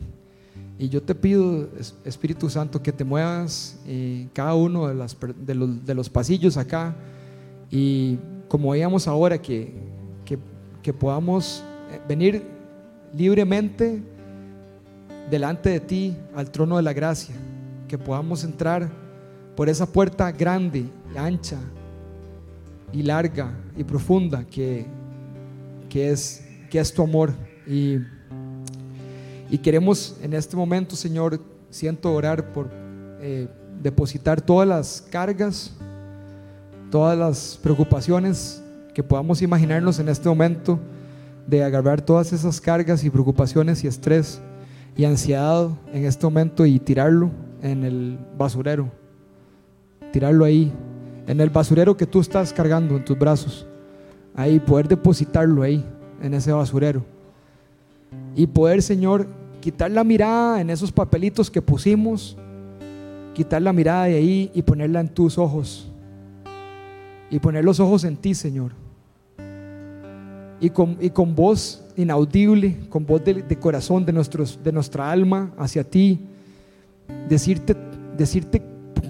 y 0.77 0.89
yo 0.89 1.01
te 1.01 1.13
pido, 1.13 1.69
Espíritu 2.03 2.49
Santo, 2.49 2.81
que 2.81 2.91
te 2.91 3.03
muevas 3.03 3.79
en 3.85 4.29
cada 4.33 4.55
uno 4.55 4.87
de, 4.87 4.95
las, 4.95 5.15
de, 5.45 5.55
los, 5.55 5.85
de, 5.85 5.93
los, 5.93 6.09
pasillos 6.09 6.57
acá. 6.57 6.95
Y 7.69 8.17
como 8.47 8.71
veíamos 8.71 9.07
ahora, 9.07 9.39
que, 9.39 9.71
que, 10.25 10.37
que 10.81 10.91
podamos 10.91 11.63
eh, 11.91 12.01
venir 12.07 12.43
libremente 13.15 14.01
delante 15.29 15.69
de 15.69 15.79
ti 15.79 16.17
al 16.35 16.51
trono 16.51 16.77
de 16.77 16.83
la 16.83 16.93
gracia. 16.93 17.35
Que 17.87 17.97
podamos 17.97 18.43
entrar 18.43 18.89
por 19.55 19.69
esa 19.69 19.85
puerta 19.85 20.31
grande, 20.31 20.85
ancha 21.15 21.57
y 22.91 23.03
larga 23.03 23.51
y 23.77 23.83
profunda 23.83 24.43
que, 24.45 24.85
que, 25.89 26.09
es, 26.09 26.45
que 26.69 26.79
es 26.79 26.93
tu 26.93 27.03
amor. 27.03 27.33
Y 27.67 27.99
y 29.53 29.59
queremos 29.59 30.15
en 30.23 30.33
este 30.33 30.57
momento, 30.57 30.95
Señor, 30.95 31.39
siento 31.69 32.11
orar 32.11 32.51
por 32.53 32.71
eh, 33.21 33.47
depositar 33.83 34.41
todas 34.41 34.67
las 34.67 34.99
cargas, 35.11 35.71
todas 36.89 37.15
las 37.15 37.59
preocupaciones 37.61 38.63
que 38.95 39.03
podamos 39.03 39.43
imaginarnos 39.43 39.99
en 39.99 40.09
este 40.09 40.27
momento, 40.27 40.79
de 41.45 41.63
agarrar 41.63 42.01
todas 42.01 42.33
esas 42.33 42.59
cargas 42.59 43.03
y 43.03 43.11
preocupaciones 43.11 43.83
y 43.83 43.87
estrés 43.87 44.41
y 44.95 45.05
ansiedad 45.05 45.69
en 45.91 46.05
este 46.05 46.25
momento 46.25 46.65
y 46.65 46.79
tirarlo 46.79 47.31
en 47.61 47.83
el 47.83 48.19
basurero. 48.37 48.91
Tirarlo 50.11 50.45
ahí, 50.45 50.71
en 51.27 51.41
el 51.41 51.49
basurero 51.49 51.97
que 51.97 52.05
tú 52.05 52.19
estás 52.19 52.53
cargando 52.53 52.95
en 52.95 53.05
tus 53.05 53.17
brazos. 53.17 53.65
Ahí, 54.35 54.59
poder 54.59 54.87
depositarlo 54.87 55.63
ahí, 55.63 55.83
en 56.21 56.33
ese 56.33 56.51
basurero. 56.51 57.03
Y 58.35 58.47
poder, 58.47 58.81
Señor, 58.81 59.27
quitar 59.59 59.89
la 59.91 60.03
mirada 60.03 60.61
en 60.61 60.69
esos 60.69 60.91
papelitos 60.91 61.49
que 61.49 61.61
pusimos, 61.61 62.37
quitar 63.33 63.61
la 63.61 63.73
mirada 63.73 64.05
de 64.05 64.15
ahí 64.15 64.51
y 64.53 64.61
ponerla 64.61 64.99
en 64.99 65.09
tus 65.09 65.37
ojos. 65.37 65.89
Y 67.29 67.39
poner 67.39 67.65
los 67.65 67.79
ojos 67.79 68.03
en 68.03 68.15
ti, 68.15 68.35
Señor. 68.35 68.71
Y 70.59 70.69
con, 70.69 70.97
y 71.01 71.09
con 71.09 71.35
voz 71.35 71.82
inaudible, 71.95 72.79
con 72.89 73.05
voz 73.05 73.23
de, 73.23 73.57
corazón 73.59 74.05
de, 74.05 74.13
de 74.63 74.71
nuestra 74.71 75.11
alma 75.11 75.53
hacia 75.57 75.83
ti, 75.83 76.19
decirte, 77.29 77.75
decirte 78.17 78.61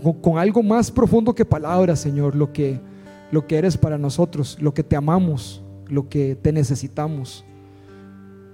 con, 0.02 0.14
con, 0.14 0.38
algo 0.38 0.64
más 0.64 0.92
profundo 0.92 1.34
que 1.34 1.46
palabras, 1.46 2.00
Señor, 2.00 2.36
lo 2.36 2.52
que, 2.52 2.80
lo 3.32 3.48
que 3.48 3.58
eres 3.58 3.78
para 3.78 3.98
nosotros, 3.98 4.58
lo 4.60 4.74
que 4.74 4.84
te 4.84 4.96
amamos, 4.96 5.62
lo 5.88 6.10
que 6.10 6.36
te 6.36 6.52
necesitamos 6.52 7.46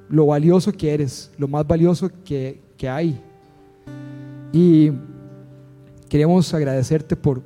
lo 0.09 0.25
valioso 0.25 0.71
que 0.71 0.93
eres, 0.93 1.31
lo 1.37 1.47
más 1.47 1.65
valioso 1.65 2.09
que, 2.25 2.59
hay. 2.89 3.21
Y 4.51 4.91
queremos 6.09 6.53
agradecerte 6.53 7.15
por, 7.15 7.43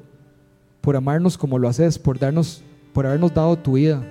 por 0.79 0.95
amarnos 0.95 1.37
como 1.37 1.59
lo 1.59 1.67
haces, 1.67 1.99
por, 1.99 2.17
darnos, 2.17 2.63
por 2.93 3.05
habernos 3.05 3.33
dado 3.33 3.57
tu 3.57 3.73
vida, 3.73 4.01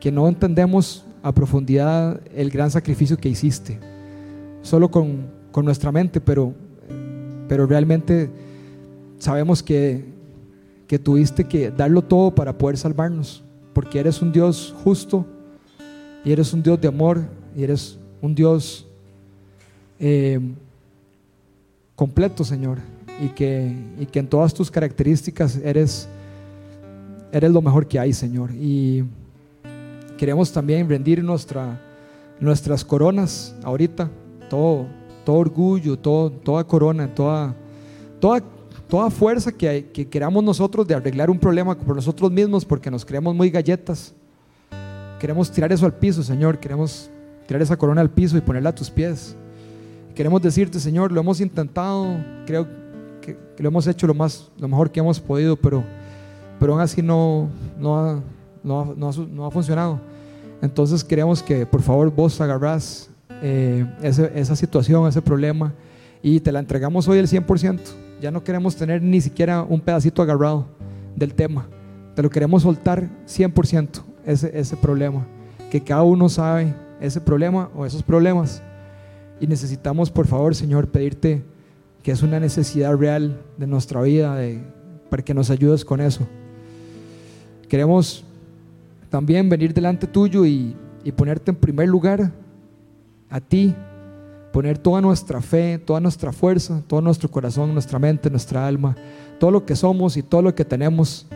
que 0.00 0.12
no 0.12 0.28
entendemos 0.28 1.03
a 1.24 1.32
profundidad 1.32 2.20
el 2.36 2.50
gran 2.50 2.70
sacrificio 2.70 3.16
que 3.16 3.30
hiciste, 3.30 3.80
solo 4.60 4.90
con, 4.90 5.26
con 5.50 5.64
nuestra 5.64 5.90
mente, 5.90 6.20
pero, 6.20 6.52
pero 7.48 7.66
realmente 7.66 8.28
sabemos 9.18 9.62
que, 9.62 10.04
que 10.86 10.98
tuviste 10.98 11.44
que 11.44 11.70
darlo 11.70 12.02
todo 12.02 12.34
para 12.34 12.58
poder 12.58 12.76
salvarnos, 12.76 13.42
porque 13.72 13.98
eres 13.98 14.20
un 14.20 14.32
Dios 14.32 14.74
justo 14.84 15.24
y 16.26 16.30
eres 16.30 16.52
un 16.52 16.62
Dios 16.62 16.78
de 16.78 16.88
amor 16.88 17.22
y 17.56 17.62
eres 17.64 17.98
un 18.20 18.34
Dios 18.34 18.86
eh, 19.98 20.38
completo, 21.96 22.44
Señor, 22.44 22.80
y 23.18 23.28
que, 23.28 23.74
y 23.98 24.04
que 24.04 24.18
en 24.18 24.26
todas 24.26 24.52
tus 24.52 24.70
características 24.70 25.56
eres, 25.56 26.06
eres 27.32 27.50
lo 27.50 27.62
mejor 27.62 27.88
que 27.88 27.98
hay, 27.98 28.12
Señor. 28.12 28.50
Y 28.52 29.04
queremos 30.16 30.52
también 30.52 30.88
rendir 30.88 31.22
nuestra, 31.22 31.80
nuestras 32.40 32.84
coronas 32.84 33.54
ahorita, 33.62 34.10
todo, 34.48 34.86
todo 35.24 35.36
orgullo, 35.36 35.98
todo, 35.98 36.30
toda 36.30 36.64
corona, 36.64 37.12
toda, 37.14 37.54
toda, 38.20 38.42
toda 38.88 39.10
fuerza 39.10 39.52
que, 39.52 39.90
que 39.92 40.08
queramos 40.08 40.42
nosotros 40.44 40.86
de 40.86 40.94
arreglar 40.94 41.30
un 41.30 41.38
problema 41.38 41.76
por 41.76 41.96
nosotros 41.96 42.30
mismos 42.30 42.64
porque 42.64 42.90
nos 42.90 43.04
creemos 43.04 43.34
muy 43.34 43.50
galletas. 43.50 44.14
Queremos 45.18 45.50
tirar 45.50 45.72
eso 45.72 45.86
al 45.86 45.94
piso, 45.94 46.22
Señor. 46.22 46.58
Queremos 46.58 47.10
tirar 47.46 47.62
esa 47.62 47.76
corona 47.76 48.00
al 48.00 48.10
piso 48.10 48.36
y 48.36 48.40
ponerla 48.40 48.70
a 48.70 48.74
tus 48.74 48.90
pies. 48.90 49.36
Queremos 50.14 50.40
decirte, 50.42 50.78
Señor, 50.78 51.10
lo 51.10 51.20
hemos 51.20 51.40
intentado, 51.40 52.18
creo 52.46 52.68
que, 53.20 53.36
lo 53.58 53.68
hemos 53.68 53.86
hecho 53.86 54.06
lo, 54.06 54.14
más, 54.14 54.50
lo 54.58 54.68
mejor 54.68 54.92
que 54.92 55.00
hemos 55.00 55.18
podido, 55.18 55.56
pero, 55.56 55.82
pero 56.60 56.74
aún 56.74 56.82
así 56.82 57.02
no, 57.02 57.48
no, 57.78 57.98
ha, 57.98 58.22
no, 58.64 59.46
ha, 59.46 59.50
funcionado. 59.50 60.00
Entonces 60.60 61.04
queremos 61.04 61.42
que 61.42 61.66
por 61.66 61.82
favor 61.82 62.10
vos 62.10 62.40
agarrás 62.40 63.08
eh, 63.42 63.86
esa 64.02 64.56
situación, 64.56 65.06
ese 65.06 65.22
problema, 65.22 65.72
y 66.22 66.40
te 66.40 66.50
la 66.50 66.58
entregamos 66.58 67.06
hoy 67.06 67.18
el 67.18 67.28
100%. 67.28 67.78
Ya 68.20 68.30
no 68.30 68.42
queremos 68.42 68.74
tener 68.74 69.02
ni 69.02 69.20
siquiera 69.20 69.62
un 69.62 69.80
pedacito 69.80 70.22
agarrado 70.22 70.66
del 71.14 71.34
tema. 71.34 71.68
Te 72.16 72.22
lo 72.22 72.30
queremos 72.30 72.62
soltar 72.62 73.08
100% 73.26 74.02
ese, 74.24 74.58
ese 74.58 74.76
problema. 74.76 75.26
Que 75.70 75.80
cada 75.80 76.02
uno 76.02 76.28
sabe 76.28 76.74
ese 77.00 77.20
problema 77.20 77.70
o 77.76 77.84
esos 77.84 78.02
problemas. 78.02 78.62
Y 79.40 79.46
necesitamos, 79.46 80.10
por 80.10 80.26
favor, 80.26 80.54
Señor, 80.54 80.88
pedirte 80.88 81.42
que 82.04 82.12
es 82.12 82.22
una 82.22 82.38
necesidad 82.38 82.94
real 82.96 83.40
de 83.56 83.66
nuestra 83.66 84.02
vida, 84.02 84.38
para 85.08 85.24
que 85.24 85.32
nos 85.32 85.50
ayudes 85.50 85.86
con 85.86 86.02
eso. 86.02 86.26
Queremos 87.66 88.24
también 89.14 89.48
venir 89.48 89.72
delante 89.72 90.08
tuyo 90.08 90.44
y, 90.44 90.74
ponerte 91.16 91.52
en 91.52 91.56
primer 91.56 91.88
lugar 91.88 92.32
a 93.30 93.40
ti, 93.40 93.72
poner 94.52 94.76
toda 94.76 95.00
nuestra 95.00 95.40
fe, 95.40 95.78
toda 95.78 96.00
nuestra 96.00 96.32
fuerza, 96.32 96.82
todo 96.88 97.00
nuestro 97.00 97.30
corazón, 97.30 97.72
nuestra 97.72 98.00
mente, 98.00 98.28
nuestra 98.28 98.66
alma, 98.66 98.96
todo 99.38 99.52
lo 99.52 99.64
que 99.64 99.76
somos 99.76 100.16
y 100.16 100.24
todo 100.24 100.42
lo 100.42 100.52
que 100.52 100.64
tenemos, 100.64 101.28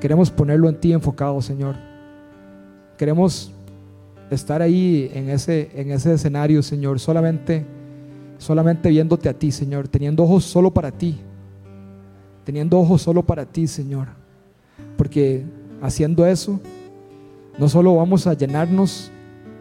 queremos 0.00 0.30
ponerlo 0.30 0.66
en 0.70 0.80
ti 0.80 0.94
enfocado, 0.94 1.42
Señor. 1.42 1.76
Queremos 2.96 3.52
estar 4.30 4.62
ahí 4.62 5.10
en 5.12 5.28
ese, 5.28 5.70
en 5.74 5.90
ese 5.90 6.14
escenario, 6.14 6.62
Señor, 6.62 6.98
solamente, 6.98 7.66
solamente 8.38 8.88
viéndote 8.88 9.28
a 9.28 9.34
ti, 9.34 9.52
Señor, 9.52 9.88
teniendo 9.88 10.22
ojos 10.22 10.44
solo 10.44 10.72
para 10.72 10.90
ti, 10.90 11.18
teniendo 12.44 12.78
ojos 12.78 13.02
solo 13.02 13.22
para 13.22 13.44
ti, 13.44 13.66
Señor, 13.66 14.08
porque 14.96 15.44
haciendo 15.82 16.24
eso, 16.24 16.58
no 17.58 17.68
solo 17.68 17.94
vamos 17.96 18.26
a 18.26 18.34
llenarnos 18.34 19.10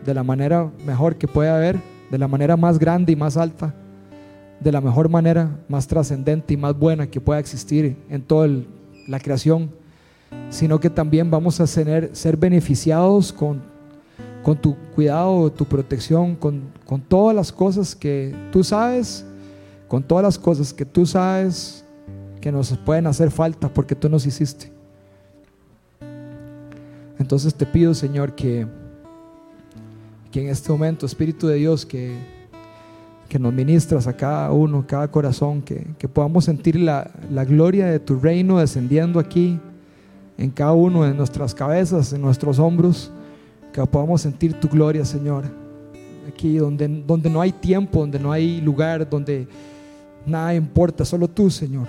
de 0.05 0.13
la 0.13 0.23
manera 0.23 0.71
mejor 0.85 1.15
que 1.15 1.27
pueda 1.27 1.57
haber, 1.57 1.79
de 2.11 2.17
la 2.17 2.27
manera 2.27 2.57
más 2.57 2.79
grande 2.79 3.13
y 3.13 3.15
más 3.15 3.37
alta, 3.37 3.73
de 4.59 4.71
la 4.71 4.81
mejor 4.81 5.09
manera, 5.09 5.49
más 5.67 5.87
trascendente 5.87 6.53
y 6.53 6.57
más 6.57 6.77
buena 6.77 7.07
que 7.07 7.21
pueda 7.21 7.39
existir 7.39 7.97
en 8.09 8.21
toda 8.21 8.47
la 9.07 9.19
creación, 9.19 9.69
sino 10.49 10.79
que 10.79 10.89
también 10.89 11.29
vamos 11.29 11.59
a 11.59 11.67
ser, 11.67 12.09
ser 12.13 12.37
beneficiados 12.37 13.33
con 13.33 13.75
con 14.45 14.55
tu 14.55 14.75
cuidado, 14.93 15.51
tu 15.51 15.65
protección, 15.65 16.35
con, 16.35 16.71
todas 17.07 17.35
las 17.35 17.51
cosas 17.51 17.95
que 17.95 18.35
tú 18.51 18.63
sabes, 18.63 19.25
con 19.87 20.03
todas 20.03 20.23
las 20.23 20.37
cosas 20.37 20.71
que 20.71 20.85
tú 20.85 21.03
sabes 21.07 21.83
que 22.39 22.51
nos 22.51 22.71
pueden 22.77 23.07
hacer 23.07 23.31
falta 23.31 23.67
porque 23.67 23.95
tú 23.95 24.07
nos 24.07 24.23
hiciste. 24.23 24.71
Entonces 27.19 27.55
te 27.55 27.65
pido, 27.65 27.93
Señor, 27.93 28.35
que, 28.35 28.67
que 30.31 30.41
en 30.41 30.49
este 30.49 30.71
momento, 30.71 31.05
Espíritu 31.05 31.47
de 31.47 31.55
Dios, 31.55 31.85
que, 31.85 32.17
que 33.29 33.39
nos 33.39 33.53
ministras 33.53 34.07
a 34.07 34.13
cada 34.15 34.51
uno, 34.51 34.85
cada 34.87 35.09
corazón, 35.09 35.61
que, 35.61 36.07
podamos 36.07 36.45
sentir 36.45 36.75
la, 36.79 37.09
la 37.31 37.45
gloria 37.45 37.87
de 37.87 37.99
tu 37.99 38.19
reino 38.19 38.59
descendiendo 38.59 39.19
aquí 39.19 39.59
en 40.37 40.49
cada 40.51 40.73
uno 40.73 41.03
de 41.03 41.13
nuestras 41.13 41.55
cabezas, 41.55 42.11
en 42.13 42.21
nuestros 42.21 42.59
hombros, 42.59 43.11
que 43.71 43.85
podamos 43.85 44.21
sentir 44.21 44.53
tu 44.59 44.67
gloria, 44.67 45.05
Señor. 45.05 45.45
Aquí 46.27 46.57
donde, 46.57 46.87
donde 46.87 47.29
no 47.29 47.39
hay 47.39 47.51
tiempo, 47.51 47.99
donde 47.99 48.19
no 48.19 48.31
hay 48.31 48.59
lugar, 48.61 49.07
donde 49.09 49.47
nada 50.25 50.53
importa, 50.53 51.05
solo 51.05 51.27
tú, 51.27 51.49
Señor. 51.49 51.87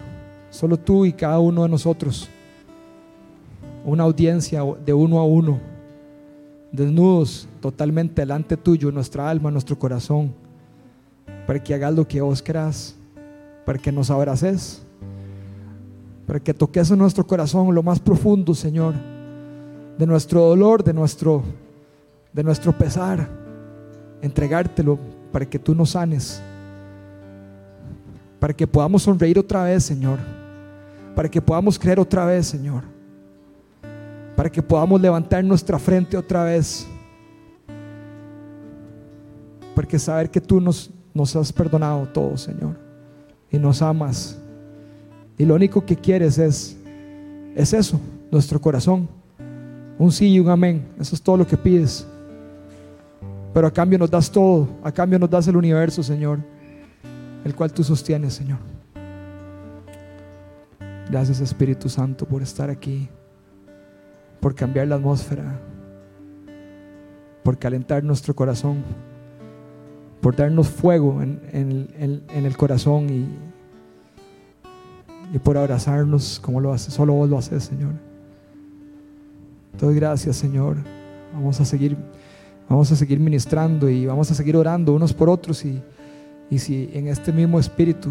Solo 0.51 0.77
tú 0.77 1.05
y 1.05 1.12
cada 1.12 1.39
uno 1.39 1.64
de 1.64 1.68
nosotros. 1.68 2.29
Una 3.87 4.03
audiencia 4.03 4.62
de 4.84 4.93
uno 4.93 5.20
a 5.20 5.24
uno, 5.24 5.61
desnudos 6.72 7.49
totalmente 7.61 8.20
delante 8.20 8.57
tuyo, 8.57 8.91
nuestra 8.91 9.30
alma, 9.30 9.49
nuestro 9.49 9.78
corazón, 9.78 10.34
para 11.47 11.62
que 11.62 11.72
hagas 11.72 11.95
lo 11.95 12.07
que 12.07 12.20
vos 12.20 12.43
querás, 12.43 12.97
para 13.64 13.78
que 13.78 13.93
nos 13.93 14.11
abraces, 14.11 14.82
para 16.26 16.41
que 16.41 16.53
toques 16.53 16.91
en 16.91 16.99
nuestro 16.99 17.24
corazón 17.24 17.72
lo 17.72 17.82
más 17.84 18.01
profundo, 18.01 18.55
Señor, 18.55 18.95
de 19.97 20.05
nuestro 20.05 20.41
dolor, 20.41 20.82
de 20.82 20.93
nuestro, 20.93 21.45
de 22.32 22.43
nuestro 22.43 22.76
pesar, 22.76 23.28
entregártelo 24.20 24.99
para 25.30 25.47
que 25.47 25.61
tú 25.61 25.76
nos 25.76 25.91
sanes, 25.91 26.43
para 28.41 28.53
que 28.53 28.66
podamos 28.66 29.05
sonreír 29.05 29.39
otra 29.39 29.62
vez, 29.62 29.84
Señor, 29.84 30.18
para 31.14 31.28
que 31.28 31.41
podamos 31.41 31.78
creer 31.78 32.01
otra 32.01 32.26
vez, 32.26 32.49
Señor, 32.49 32.95
para 34.37 34.51
que 34.51 34.62
podamos 34.62 35.01
levantar 35.01 35.43
nuestra 35.43 35.78
frente 35.78 36.16
otra 36.16 36.45
vez, 36.45 36.87
porque 39.74 39.99
saber 39.99 40.30
que 40.30 40.41
tú 40.41 40.61
nos, 40.61 40.91
has 41.34 41.53
perdonado 41.53 42.07
todo, 42.07 42.37
Señor, 42.37 42.76
y 43.51 43.59
nos 43.59 43.82
amas 43.82 44.39
y 45.39 45.45
lo 45.45 45.55
único 45.55 45.84
que 45.84 45.97
quieres 45.97 46.39
es, 46.39 46.76
es 47.55 47.72
eso, 47.72 48.01
nuestro 48.30 48.61
corazón. 48.61 49.09
Un 49.99 50.11
sí 50.12 50.32
y 50.32 50.41
un 50.41 50.49
amén. 50.49 50.87
Eso 50.99 51.14
es 51.14 51.22
todo 51.22 51.37
lo 51.37 51.47
que 51.47 51.57
pides. 51.57 52.07
Pero 53.53 53.66
a 53.66 53.70
cambio 53.70 53.99
nos 53.99 54.11
das 54.11 54.30
todo. 54.30 54.68
A 54.82 54.93
cambio 54.93 55.18
nos 55.18 55.28
das 55.28 55.47
el 55.49 55.57
universo, 55.57 56.03
Señor. 56.03 56.39
El 57.45 57.55
cual 57.55 57.72
tú 57.72 57.84
sostienes, 57.84 58.34
Señor. 58.34 58.59
Gracias 61.11 61.41
Espíritu 61.41 61.89
Santo 61.89 62.26
por 62.26 62.43
estar 62.43 62.70
aquí. 62.70 63.09
Por 64.41 64.55
cambiar 64.55 64.89
la 64.89 64.97
atmósfera. 64.97 65.61
Por 67.43 67.59
calentar 67.59 68.03
nuestro 68.05 68.34
corazón. 68.34 68.84
Por 70.20 70.34
darnos 70.34 70.68
fuego 70.68 71.22
en, 71.22 72.22
el 72.32 72.57
corazón 72.57 73.11
y 73.11 73.28
y 75.32 75.39
por 75.39 75.57
abrazarnos 75.57 76.41
como 76.41 76.61
lo 76.61 76.72
hace, 76.72 76.91
solo 76.91 77.14
vos 77.14 77.28
lo 77.28 77.39
haces, 77.39 77.64
Señor. 77.64 77.93
Entonces, 79.72 79.97
gracias, 79.97 80.37
Señor. 80.37 80.76
Vamos 81.34 81.61
a 81.61 81.64
seguir, 81.64 81.97
vamos 82.68 82.91
a 82.93 82.97
seguir 82.97 83.20
ministrando 83.20 83.89
y 83.89 84.07
vamos 84.07 84.30
a 84.30 84.34
seguir 84.34 84.57
orando 84.57 84.95
unos 84.95 85.12
por 85.12 85.28
otros 85.28 85.64
y, 85.64 85.82
y 86.51 86.59
si 86.59 86.91
en 86.93 87.09
este 87.09 87.32
mismo 87.32 87.59
espíritu, 87.59 88.11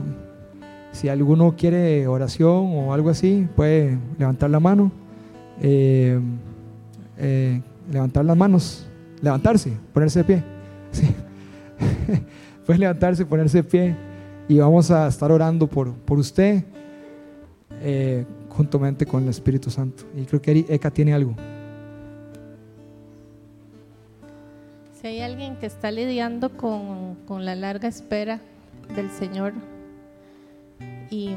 si 0.91 1.09
alguno 1.09 1.55
quiere 1.57 2.07
oración 2.07 2.71
o 2.76 2.93
algo 2.93 3.09
así, 3.09 3.47
puede 3.55 3.97
levantar 4.17 4.49
la 4.49 4.59
mano, 4.59 4.91
eh, 5.61 6.19
eh, 7.17 7.61
levantar 7.91 8.25
las 8.25 8.37
manos, 8.37 8.85
levantarse, 9.21 9.73
ponerse 9.93 10.19
de 10.19 10.25
pie. 10.25 10.43
Sí. 10.91 11.07
puede 12.65 12.79
levantarse, 12.79 13.25
ponerse 13.25 13.57
de 13.57 13.63
pie 13.63 13.95
y 14.47 14.59
vamos 14.59 14.91
a 14.91 15.07
estar 15.07 15.31
orando 15.31 15.67
por, 15.67 15.93
por 15.93 16.19
usted 16.19 16.63
eh, 17.81 18.25
juntamente 18.49 19.05
con 19.05 19.23
el 19.23 19.29
Espíritu 19.29 19.69
Santo. 19.69 20.03
Y 20.15 20.25
creo 20.25 20.41
que 20.41 20.65
Eka 20.69 20.91
tiene 20.91 21.13
algo. 21.13 21.35
Si 24.99 25.07
hay 25.07 25.21
alguien 25.21 25.57
que 25.57 25.65
está 25.65 25.91
lidiando 25.91 26.49
con, 26.57 27.15
con 27.27 27.45
la 27.45 27.55
larga 27.55 27.87
espera 27.87 28.39
del 28.95 29.09
Señor 29.11 29.53
y 31.09 31.35